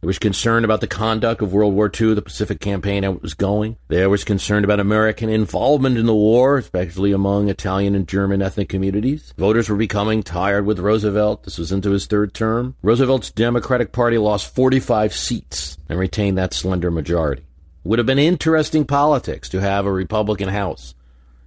There 0.00 0.06
was 0.08 0.18
concern 0.18 0.64
about 0.64 0.80
the 0.80 0.86
conduct 0.86 1.42
of 1.42 1.52
World 1.52 1.74
War 1.74 1.90
II, 2.00 2.14
the 2.14 2.22
Pacific 2.22 2.58
Campaign, 2.58 3.02
how 3.02 3.12
it 3.12 3.20
was 3.20 3.34
going. 3.34 3.76
There 3.88 4.08
was 4.08 4.24
concern 4.24 4.64
about 4.64 4.80
American 4.80 5.28
involvement 5.28 5.98
in 5.98 6.06
the 6.06 6.14
war, 6.14 6.56
especially 6.56 7.12
among 7.12 7.50
Italian 7.50 7.94
and 7.94 8.08
German 8.08 8.40
ethnic 8.40 8.70
communities. 8.70 9.34
Voters 9.36 9.68
were 9.68 9.76
becoming 9.76 10.22
tired 10.22 10.64
with 10.64 10.78
Roosevelt. 10.78 11.42
This 11.42 11.58
was 11.58 11.70
into 11.70 11.90
his 11.90 12.06
third 12.06 12.32
term. 12.32 12.76
Roosevelt's 12.80 13.30
Democratic 13.30 13.92
Party 13.92 14.16
lost 14.16 14.54
45 14.54 15.12
seats 15.14 15.76
and 15.86 15.98
retained 15.98 16.38
that 16.38 16.54
slender 16.54 16.90
majority. 16.90 17.44
Would 17.84 17.98
have 17.98 18.06
been 18.06 18.18
interesting 18.18 18.86
politics 18.86 19.50
to 19.50 19.60
have 19.60 19.84
a 19.84 19.92
Republican 19.92 20.48
House 20.48 20.94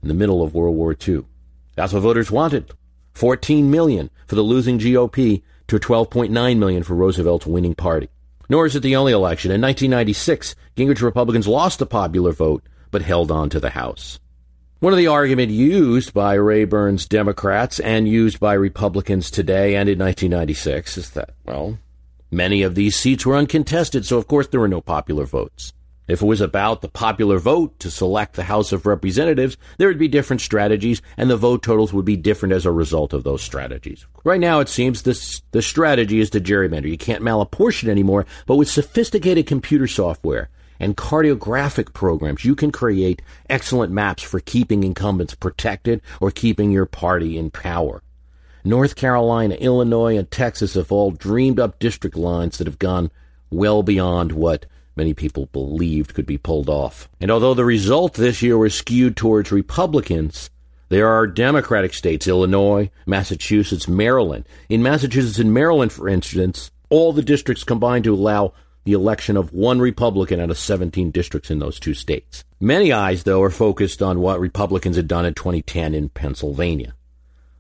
in 0.04 0.10
the 0.10 0.14
middle 0.14 0.43
of 0.43 0.54
World 0.54 0.76
War 0.76 0.95
II. 0.95 1.26
That's 1.76 1.91
what 1.91 2.01
voters 2.01 2.30
wanted. 2.30 2.72
14 3.16 3.72
million 3.72 4.12
for 4.28 4.36
the 4.36 4.43
losing 4.43 4.78
GOP 4.78 5.41
to 5.70 5.80
12.9 5.80 6.58
million 6.60 6.84
for 6.84 6.93
Roosevelt's 6.93 7.47
winning 7.47 7.74
party. 7.74 8.10
Nor 8.54 8.68
is 8.68 8.76
it 8.76 8.82
the 8.82 8.97
only 8.97 9.14
election. 9.14 9.49
In 9.49 9.62
1996, 9.62 10.54
Gingrich 10.76 11.01
Republicans 11.01 11.47
lost 11.47 11.80
the 11.80 11.88
popular 11.88 12.32
vote, 12.32 12.62
but 12.91 13.01
held 13.01 13.32
on 13.32 13.49
to 13.49 13.60
the 13.60 13.72
House. 13.72 14.20
One 14.80 14.93
of 14.93 14.97
the 14.97 15.08
arguments 15.08 15.56
used 15.56 16.14
by 16.14 16.36
Rayburn's 16.36 17.08
Democrats 17.08 17.80
and 17.80 18.08
used 18.08 18.39
by 18.39 18.54
Republicans 18.54 19.32
today 19.32 19.76
and 19.76 19.89
in 19.89 19.97
1996 19.97 20.99
is 20.99 21.10
that, 21.10 21.32
well, 21.45 21.80
many 22.30 22.62
of 22.62 22.76
these 22.76 22.95
seats 22.95 23.26
were 23.26 23.38
uncontested, 23.38 24.06
so 24.06 24.20
of 24.20 24.28
course 24.28 24.47
there 24.49 24.60
were 24.60 24.68
no 24.68 24.82
popular 24.82 25.26
votes. 25.26 25.74
If 26.06 26.22
it 26.22 26.26
was 26.26 26.41
about 26.41 26.82
the 26.82 26.89
popular 26.89 27.39
vote 27.39 27.80
to 27.80 27.89
select 27.89 28.36
the 28.36 28.43
House 28.43 28.74
of 28.74 28.86
Representatives, 28.86 29.56
there 29.78 29.88
would 29.88 29.97
be 29.97 30.10
different 30.10 30.41
strategies, 30.41 31.01
and 31.16 31.30
the 31.30 31.38
vote 31.38 31.64
totals 31.64 31.93
would 31.93 32.04
be 32.04 32.18
different 32.18 32.54
as 32.54 32.66
a 32.66 32.72
result 32.72 33.14
of 33.14 33.24
those 33.24 33.41
strategies. 33.41 34.06
Right 34.26 34.41
now, 34.41 34.60
it 34.60 34.68
seems 34.68 35.04
this, 35.04 35.41
the 35.51 35.62
strategy 35.62 36.20
is 36.20 36.30
to 36.32 36.41
gerrymander. 36.41 36.89
You 36.89 36.97
can't 36.97 37.24
malapportion 37.24 37.88
anymore, 37.88 38.26
but 38.45 38.58
with 38.58 38.70
sophisticated 38.70 39.47
computer 39.47 39.88
software 39.88 40.49
and 40.78 40.97
cartographic 40.97 41.93
programs, 41.93 42.43
you 42.43 42.56
can 42.56 42.72
create 42.72 43.22
excellent 43.49 43.93
maps 43.93 44.24
for 44.24 44.41
keeping 44.41 44.84
incumbents 44.84 45.36
protected 45.36 46.01
or 46.20 46.32
keeping 46.32 46.72
your 46.72 46.86
party 46.86 47.38
in 47.38 47.49
power. 47.49 48.04
North 48.66 48.95
Carolina, 48.97 49.56
Illinois, 49.56 50.18
and 50.18 50.30
Texas 50.30 50.74
have 50.74 50.91
all 50.91 51.12
dreamed 51.12 51.62
up 51.62 51.80
district 51.80 52.18
lines 52.18 52.58
that 52.58 52.68
have 52.68 52.80
gone 52.80 53.10
well 53.49 53.84
beyond 53.84 54.34
what 54.34 54.66
many 54.96 55.14
people 55.14 55.48
believed 55.48 56.14
could 56.14 56.26
be 56.26 56.38
pulled 56.38 56.70
off. 56.70 57.10
And 57.20 57.32
although 57.32 57.54
the 57.54 57.66
result 57.66 58.14
this 58.14 58.41
year 58.41 58.58
was 58.58 58.76
skewed 58.76 59.18
towards 59.18 59.52
Republicans, 59.52 60.50
there 60.89 61.08
are 61.08 61.26
Democratic 61.26 61.94
states, 61.94 62.28
Illinois, 62.28 62.91
Massachusetts, 63.06 63.88
Maryland. 63.88 64.46
In 64.70 64.84
Massachusetts 64.84 65.39
and 65.39 65.54
Maryland, 65.54 65.91
for 65.91 66.08
instance, 66.08 66.72
all 66.89 67.14
the 67.14 67.24
districts 67.24 67.64
combined 67.64 68.04
to 68.04 68.14
allow 68.14 68.54
the 68.84 68.94
election 68.94 69.38
of 69.38 69.54
one 69.54 69.80
Republican 69.80 70.39
out 70.39 70.52
of 70.52 70.58
17 70.58 71.10
districts 71.12 71.50
in 71.50 71.60
those 71.60 71.80
two 71.80 71.94
states. 71.94 72.44
Many 72.60 72.91
eyes, 72.91 73.24
though, 73.24 73.41
are 73.41 73.50
focused 73.50 74.02
on 74.02 74.20
what 74.20 74.39
Republicans 74.39 74.96
had 74.96 75.08
done 75.08 75.26
in 75.26 75.34
2010 75.34 75.96
in 75.96 76.10
Pennsylvania. 76.10 76.94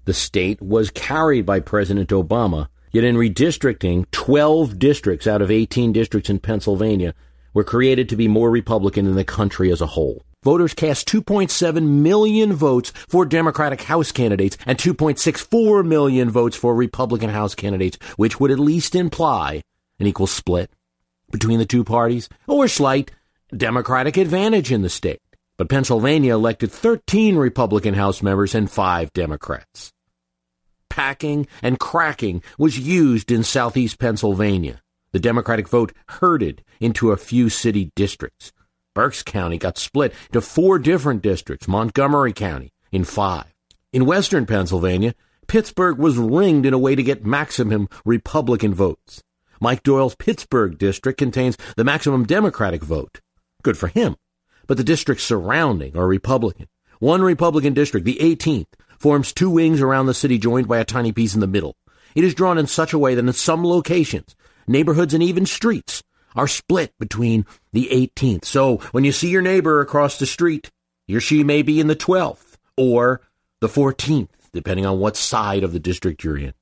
The 0.05 0.13
state 0.13 0.61
was 0.61 0.91
carried 0.91 1.45
by 1.45 1.61
President 1.61 2.09
Obama 2.09 2.67
Yet 2.93 3.03
in 3.03 3.15
redistricting, 3.15 4.05
12 4.11 4.77
districts 4.77 5.25
out 5.25 5.41
of 5.41 5.49
18 5.49 5.93
districts 5.93 6.29
in 6.29 6.37
Pennsylvania 6.37 7.15
were 7.51 7.63
created 7.63 8.07
to 8.09 8.15
be 8.15 8.27
more 8.27 8.51
Republican 8.51 9.05
than 9.05 9.15
the 9.15 9.23
country 9.23 9.71
as 9.71 9.81
a 9.81 9.87
whole. 9.87 10.23
Voters 10.43 10.75
cast 10.75 11.07
2.7 11.07 11.87
million 11.87 12.53
votes 12.53 12.93
for 13.07 13.25
Democratic 13.25 13.81
House 13.81 14.11
candidates 14.11 14.57
and 14.67 14.77
2.64 14.77 15.83
million 15.83 16.29
votes 16.29 16.55
for 16.55 16.75
Republican 16.75 17.31
House 17.31 17.55
candidates, 17.55 17.97
which 18.17 18.39
would 18.39 18.51
at 18.51 18.59
least 18.59 18.93
imply 18.93 19.63
an 19.99 20.05
equal 20.05 20.27
split 20.27 20.69
between 21.31 21.57
the 21.57 21.65
two 21.65 21.83
parties 21.83 22.29
or 22.45 22.67
slight 22.67 23.09
Democratic 23.57 24.17
advantage 24.17 24.71
in 24.71 24.83
the 24.83 24.89
state. 24.89 25.21
But 25.57 25.69
Pennsylvania 25.69 26.35
elected 26.35 26.71
13 26.71 27.37
Republican 27.37 27.95
House 27.95 28.21
members 28.21 28.53
and 28.53 28.69
5 28.69 29.13
Democrats 29.13 29.93
packing, 30.93 31.47
and 31.63 31.79
cracking 31.79 32.43
was 32.59 32.77
used 32.77 33.31
in 33.31 33.43
southeast 33.43 33.97
Pennsylvania. 33.97 34.79
The 35.11 35.19
Democratic 35.19 35.67
vote 35.67 35.91
herded 36.07 36.63
into 36.79 37.11
a 37.11 37.17
few 37.17 37.49
city 37.49 37.91
districts. 37.95 38.51
Berks 38.93 39.23
County 39.23 39.57
got 39.57 39.79
split 39.79 40.13
into 40.27 40.39
four 40.39 40.77
different 40.77 41.23
districts, 41.23 41.67
Montgomery 41.67 42.31
County 42.31 42.71
in 42.91 43.05
five. 43.05 43.51
In 43.91 44.05
western 44.05 44.45
Pennsylvania, 44.45 45.15
Pittsburgh 45.47 45.97
was 45.97 46.19
ringed 46.19 46.67
in 46.67 46.75
a 46.75 46.77
way 46.77 46.93
to 46.93 47.01
get 47.01 47.25
maximum 47.25 47.89
Republican 48.05 48.75
votes. 48.75 49.23
Mike 49.59 49.81
Doyle's 49.81 50.15
Pittsburgh 50.15 50.77
district 50.77 51.17
contains 51.17 51.57
the 51.75 51.83
maximum 51.83 52.23
Democratic 52.23 52.83
vote. 52.83 53.19
Good 53.63 53.79
for 53.79 53.87
him. 53.87 54.15
But 54.67 54.77
the 54.77 54.83
districts 54.83 55.23
surrounding 55.23 55.97
are 55.97 56.05
Republican. 56.05 56.67
One 56.99 57.23
Republican 57.23 57.73
district, 57.73 58.05
the 58.05 58.19
18th, 58.21 58.67
forms 59.03 59.33
two 59.33 59.49
wings 59.49 59.81
around 59.81 60.05
the 60.05 60.13
city 60.13 60.37
joined 60.37 60.65
by 60.65 60.77
a 60.77 60.85
tiny 60.85 61.11
piece 61.11 61.33
in 61.33 61.41
the 61.41 61.45
middle. 61.45 61.75
It 62.15 62.23
is 62.23 62.33
drawn 62.33 62.57
in 62.57 62.67
such 62.67 62.93
a 62.93 62.97
way 62.97 63.15
that 63.15 63.25
in 63.25 63.33
some 63.33 63.65
locations, 63.65 64.33
neighborhoods 64.65 65.13
and 65.13 65.21
even 65.21 65.45
streets 65.45 66.03
are 66.37 66.47
split 66.47 66.93
between 66.97 67.45
the 67.73 67.89
18th. 67.91 68.45
So 68.45 68.77
when 68.93 69.03
you 69.03 69.11
see 69.11 69.27
your 69.27 69.41
neighbor 69.41 69.81
across 69.81 70.17
the 70.17 70.25
street, 70.25 70.71
he 71.05 71.17
or 71.17 71.19
she 71.19 71.43
may 71.43 71.63
be 71.63 71.81
in 71.81 71.87
the 71.87 71.97
12th 71.97 72.55
or 72.77 73.19
the 73.59 73.67
14th, 73.67 74.29
depending 74.53 74.85
on 74.85 74.99
what 74.99 75.17
side 75.17 75.65
of 75.65 75.73
the 75.73 75.81
district 75.81 76.23
you're 76.23 76.37
in. 76.37 76.53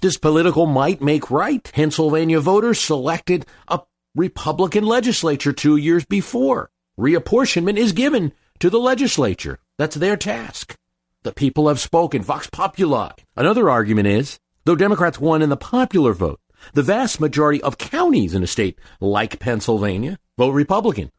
Does 0.00 0.16
political 0.16 0.64
might 0.64 1.02
make 1.02 1.30
right? 1.30 1.70
Pennsylvania 1.74 2.40
voters 2.40 2.80
selected 2.80 3.44
a 3.68 3.80
Republican 4.14 4.86
legislature 4.86 5.52
two 5.52 5.76
years 5.76 6.06
before. 6.06 6.70
Reapportionment 6.98 7.76
is 7.76 7.92
given 7.92 8.32
to 8.60 8.70
the 8.70 8.80
legislature. 8.80 9.58
That's 9.76 9.96
their 9.96 10.16
task. 10.16 10.76
The 11.22 11.32
people 11.32 11.68
have 11.68 11.80
spoken. 11.80 12.22
Vox 12.22 12.48
Populi. 12.50 13.10
Another 13.36 13.70
argument 13.70 14.08
is, 14.08 14.38
though 14.64 14.76
Democrats 14.76 15.20
won 15.20 15.42
in 15.42 15.48
the 15.48 15.56
popular 15.56 16.12
vote, 16.12 16.40
the 16.74 16.82
vast 16.82 17.20
majority 17.20 17.62
of 17.62 17.78
counties 17.78 18.34
in 18.34 18.42
a 18.42 18.46
state 18.46 18.78
like 19.00 19.38
Pennsylvania 19.38 20.18
vote 20.36 20.52
Republican. 20.52 21.10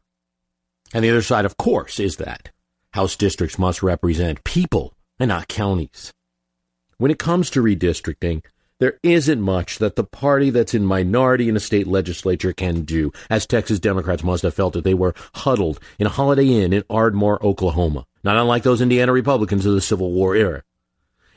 And 0.92 1.04
the 1.04 1.10
other 1.10 1.22
side, 1.22 1.44
of 1.44 1.56
course, 1.56 2.00
is 2.00 2.16
that 2.16 2.50
House 2.92 3.16
districts 3.16 3.58
must 3.58 3.82
represent 3.82 4.44
people 4.44 4.94
and 5.18 5.28
not 5.28 5.48
counties. 5.48 6.12
When 6.98 7.10
it 7.10 7.18
comes 7.18 7.50
to 7.50 7.62
redistricting, 7.62 8.44
there 8.80 8.98
isn't 9.02 9.40
much 9.40 9.78
that 9.78 9.94
the 9.94 10.04
party 10.04 10.50
that's 10.50 10.74
in 10.74 10.84
minority 10.84 11.48
in 11.48 11.56
a 11.56 11.60
state 11.60 11.86
legislature 11.86 12.52
can 12.52 12.82
do, 12.82 13.12
as 13.28 13.46
Texas 13.46 13.78
Democrats 13.78 14.24
must 14.24 14.42
have 14.42 14.54
felt 14.54 14.72
that 14.72 14.84
they 14.84 14.94
were 14.94 15.14
huddled 15.34 15.78
in 15.98 16.06
a 16.06 16.10
Holiday 16.10 16.48
Inn 16.48 16.72
in 16.72 16.82
Ardmore, 16.90 17.44
Oklahoma, 17.44 18.06
not 18.24 18.38
unlike 18.38 18.62
those 18.62 18.80
Indiana 18.80 19.12
Republicans 19.12 19.66
of 19.66 19.74
the 19.74 19.82
Civil 19.82 20.10
War 20.12 20.34
era. 20.34 20.62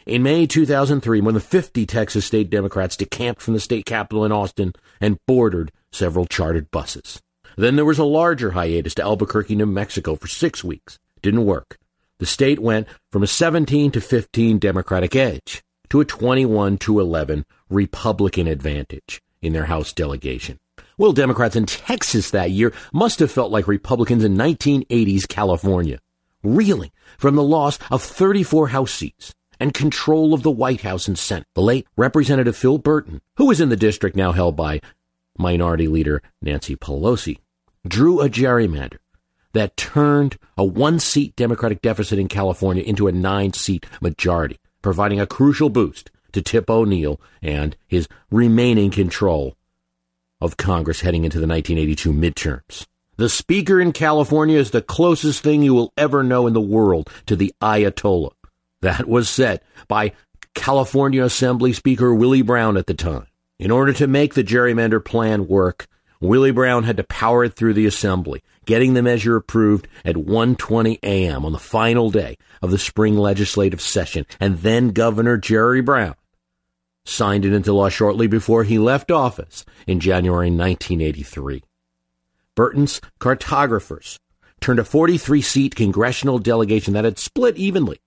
In 0.05 0.23
May 0.23 0.47
2003, 0.47 1.21
more 1.21 1.33
than 1.33 1.41
50 1.41 1.85
Texas 1.85 2.25
state 2.25 2.49
Democrats 2.49 2.97
decamped 2.97 3.41
from 3.41 3.53
the 3.53 3.59
state 3.59 3.85
capitol 3.85 4.25
in 4.25 4.31
Austin 4.31 4.73
and 4.99 5.19
boarded 5.27 5.71
several 5.91 6.25
chartered 6.25 6.71
buses. 6.71 7.21
Then 7.57 7.75
there 7.75 7.85
was 7.85 7.99
a 7.99 8.05
larger 8.05 8.51
hiatus 8.51 8.95
to 8.95 9.03
Albuquerque, 9.03 9.55
New 9.55 9.65
Mexico 9.65 10.15
for 10.15 10.27
six 10.27 10.63
weeks. 10.63 10.97
Didn't 11.21 11.45
work. 11.45 11.77
The 12.19 12.25
state 12.25 12.59
went 12.59 12.87
from 13.11 13.21
a 13.21 13.27
17 13.27 13.91
to 13.91 14.01
15 14.01 14.59
Democratic 14.59 15.15
edge 15.15 15.61
to 15.93 16.01
a 16.01 16.05
21 16.05 16.75
to 16.75 16.99
11 16.99 17.45
Republican 17.69 18.47
advantage 18.47 19.21
in 19.43 19.53
their 19.53 19.65
House 19.65 19.93
delegation. 19.93 20.57
Well, 20.97 21.13
Democrats 21.13 21.55
in 21.55 21.67
Texas 21.67 22.31
that 22.31 22.49
year 22.49 22.73
must 22.91 23.19
have 23.19 23.31
felt 23.31 23.51
like 23.51 23.67
Republicans 23.67 24.23
in 24.23 24.35
1980s 24.35 25.27
California, 25.27 25.99
reeling 26.41 26.89
from 27.19 27.35
the 27.35 27.43
loss 27.43 27.77
of 27.91 28.01
34 28.01 28.69
House 28.69 28.91
seats 28.91 29.35
and 29.59 29.71
control 29.71 30.33
of 30.33 30.41
the 30.41 30.49
White 30.49 30.81
House 30.81 31.07
and 31.07 31.15
Senate. 31.15 31.45
The 31.53 31.61
late 31.61 31.85
Representative 31.95 32.57
Phil 32.57 32.79
Burton, 32.79 33.21
who 33.37 33.45
was 33.45 33.61
in 33.61 33.69
the 33.69 33.75
district 33.75 34.15
now 34.15 34.31
held 34.31 34.55
by 34.55 34.81
Minority 35.37 35.87
Leader 35.87 36.23
Nancy 36.41 36.75
Pelosi, 36.75 37.37
drew 37.87 38.19
a 38.19 38.29
gerrymander 38.29 38.97
that 39.51 39.77
turned 39.77 40.39
a 40.57 40.65
one 40.65 40.97
seat 40.97 41.35
Democratic 41.35 41.83
deficit 41.83 42.17
in 42.17 42.29
California 42.29 42.81
into 42.81 43.05
a 43.05 43.11
nine 43.11 43.53
seat 43.53 43.85
majority 44.01 44.57
providing 44.83 45.19
a 45.19 45.25
crucial 45.25 45.69
boost 45.69 46.11
to 46.33 46.41
Tip 46.43 46.69
O'Neill 46.69 47.19
and 47.41 47.75
his 47.87 48.07
remaining 48.29 48.91
control 48.91 49.55
of 50.39 50.57
Congress 50.57 51.01
heading 51.01 51.23
into 51.23 51.39
the 51.39 51.47
1982 51.47 52.11
midterms. 52.11 52.85
The 53.15 53.29
Speaker 53.29 53.79
in 53.79 53.93
California 53.93 54.57
is 54.57 54.71
the 54.71 54.81
closest 54.81 55.41
thing 55.41 55.63
you 55.63 55.73
will 55.73 55.93
ever 55.97 56.23
know 56.23 56.47
in 56.47 56.53
the 56.53 56.61
world 56.61 57.09
to 57.27 57.35
the 57.35 57.53
Ayatollah. 57.61 58.33
That 58.81 59.07
was 59.07 59.29
said 59.29 59.61
by 59.87 60.13
California 60.55 61.23
Assembly 61.23 61.73
Speaker 61.73 62.13
Willie 62.13 62.41
Brown 62.41 62.75
at 62.75 62.87
the 62.87 62.93
time. 62.93 63.27
In 63.59 63.71
order 63.71 63.93
to 63.93 64.07
make 64.07 64.33
the 64.33 64.43
gerrymander 64.43 65.03
plan 65.03 65.47
work, 65.47 65.87
Willie 66.19 66.51
Brown 66.51 66.83
had 66.83 66.97
to 66.97 67.03
power 67.03 67.43
it 67.43 67.53
through 67.53 67.75
the 67.75 67.85
assembly, 67.85 68.43
getting 68.65 68.93
the 68.93 69.03
measure 69.03 69.35
approved 69.35 69.87
at 70.05 70.15
1:20 70.15 70.99
a.m. 71.03 71.45
on 71.45 71.51
the 71.51 71.59
final 71.59 72.09
day 72.09 72.37
of 72.61 72.71
the 72.71 72.77
spring 72.77 73.17
legislative 73.17 73.81
session, 73.81 74.25
and 74.39 74.59
then 74.59 74.89
Governor 74.89 75.37
Jerry 75.37 75.81
Brown 75.81 76.15
signed 77.05 77.45
it 77.45 77.53
into 77.53 77.73
law 77.73 77.89
shortly 77.89 78.27
before 78.27 78.63
he 78.63 78.79
left 78.79 79.11
office 79.11 79.65
in 79.85 79.99
January 79.99 80.49
1983. 80.49 81.63
Burton's 82.55 83.01
cartographers 83.19 84.19
turned 84.61 84.79
a 84.79 84.83
43-seat 84.83 85.75
congressional 85.75 86.39
delegation 86.39 86.93
that 86.93 87.03
had 87.03 87.19
split 87.19 87.57
evenly, 87.57 87.99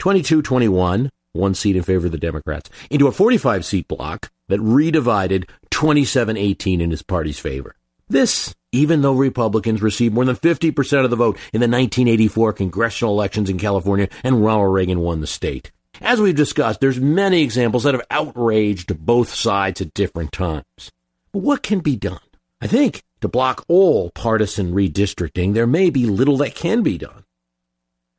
22-21, 0.00 1.10
one 1.32 1.54
seat 1.54 1.76
in 1.76 1.82
favor 1.84 2.06
of 2.06 2.12
the 2.12 2.18
Democrats, 2.18 2.70
into 2.90 3.06
a 3.06 3.12
45-seat 3.12 3.86
block 3.86 4.30
that 4.48 4.58
redivided 4.58 5.48
27-18 5.70 6.80
in 6.80 6.90
his 6.90 7.02
party's 7.02 7.38
favor. 7.38 7.76
This, 8.08 8.54
even 8.72 9.02
though 9.02 9.12
Republicans 9.12 9.82
received 9.82 10.14
more 10.14 10.24
than 10.24 10.36
50% 10.36 11.04
of 11.04 11.10
the 11.10 11.16
vote 11.16 11.36
in 11.52 11.60
the 11.60 11.68
1984 11.68 12.54
congressional 12.54 13.12
elections 13.12 13.50
in 13.50 13.58
California 13.58 14.08
and 14.24 14.42
Ronald 14.42 14.72
Reagan 14.72 15.00
won 15.00 15.20
the 15.20 15.26
state. 15.26 15.70
As 16.00 16.20
we've 16.20 16.34
discussed, 16.34 16.80
there's 16.80 17.00
many 17.00 17.42
examples 17.42 17.82
that 17.82 17.94
have 17.94 18.06
outraged 18.10 19.04
both 19.04 19.34
sides 19.34 19.80
at 19.80 19.94
different 19.94 20.32
times. 20.32 20.92
But 21.32 21.42
what 21.42 21.62
can 21.62 21.80
be 21.80 21.96
done? 21.96 22.20
I 22.60 22.66
think 22.66 23.02
to 23.20 23.28
block 23.28 23.64
all 23.68 24.10
partisan 24.10 24.72
redistricting, 24.72 25.54
there 25.54 25.66
may 25.66 25.90
be 25.90 26.06
little 26.06 26.36
that 26.38 26.54
can 26.54 26.82
be 26.82 26.98
done. 26.98 27.24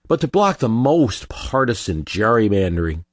But 0.08 0.22
to 0.22 0.28
block 0.28 0.60
the 0.60 0.70
most 0.70 1.30
partisan 1.30 2.04
gerrymandering, 2.04 3.06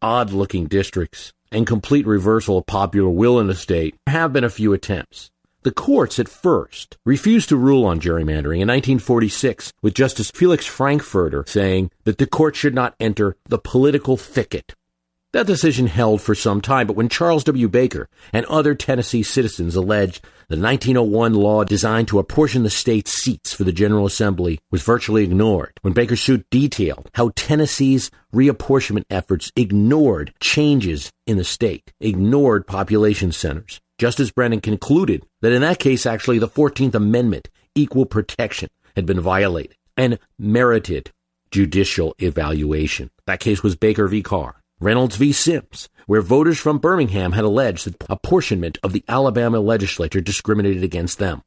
odd 0.00 0.30
looking 0.30 0.66
districts, 0.66 1.32
and 1.52 1.66
complete 1.66 2.06
reversal 2.06 2.58
of 2.58 2.66
popular 2.66 3.10
will 3.10 3.38
in 3.38 3.46
the 3.46 3.54
state, 3.54 3.96
have 4.06 4.32
been 4.32 4.44
a 4.44 4.50
few 4.50 4.72
attempts. 4.72 5.30
The 5.66 5.72
courts 5.72 6.20
at 6.20 6.28
first 6.28 6.96
refused 7.04 7.48
to 7.48 7.56
rule 7.56 7.86
on 7.86 7.98
gerrymandering 7.98 8.62
in 8.62 8.68
1946, 8.68 9.72
with 9.82 9.94
Justice 9.94 10.30
Felix 10.30 10.64
Frankfurter 10.64 11.42
saying 11.44 11.90
that 12.04 12.18
the 12.18 12.26
court 12.28 12.54
should 12.54 12.72
not 12.72 12.94
enter 13.00 13.36
the 13.46 13.58
political 13.58 14.16
thicket. 14.16 14.76
That 15.32 15.48
decision 15.48 15.88
held 15.88 16.22
for 16.22 16.36
some 16.36 16.60
time, 16.60 16.86
but 16.86 16.94
when 16.94 17.08
Charles 17.08 17.42
W. 17.42 17.68
Baker 17.68 18.08
and 18.32 18.46
other 18.46 18.76
Tennessee 18.76 19.24
citizens 19.24 19.74
alleged 19.74 20.22
the 20.48 20.56
1901 20.56 21.34
law 21.34 21.64
designed 21.64 22.06
to 22.08 22.20
apportion 22.20 22.62
the 22.62 22.70
state's 22.70 23.10
seats 23.10 23.52
for 23.52 23.64
the 23.64 23.72
General 23.72 24.06
Assembly 24.06 24.60
was 24.70 24.84
virtually 24.84 25.24
ignored, 25.24 25.72
when 25.82 25.92
Baker's 25.92 26.22
suit 26.22 26.46
detailed 26.48 27.10
how 27.14 27.32
Tennessee's 27.34 28.12
reapportionment 28.32 29.04
efforts 29.10 29.50
ignored 29.56 30.32
changes 30.38 31.10
in 31.26 31.38
the 31.38 31.44
state, 31.44 31.92
ignored 32.00 32.68
population 32.68 33.32
centers, 33.32 33.80
Justice 33.98 34.30
Brennan 34.30 34.60
concluded 34.60 35.24
that 35.40 35.52
in 35.52 35.62
that 35.62 35.78
case, 35.78 36.04
actually, 36.04 36.38
the 36.38 36.48
14th 36.48 36.94
Amendment, 36.94 37.48
equal 37.74 38.04
protection, 38.04 38.68
had 38.94 39.06
been 39.06 39.20
violated 39.20 39.74
and 39.96 40.18
merited 40.38 41.10
judicial 41.50 42.14
evaluation. 42.18 43.10
That 43.26 43.40
case 43.40 43.62
was 43.62 43.74
Baker 43.74 44.06
v. 44.06 44.22
Carr. 44.22 44.60
Reynolds 44.80 45.16
v. 45.16 45.32
Sims, 45.32 45.88
where 46.04 46.20
voters 46.20 46.58
from 46.58 46.76
Birmingham 46.76 47.32
had 47.32 47.44
alleged 47.44 47.86
that 47.86 48.04
apportionment 48.10 48.76
of 48.82 48.92
the 48.92 49.02
Alabama 49.08 49.60
legislature 49.60 50.20
discriminated 50.20 50.84
against 50.84 51.18
them. 51.18 51.40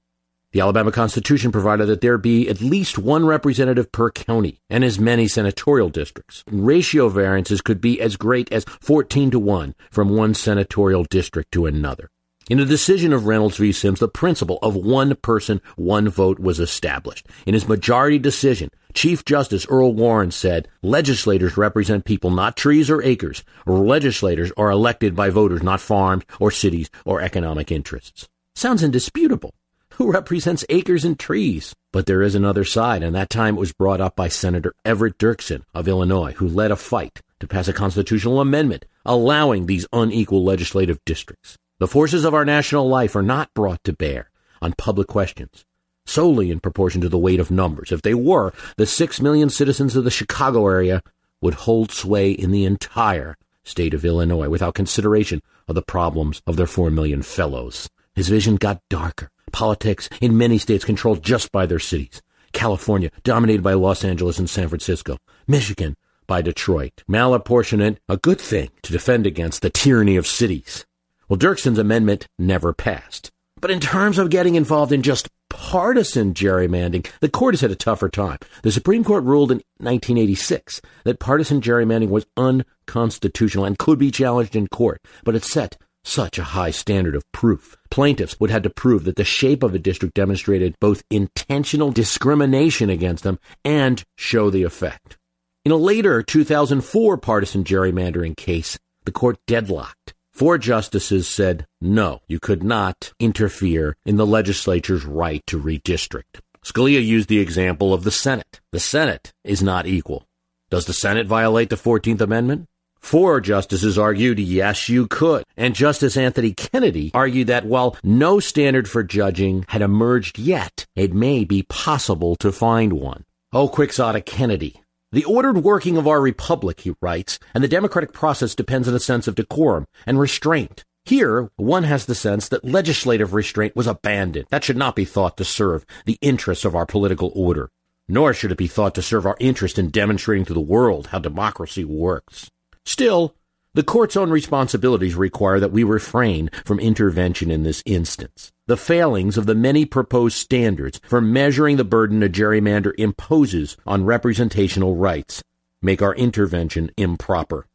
The 0.51 0.61
Alabama 0.61 0.91
Constitution 0.91 1.51
provided 1.51 1.85
that 1.85 2.01
there 2.01 2.17
be 2.17 2.49
at 2.49 2.61
least 2.61 2.97
one 2.97 3.27
representative 3.27 3.91
per 3.91 4.09
county 4.09 4.59
and 4.71 4.83
as 4.83 4.97
many 4.97 5.27
senatorial 5.27 5.89
districts. 5.89 6.43
Ratio 6.49 7.09
variances 7.09 7.61
could 7.61 7.79
be 7.79 8.01
as 8.01 8.17
great 8.17 8.51
as 8.51 8.65
14 8.81 9.29
to 9.29 9.37
1 9.37 9.75
from 9.91 10.09
one 10.09 10.33
senatorial 10.33 11.03
district 11.03 11.51
to 11.51 11.67
another. 11.67 12.09
In 12.49 12.57
the 12.57 12.65
decision 12.65 13.13
of 13.13 13.27
Reynolds 13.27 13.57
v. 13.57 13.71
Sims, 13.71 13.99
the 13.99 14.07
principle 14.07 14.57
of 14.63 14.75
one 14.75 15.15
person, 15.17 15.61
one 15.75 16.09
vote 16.09 16.39
was 16.39 16.59
established. 16.59 17.27
In 17.45 17.53
his 17.53 17.67
majority 17.67 18.17
decision, 18.17 18.71
Chief 18.95 19.23
Justice 19.23 19.67
Earl 19.69 19.93
Warren 19.93 20.31
said, 20.31 20.67
legislators 20.81 21.57
represent 21.57 22.05
people, 22.05 22.31
not 22.31 22.57
trees 22.57 22.89
or 22.89 23.03
acres. 23.03 23.43
Legislators 23.67 24.51
are 24.57 24.71
elected 24.71 25.15
by 25.15 25.29
voters, 25.29 25.61
not 25.61 25.79
farms 25.79 26.23
or 26.39 26.49
cities 26.49 26.89
or 27.05 27.21
economic 27.21 27.71
interests. 27.71 28.27
Sounds 28.55 28.81
indisputable. 28.81 29.53
Who 29.93 30.11
represents 30.11 30.65
acres 30.69 31.05
and 31.05 31.19
trees? 31.19 31.75
But 31.93 32.07
there 32.07 32.23
is 32.23 32.33
another 32.33 32.63
side, 32.63 33.03
and 33.03 33.13
that 33.13 33.29
time 33.29 33.57
it 33.57 33.59
was 33.59 33.73
brought 33.73 34.01
up 34.01 34.15
by 34.15 34.27
Senator 34.27 34.73
Everett 34.83 35.19
Dirksen 35.19 35.65
of 35.75 35.87
Illinois, 35.87 36.33
who 36.33 36.47
led 36.47 36.71
a 36.71 36.75
fight 36.75 37.21
to 37.41 37.47
pass 37.47 37.67
a 37.67 37.73
constitutional 37.73 38.41
amendment 38.41 38.85
allowing 39.05 39.67
these 39.67 39.85
unequal 39.93 40.43
legislative 40.43 40.97
districts. 41.05 41.59
The 41.79 41.87
forces 41.87 42.25
of 42.25 42.33
our 42.33 42.43
national 42.43 42.89
life 42.89 43.15
are 43.15 43.21
not 43.21 43.53
brought 43.53 43.85
to 43.85 43.93
bear 43.93 44.29
on 44.61 44.73
public 44.73 45.07
questions, 45.07 45.63
solely 46.05 46.51
in 46.51 46.59
proportion 46.59 46.99
to 46.99 47.07
the 47.07 47.17
weight 47.17 47.39
of 47.39 47.49
numbers. 47.49 47.93
If 47.93 48.01
they 48.01 48.13
were, 48.13 48.51
the 48.75 48.85
six 48.85 49.21
million 49.21 49.49
citizens 49.49 49.95
of 49.95 50.03
the 50.03 50.11
Chicago 50.11 50.67
area 50.67 51.01
would 51.39 51.53
hold 51.53 51.93
sway 51.93 52.31
in 52.31 52.51
the 52.51 52.65
entire 52.65 53.37
state 53.63 53.93
of 53.93 54.03
Illinois 54.03 54.49
without 54.49 54.73
consideration 54.73 55.41
of 55.69 55.75
the 55.75 55.81
problems 55.81 56.41
of 56.45 56.57
their 56.57 56.67
four 56.67 56.91
million 56.91 57.21
fellows. 57.21 57.89
His 58.13 58.27
vision 58.27 58.57
got 58.57 58.81
darker. 58.89 59.31
Politics 59.53 60.09
in 60.19 60.37
many 60.37 60.57
states 60.57 60.83
controlled 60.83 61.23
just 61.23 61.49
by 61.49 61.65
their 61.65 61.79
cities. 61.79 62.21
California, 62.51 63.09
dominated 63.23 63.63
by 63.63 63.73
Los 63.73 64.03
Angeles 64.03 64.37
and 64.37 64.49
San 64.49 64.67
Francisco. 64.67 65.17
Michigan, 65.47 65.95
by 66.27 66.41
Detroit. 66.41 67.03
Malapportionment, 67.09 67.99
a 68.09 68.17
good 68.17 68.41
thing 68.41 68.69
to 68.81 68.91
defend 68.91 69.25
against 69.25 69.61
the 69.61 69.69
tyranny 69.69 70.17
of 70.17 70.27
cities. 70.27 70.85
Well, 71.29 71.37
Dirksen's 71.37 71.77
amendment 71.77 72.27
never 72.39 72.73
passed. 72.73 73.29
But 73.61 73.69
in 73.69 73.79
terms 73.79 74.17
of 74.17 74.31
getting 74.31 74.55
involved 74.55 74.91
in 74.91 75.03
just 75.03 75.29
partisan 75.49 76.33
gerrymandering, 76.33 77.07
the 77.19 77.29
court 77.29 77.53
has 77.53 77.61
had 77.61 77.69
a 77.69 77.75
tougher 77.75 78.09
time. 78.09 78.39
The 78.63 78.71
Supreme 78.71 79.03
Court 79.03 79.23
ruled 79.23 79.51
in 79.51 79.57
1986 79.77 80.81
that 81.03 81.19
partisan 81.19 81.61
gerrymandering 81.61 82.09
was 82.09 82.25
unconstitutional 82.35 83.65
and 83.65 83.77
could 83.77 83.99
be 83.99 84.09
challenged 84.09 84.55
in 84.55 84.67
court, 84.69 85.01
but 85.23 85.35
it 85.35 85.43
set 85.43 85.77
such 86.03 86.39
a 86.39 86.43
high 86.43 86.71
standard 86.71 87.13
of 87.13 87.31
proof. 87.31 87.77
Plaintiffs 87.91 88.39
would 88.39 88.49
have 88.49 88.63
to 88.63 88.71
prove 88.71 89.03
that 89.03 89.15
the 89.15 89.23
shape 89.23 89.61
of 89.61 89.75
a 89.75 89.79
district 89.79 90.15
demonstrated 90.15 90.79
both 90.79 91.03
intentional 91.11 91.91
discrimination 91.91 92.89
against 92.89 93.23
them 93.23 93.37
and 93.63 94.03
show 94.17 94.49
the 94.49 94.63
effect. 94.63 95.17
In 95.63 95.71
a 95.71 95.77
later 95.77 96.23
2004 96.23 97.17
partisan 97.17 97.63
gerrymandering 97.63 98.35
case, 98.35 98.79
the 99.05 99.11
court 99.11 99.37
deadlocked. 99.45 100.15
Four 100.39 100.57
justices 100.57 101.27
said, 101.27 101.65
no, 101.81 102.21
you 102.29 102.39
could 102.39 102.63
not 102.63 103.11
interfere 103.19 103.97
in 104.05 104.15
the 104.15 104.25
legislature's 104.25 105.03
right 105.03 105.45
to 105.47 105.61
redistrict. 105.61 106.39
Scalia 106.63 107.05
used 107.05 107.27
the 107.27 107.39
example 107.39 107.93
of 107.93 108.05
the 108.05 108.09
Senate. 108.11 108.61
The 108.71 108.79
Senate 108.79 109.33
is 109.43 109.61
not 109.61 109.85
equal. 109.85 110.25
Does 110.69 110.85
the 110.85 110.93
Senate 110.93 111.27
violate 111.27 111.69
the 111.69 111.75
14th 111.75 112.21
Amendment? 112.21 112.67
Four 113.01 113.41
justices 113.41 113.97
argued, 113.97 114.39
yes, 114.39 114.87
you 114.87 115.07
could. 115.07 115.43
And 115.57 115.75
Justice 115.75 116.15
Anthony 116.15 116.53
Kennedy 116.53 117.11
argued 117.13 117.47
that 117.47 117.65
while 117.65 117.97
no 118.01 118.39
standard 118.39 118.87
for 118.87 119.03
judging 119.03 119.65
had 119.67 119.81
emerged 119.81 120.39
yet, 120.39 120.85
it 120.95 121.13
may 121.13 121.43
be 121.43 121.63
possible 121.63 122.37
to 122.37 122.53
find 122.53 122.93
one. 122.93 123.25
Oh, 123.51 123.67
Quixotic 123.67 124.25
Kennedy. 124.25 124.81
The 125.11 125.25
ordered 125.25 125.63
working 125.63 125.97
of 125.97 126.07
our 126.07 126.21
republic, 126.21 126.81
he 126.81 126.93
writes, 127.01 127.39
and 127.55 127.63
the 127.63 127.67
democratic 127.67 128.13
process 128.13 128.53
depends 128.53 128.87
on 128.87 128.93
a 128.93 128.99
sense 128.99 129.27
of 129.27 129.33
decorum 129.33 129.87
and 130.05 130.19
restraint. 130.19 130.85
Here, 131.03 131.49
one 131.55 131.83
has 131.85 132.05
the 132.05 132.13
sense 132.13 132.47
that 132.49 132.63
legislative 132.63 133.33
restraint 133.33 133.75
was 133.75 133.87
abandoned. 133.87 134.45
That 134.51 134.63
should 134.63 134.77
not 134.77 134.95
be 134.95 135.05
thought 135.05 135.35
to 135.37 135.43
serve 135.43 135.83
the 136.05 136.19
interests 136.21 136.63
of 136.63 136.75
our 136.75 136.85
political 136.85 137.31
order, 137.33 137.71
nor 138.07 138.35
should 138.35 138.51
it 138.51 138.57
be 138.59 138.67
thought 138.67 138.93
to 138.95 139.01
serve 139.01 139.25
our 139.25 139.37
interest 139.39 139.79
in 139.79 139.89
demonstrating 139.89 140.45
to 140.45 140.53
the 140.53 140.59
world 140.59 141.07
how 141.07 141.17
democracy 141.17 141.83
works. 141.83 142.51
Still, 142.85 143.33
the 143.79 143.83
court's 143.83 144.17
own 144.17 144.29
responsibilities 144.29 145.15
require 145.15 145.57
that 145.57 145.71
we 145.71 145.85
refrain 145.85 146.49
from 146.65 146.81
intervention 146.81 147.49
in 147.49 147.63
this 147.63 147.81
instance. 147.85 148.51
The 148.67 148.75
failings 148.75 149.37
of 149.37 149.45
the 149.45 149.55
many 149.55 149.85
proposed 149.85 150.35
standards 150.35 150.99
for 151.07 151.21
measuring 151.21 151.77
the 151.77 151.85
burden 151.85 152.21
a 152.21 152.27
gerrymander 152.27 152.91
imposes 152.97 153.77
on 153.87 154.03
representational 154.03 154.97
rights 154.97 155.41
make 155.81 156.01
our 156.01 156.13
intervention 156.15 156.91
improper. 156.97 157.67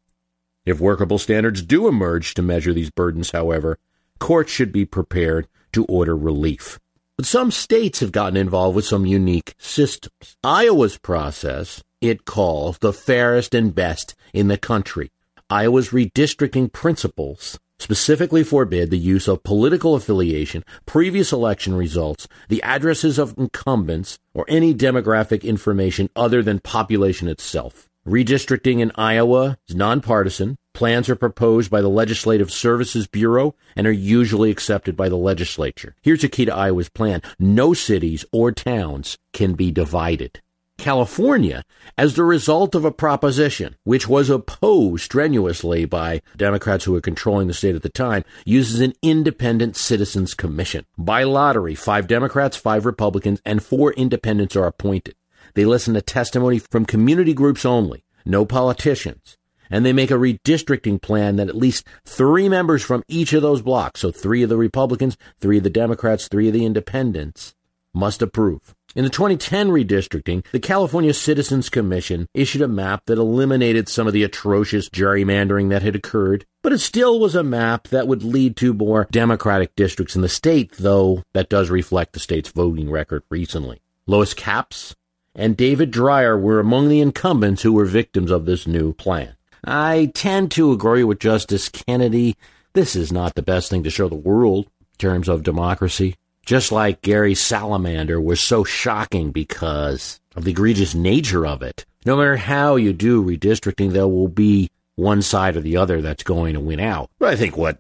If 0.67 0.79
workable 0.79 1.19
standards 1.19 1.63
do 1.63 1.89
emerge 1.89 2.35
to 2.35 2.43
measure 2.43 2.75
these 2.75 2.91
burdens, 2.91 3.31
however, 3.31 3.79
courts 4.19 4.53
should 4.53 4.73
be 4.73 4.85
prepared 4.85 5.49
to 5.73 5.87
order 5.87 6.15
relief. 6.15 6.79
But 7.17 7.25
some 7.25 7.51
states 7.51 8.01
have 8.01 8.13
gotten 8.13 8.37
involved 8.37 8.77
with 8.77 8.85
some 8.85 9.07
unique 9.07 9.55
systems. 9.57 10.37
Iowa's 10.45 10.99
process, 10.99 11.83
it 12.03 12.27
calls 12.27 12.77
the 12.77 12.93
fairest 12.93 13.55
and 13.55 13.75
best 13.75 14.15
in 14.35 14.49
the 14.49 14.59
country. 14.59 15.11
Iowa's 15.51 15.91
redistricting 15.91 16.73
principles 16.73 17.59
specifically 17.79 18.43
forbid 18.43 18.89
the 18.89 18.99
use 18.99 19.29
of 19.29 19.43
political 19.43 19.95
affiliation, 19.95 20.65
previous 20.87 21.33
election 21.33 21.75
results, 21.75 22.27
the 22.49 22.63
addresses 22.63 23.19
of 23.19 23.35
incumbents, 23.37 24.19
or 24.33 24.47
any 24.49 24.75
demographic 24.75 25.43
information 25.43 26.09
other 26.17 26.43
than 26.43 26.61
population 26.61 27.29
itself. 27.29 27.91
Redistricting 28.07 28.81
in 28.81 28.91
Iowa 28.95 29.59
is 29.69 29.75
nonpartisan. 29.75 30.57
Plans 30.73 31.11
are 31.11 31.17
proposed 31.17 31.71
by 31.71 31.83
the 31.83 31.89
Legislative 31.89 32.51
Services 32.51 33.07
Bureau 33.07 33.55
and 33.77 33.87
are 33.87 33.93
usually 33.93 34.51
accepted 34.51 34.97
by 34.97 35.11
the 35.11 35.17
legislature. 35.17 35.95
Here's 36.03 36.25
a 36.25 36.29
key 36.29 36.47
to 36.47 36.55
Iowa's 36.55 36.89
plan. 36.89 37.21
No 37.39 37.75
cities 37.75 38.25
or 38.33 38.51
towns 38.51 39.19
can 39.35 39.55
be 39.55 39.71
divided. 39.71 40.41
California, 40.79 41.65
as 41.97 42.15
the 42.15 42.25
result 42.25 42.75
of 42.75 42.85
a 42.85 42.93
proposition 42.93 43.77
which 43.85 44.09
was 44.09 44.29
opposed 44.29 45.05
strenuously 45.05 45.85
by 45.85 46.21
Democrats 46.37 46.85
who 46.85 46.93
were 46.93 47.01
controlling 47.01 47.47
the 47.49 47.55
state 47.55 47.75
at 47.75 47.83
the 47.83 47.89
time, 47.89 48.25
uses 48.45 48.81
an 48.81 48.93
independent 49.03 49.77
citizens 49.77 50.35
commission. 50.35 50.85
By 50.99 51.23
lottery, 51.23 51.75
five 51.75 52.07
Democrats, 52.07 52.57
five 52.57 52.85
Republicans, 52.85 53.41
and 53.45 53.63
four 53.63 53.93
independents 53.93 54.57
are 54.57 54.67
appointed. 54.67 55.15
They 55.55 55.65
listen 55.65 55.95
to 55.95 56.03
testimony 56.03 56.59
from 56.59 56.85
community 56.85 57.33
groups 57.33 57.65
only, 57.65 58.05
no 58.25 58.45
politicians. 58.45 59.39
And 59.71 59.87
they 59.87 59.93
make 59.93 60.11
a 60.11 60.15
redistricting 60.15 61.01
plan 61.01 61.37
that 61.37 61.49
at 61.49 61.57
least 61.57 61.87
three 62.05 62.49
members 62.49 62.83
from 62.83 63.03
each 63.09 63.33
of 63.33 63.43
those 63.43 63.63
blocks, 63.63 64.01
so 64.01 64.11
three 64.11 64.43
of 64.43 64.51
the 64.51 64.57
Republicans, 64.57 65.17
three 65.41 65.59
of 65.59 65.65
the 65.65 65.71
Democrats, 65.71 66.29
three 66.29 66.49
of 66.49 66.53
the 66.53 66.67
independents, 66.67 67.55
must 67.95 68.21
approve. 68.21 68.75
In 68.95 69.03
the 69.03 69.11
2010 69.11 69.71
redistricting, 69.71 70.45
the 70.53 70.61
California 70.61 71.13
Citizens 71.13 71.69
Commission 71.69 72.29
issued 72.33 72.63
a 72.63 72.69
map 72.69 73.07
that 73.07 73.19
eliminated 73.19 73.89
some 73.89 74.07
of 74.07 74.13
the 74.13 74.23
atrocious 74.23 74.89
gerrymandering 74.89 75.71
that 75.71 75.83
had 75.83 75.97
occurred, 75.97 76.47
but 76.63 76.73
it 76.73 76.79
still 76.79 77.19
was 77.19 77.35
a 77.35 77.43
map 77.43 77.89
that 77.89 78.07
would 78.07 78.23
lead 78.23 78.57
to 78.59 78.73
more 78.73 79.09
Democratic 79.11 79.75
districts 79.75 80.15
in 80.15 80.23
the 80.23 80.29
state, 80.29 80.73
though 80.79 81.25
that 81.33 81.49
does 81.49 81.71
reflect 81.71 82.13
the 82.13 82.21
state's 82.21 82.51
voting 82.51 82.89
record 82.89 83.25
recently. 83.31 83.81
Lois 84.07 84.33
Capps 84.33 84.95
and 85.35 85.57
David 85.57 85.91
Dreier 85.91 86.41
were 86.41 86.61
among 86.61 86.89
the 86.89 87.01
incumbents 87.01 87.63
who 87.63 87.73
were 87.73 87.87
victims 87.87 88.31
of 88.31 88.47
this 88.47 88.65
new 88.65 88.93
plan. 88.93 89.35
I 89.65 90.13
tend 90.15 90.53
to 90.53 90.71
agree 90.71 91.03
with 91.03 91.19
Justice 91.19 91.69
Kennedy. 91.69 92.37
This 92.75 92.95
is 92.95 93.11
not 93.11 93.35
the 93.35 93.43
best 93.43 93.71
thing 93.71 93.83
to 93.83 93.91
show 93.91 94.09
the 94.09 94.15
world 94.15 94.67
in 94.67 94.99
terms 94.99 95.29
of 95.29 95.43
democracy 95.43 96.15
just 96.45 96.73
like 96.73 97.03
Gerry 97.03 97.35
Salamander, 97.35 98.21
was 98.21 98.41
so 98.41 98.65
shocking 98.65 99.31
because 99.31 100.21
of 100.37 100.45
the 100.45 100.51
egregious 100.51 100.95
nature 100.95 101.47
of 101.47 101.63
it. 101.63 101.85
No 102.05 102.17
matter 102.17 102.37
how 102.37 102.77
you 102.77 102.93
do 102.93 103.25
redistricting, 103.25 103.93
there 103.93 104.09
will 104.09 104.29
be 104.29 104.71
one 104.97 105.23
side 105.23 105.57
or 105.57 105.61
the 105.61 105.77
other 105.77 106.01
that's 106.01 106.23
going 106.23 106.55
to 106.55 106.61
win 106.61 106.81
out. 106.81 107.11
But 107.19 107.31
I 107.31 107.37
think 107.37 107.57
what 107.57 107.79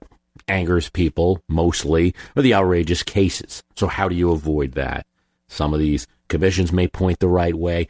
angers 0.48 0.88
people 0.90 1.42
mostly 1.48 2.14
are 2.36 2.42
the 2.42 2.54
outrageous 2.54 3.02
cases. 3.02 3.62
So 3.76 3.86
how 3.86 4.08
do 4.08 4.14
you 4.14 4.32
avoid 4.32 4.72
that? 4.72 5.06
Some 5.48 5.72
of 5.72 5.80
these 5.80 6.06
commissions 6.28 6.72
may 6.72 6.88
point 6.88 7.20
the 7.20 7.28
right 7.28 7.54
way. 7.54 7.86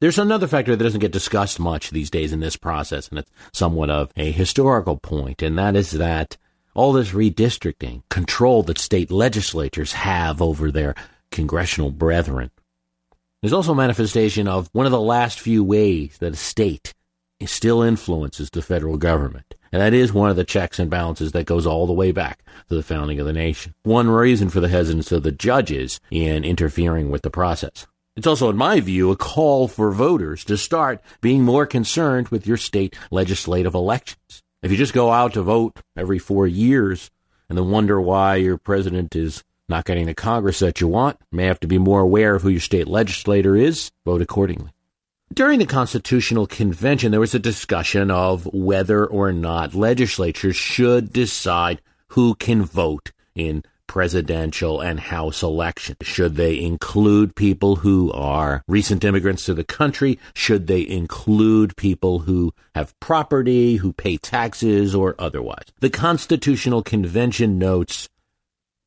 There's 0.00 0.18
another 0.18 0.46
factor 0.46 0.76
that 0.76 0.84
doesn't 0.84 1.00
get 1.00 1.10
discussed 1.10 1.58
much 1.58 1.90
these 1.90 2.10
days 2.10 2.32
in 2.32 2.40
this 2.40 2.56
process, 2.56 3.08
and 3.08 3.18
it's 3.18 3.30
somewhat 3.52 3.88
of 3.88 4.12
a 4.14 4.30
historical 4.30 4.98
point, 4.98 5.42
and 5.42 5.58
that 5.58 5.74
is 5.74 5.92
that 5.92 6.36
all 6.76 6.92
this 6.92 7.12
redistricting, 7.12 8.02
control 8.10 8.62
that 8.64 8.78
state 8.78 9.10
legislatures 9.10 9.94
have 9.94 10.42
over 10.42 10.70
their 10.70 10.94
congressional 11.30 11.90
brethren. 11.90 12.50
There's 13.40 13.52
also 13.52 13.72
a 13.72 13.76
manifestation 13.76 14.46
of 14.46 14.68
one 14.72 14.86
of 14.86 14.92
the 14.92 15.00
last 15.00 15.40
few 15.40 15.64
ways 15.64 16.18
that 16.18 16.34
a 16.34 16.36
state 16.36 16.94
still 17.44 17.82
influences 17.82 18.50
the 18.50 18.62
federal 18.62 18.96
government. 18.96 19.54
And 19.72 19.82
that 19.82 19.94
is 19.94 20.12
one 20.12 20.30
of 20.30 20.36
the 20.36 20.44
checks 20.44 20.78
and 20.78 20.90
balances 20.90 21.32
that 21.32 21.46
goes 21.46 21.66
all 21.66 21.86
the 21.86 21.92
way 21.92 22.12
back 22.12 22.44
to 22.68 22.74
the 22.74 22.82
founding 22.82 23.20
of 23.20 23.26
the 23.26 23.32
nation. 23.32 23.74
One 23.82 24.08
reason 24.08 24.48
for 24.48 24.60
the 24.60 24.68
hesitance 24.68 25.12
of 25.12 25.22
the 25.22 25.32
judges 25.32 26.00
in 26.10 26.44
interfering 26.44 27.10
with 27.10 27.22
the 27.22 27.30
process. 27.30 27.86
It's 28.16 28.26
also, 28.26 28.48
in 28.48 28.56
my 28.56 28.80
view, 28.80 29.10
a 29.10 29.16
call 29.16 29.68
for 29.68 29.92
voters 29.92 30.44
to 30.44 30.56
start 30.56 31.02
being 31.20 31.42
more 31.42 31.66
concerned 31.66 32.28
with 32.28 32.46
your 32.46 32.56
state 32.56 32.96
legislative 33.10 33.74
elections. 33.74 34.42
If 34.62 34.70
you 34.70 34.76
just 34.76 34.94
go 34.94 35.12
out 35.12 35.34
to 35.34 35.42
vote 35.42 35.80
every 35.96 36.18
four 36.18 36.46
years 36.46 37.10
and 37.48 37.56
then 37.56 37.70
wonder 37.70 38.00
why 38.00 38.36
your 38.36 38.58
president 38.58 39.14
is 39.14 39.44
not 39.68 39.84
getting 39.84 40.06
the 40.06 40.14
Congress 40.14 40.60
that 40.60 40.80
you 40.80 40.88
want, 40.88 41.18
you 41.30 41.36
may 41.36 41.44
have 41.44 41.60
to 41.60 41.66
be 41.66 41.78
more 41.78 42.00
aware 42.00 42.34
of 42.34 42.42
who 42.42 42.48
your 42.48 42.60
state 42.60 42.88
legislator 42.88 43.54
is, 43.54 43.90
vote 44.04 44.22
accordingly. 44.22 44.70
During 45.32 45.58
the 45.58 45.66
Constitutional 45.66 46.46
Convention, 46.46 47.10
there 47.10 47.20
was 47.20 47.34
a 47.34 47.40
discussion 47.40 48.10
of 48.10 48.46
whether 48.52 49.04
or 49.04 49.32
not 49.32 49.74
legislatures 49.74 50.56
should 50.56 51.12
decide 51.12 51.82
who 52.08 52.34
can 52.36 52.64
vote 52.64 53.12
in 53.34 53.64
presidential 53.86 54.80
and 54.80 54.98
House 55.00 55.42
elections. 55.42 55.98
Should 56.02 56.36
they 56.36 56.58
include 56.60 57.34
people 57.34 57.76
who 57.76 58.12
are 58.12 58.62
recent 58.68 59.04
immigrants 59.04 59.44
to 59.46 59.54
the 59.54 59.64
country? 59.64 60.18
Should 60.34 60.66
they 60.66 60.86
include 60.86 61.76
people 61.76 62.20
who 62.20 62.52
have 62.74 62.98
property, 63.00 63.76
who 63.76 63.92
pay 63.92 64.16
taxes, 64.16 64.94
or 64.94 65.14
otherwise? 65.18 65.64
The 65.80 65.90
Constitutional 65.90 66.82
Convention 66.82 67.58
notes 67.58 68.08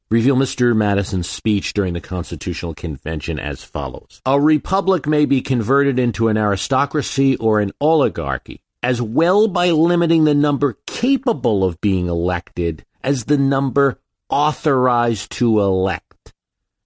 reveal 0.09 0.35
Mr. 0.35 0.75
Madison's 0.75 1.29
speech 1.29 1.73
during 1.73 1.93
the 1.93 2.01
Constitutional 2.01 2.73
Convention 2.73 3.39
as 3.39 3.63
follows 3.63 4.21
A 4.25 4.39
republic 4.39 5.05
may 5.07 5.25
be 5.25 5.41
converted 5.41 5.99
into 5.99 6.27
an 6.27 6.37
aristocracy 6.37 7.35
or 7.37 7.59
an 7.59 7.71
oligarchy, 7.79 8.61
as 8.81 9.01
well 9.01 9.47
by 9.47 9.69
limiting 9.69 10.23
the 10.23 10.33
number 10.33 10.77
capable 10.87 11.63
of 11.63 11.79
being 11.81 12.07
elected 12.07 12.85
as 13.03 13.25
the 13.25 13.37
number 13.37 13.99
authorized 14.29 15.31
to 15.31 15.59
elect. 15.59 16.33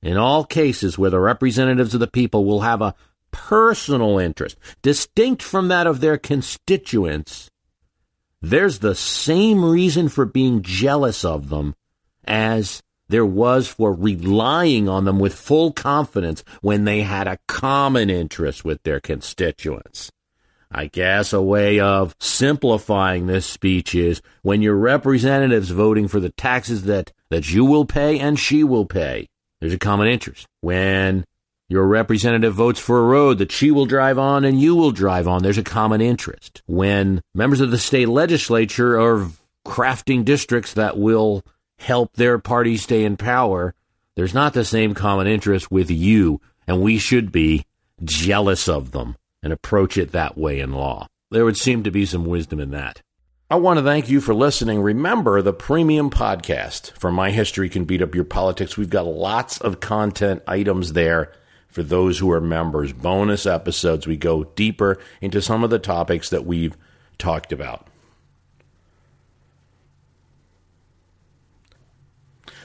In 0.02 0.18
all 0.18 0.44
cases 0.44 0.98
where 0.98 1.10
the 1.10 1.20
representatives 1.20 1.94
of 1.94 2.00
the 2.00 2.08
people 2.08 2.46
will 2.46 2.62
have 2.62 2.82
a 2.82 2.96
personal 3.32 4.20
interest 4.20 4.58
distinct 4.82 5.42
from 5.42 5.70
that 5.70 5.88
of 5.88 6.02
their 6.02 6.18
constituents, 6.18 7.50
there's 8.42 8.80
the 8.80 8.96
same 8.96 9.64
reason 9.64 10.10
for 10.10 10.26
being 10.26 10.62
jealous 10.62 11.24
of 11.24 11.50
them 11.50 11.76
as 12.26 12.82
there 13.08 13.26
was 13.26 13.68
for 13.68 13.94
relying 13.94 14.90
on 14.90 15.06
them 15.06 15.20
with 15.20 15.34
full 15.34 15.72
confidence 15.72 16.44
when 16.62 16.84
they 16.84 17.02
had 17.02 17.28
a 17.28 17.40
common 17.48 18.10
interest 18.10 18.66
with 18.66 18.82
their 18.84 19.00
constituents. 19.00 20.12
I 20.74 20.88
guess 20.88 21.34
a 21.34 21.42
way 21.42 21.80
of 21.80 22.16
simplifying 22.20 23.28
this 23.28 23.46
speech 23.46 23.94
is 23.94 24.22
when 24.42 24.62
your 24.62 24.76
representatives 24.76 25.70
voting 25.70 26.08
for 26.08 26.20
the 26.20 26.32
taxes 26.32 26.84
that, 26.84 27.14
that 27.30 27.52
you 27.54 27.64
will 27.64 27.86
pay 27.86 28.20
and 28.20 28.40
she 28.40 28.64
will 28.64 28.86
pay, 28.86 29.30
there's 29.60 29.74
a 29.74 29.80
common 29.80 30.08
interest. 30.08 30.48
When 30.62 31.26
your 31.70 31.86
representative 31.86 32.54
votes 32.54 32.80
for 32.80 33.00
a 33.00 33.06
road 33.06 33.38
that 33.38 33.52
she 33.52 33.72
will 33.72 33.86
drive 33.86 34.18
on 34.18 34.46
and 34.46 34.60
you 34.60 34.76
will 34.76 34.92
drive 34.92 35.28
on. 35.28 35.42
There's 35.42 35.58
a 35.58 35.64
common 35.64 36.02
interest. 36.02 36.62
When 36.68 37.22
members 37.34 37.62
of 37.62 37.72
the 37.72 37.78
state 37.78 38.10
legislature 38.10 39.00
are 39.00 39.28
crafting 39.66 40.26
districts 40.26 40.74
that 40.74 40.98
will 40.98 41.44
help 41.80 42.14
their 42.14 42.38
party 42.38 42.78
stay 42.78 43.04
in 43.04 43.18
power, 43.18 43.74
there's 44.16 44.34
not 44.34 44.54
the 44.54 44.66
same 44.66 44.94
common 44.94 45.26
interest 45.26 45.72
with 45.72 45.90
you, 45.90 46.42
and 46.68 46.82
we 46.82 46.98
should 46.98 47.32
be 47.32 47.66
jealous 48.04 48.68
of 48.68 48.92
them 48.92 49.16
and 49.44 49.54
approach 49.54 49.98
it 49.98 50.14
that 50.14 50.38
way 50.38 50.60
in 50.60 50.72
law. 50.72 51.06
There 51.30 51.46
would 51.46 51.58
seem 51.58 51.84
to 51.84 51.92
be 51.92 52.06
some 52.06 52.26
wisdom 52.26 52.60
in 52.60 52.72
that. 52.72 53.02
I 53.52 53.58
want 53.58 53.78
to 53.78 53.84
thank 53.84 54.10
you 54.10 54.22
for 54.22 54.34
listening. 54.34 54.82
Remember 54.82 55.42
the 55.42 55.52
premium 55.54 56.10
podcast 56.10 56.94
for 56.94 57.12
My 57.12 57.30
History 57.30 57.70
Can 57.70 57.86
Beat 57.86 58.02
Up 58.02 58.16
Your 58.16 58.24
Politics. 58.24 58.76
We've 58.78 58.90
got 58.90 59.06
lots 59.06 59.62
of 59.62 59.80
content 59.80 60.42
items 60.48 60.94
there 60.94 61.32
for 61.68 61.84
those 61.84 62.18
who 62.20 62.32
are 62.32 62.42
members. 62.42 62.94
Bonus 62.94 63.46
episodes, 63.46 64.08
we 64.08 64.18
go 64.18 64.46
deeper 64.46 64.98
into 65.22 65.40
some 65.42 65.64
of 65.64 65.70
the 65.70 65.78
topics 65.78 66.30
that 66.30 66.46
we've 66.46 66.76
talked 67.18 67.52
about. 67.52 67.88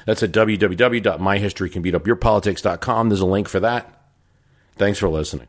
That's 0.06 0.22
at 0.22 0.32
www.myhistorycanbeatupyourpolitics.com. 0.32 3.08
There's 3.10 3.20
a 3.20 3.26
link 3.26 3.48
for 3.48 3.60
that. 3.60 3.94
Thanks 4.76 4.98
for 4.98 5.10
listening. 5.10 5.48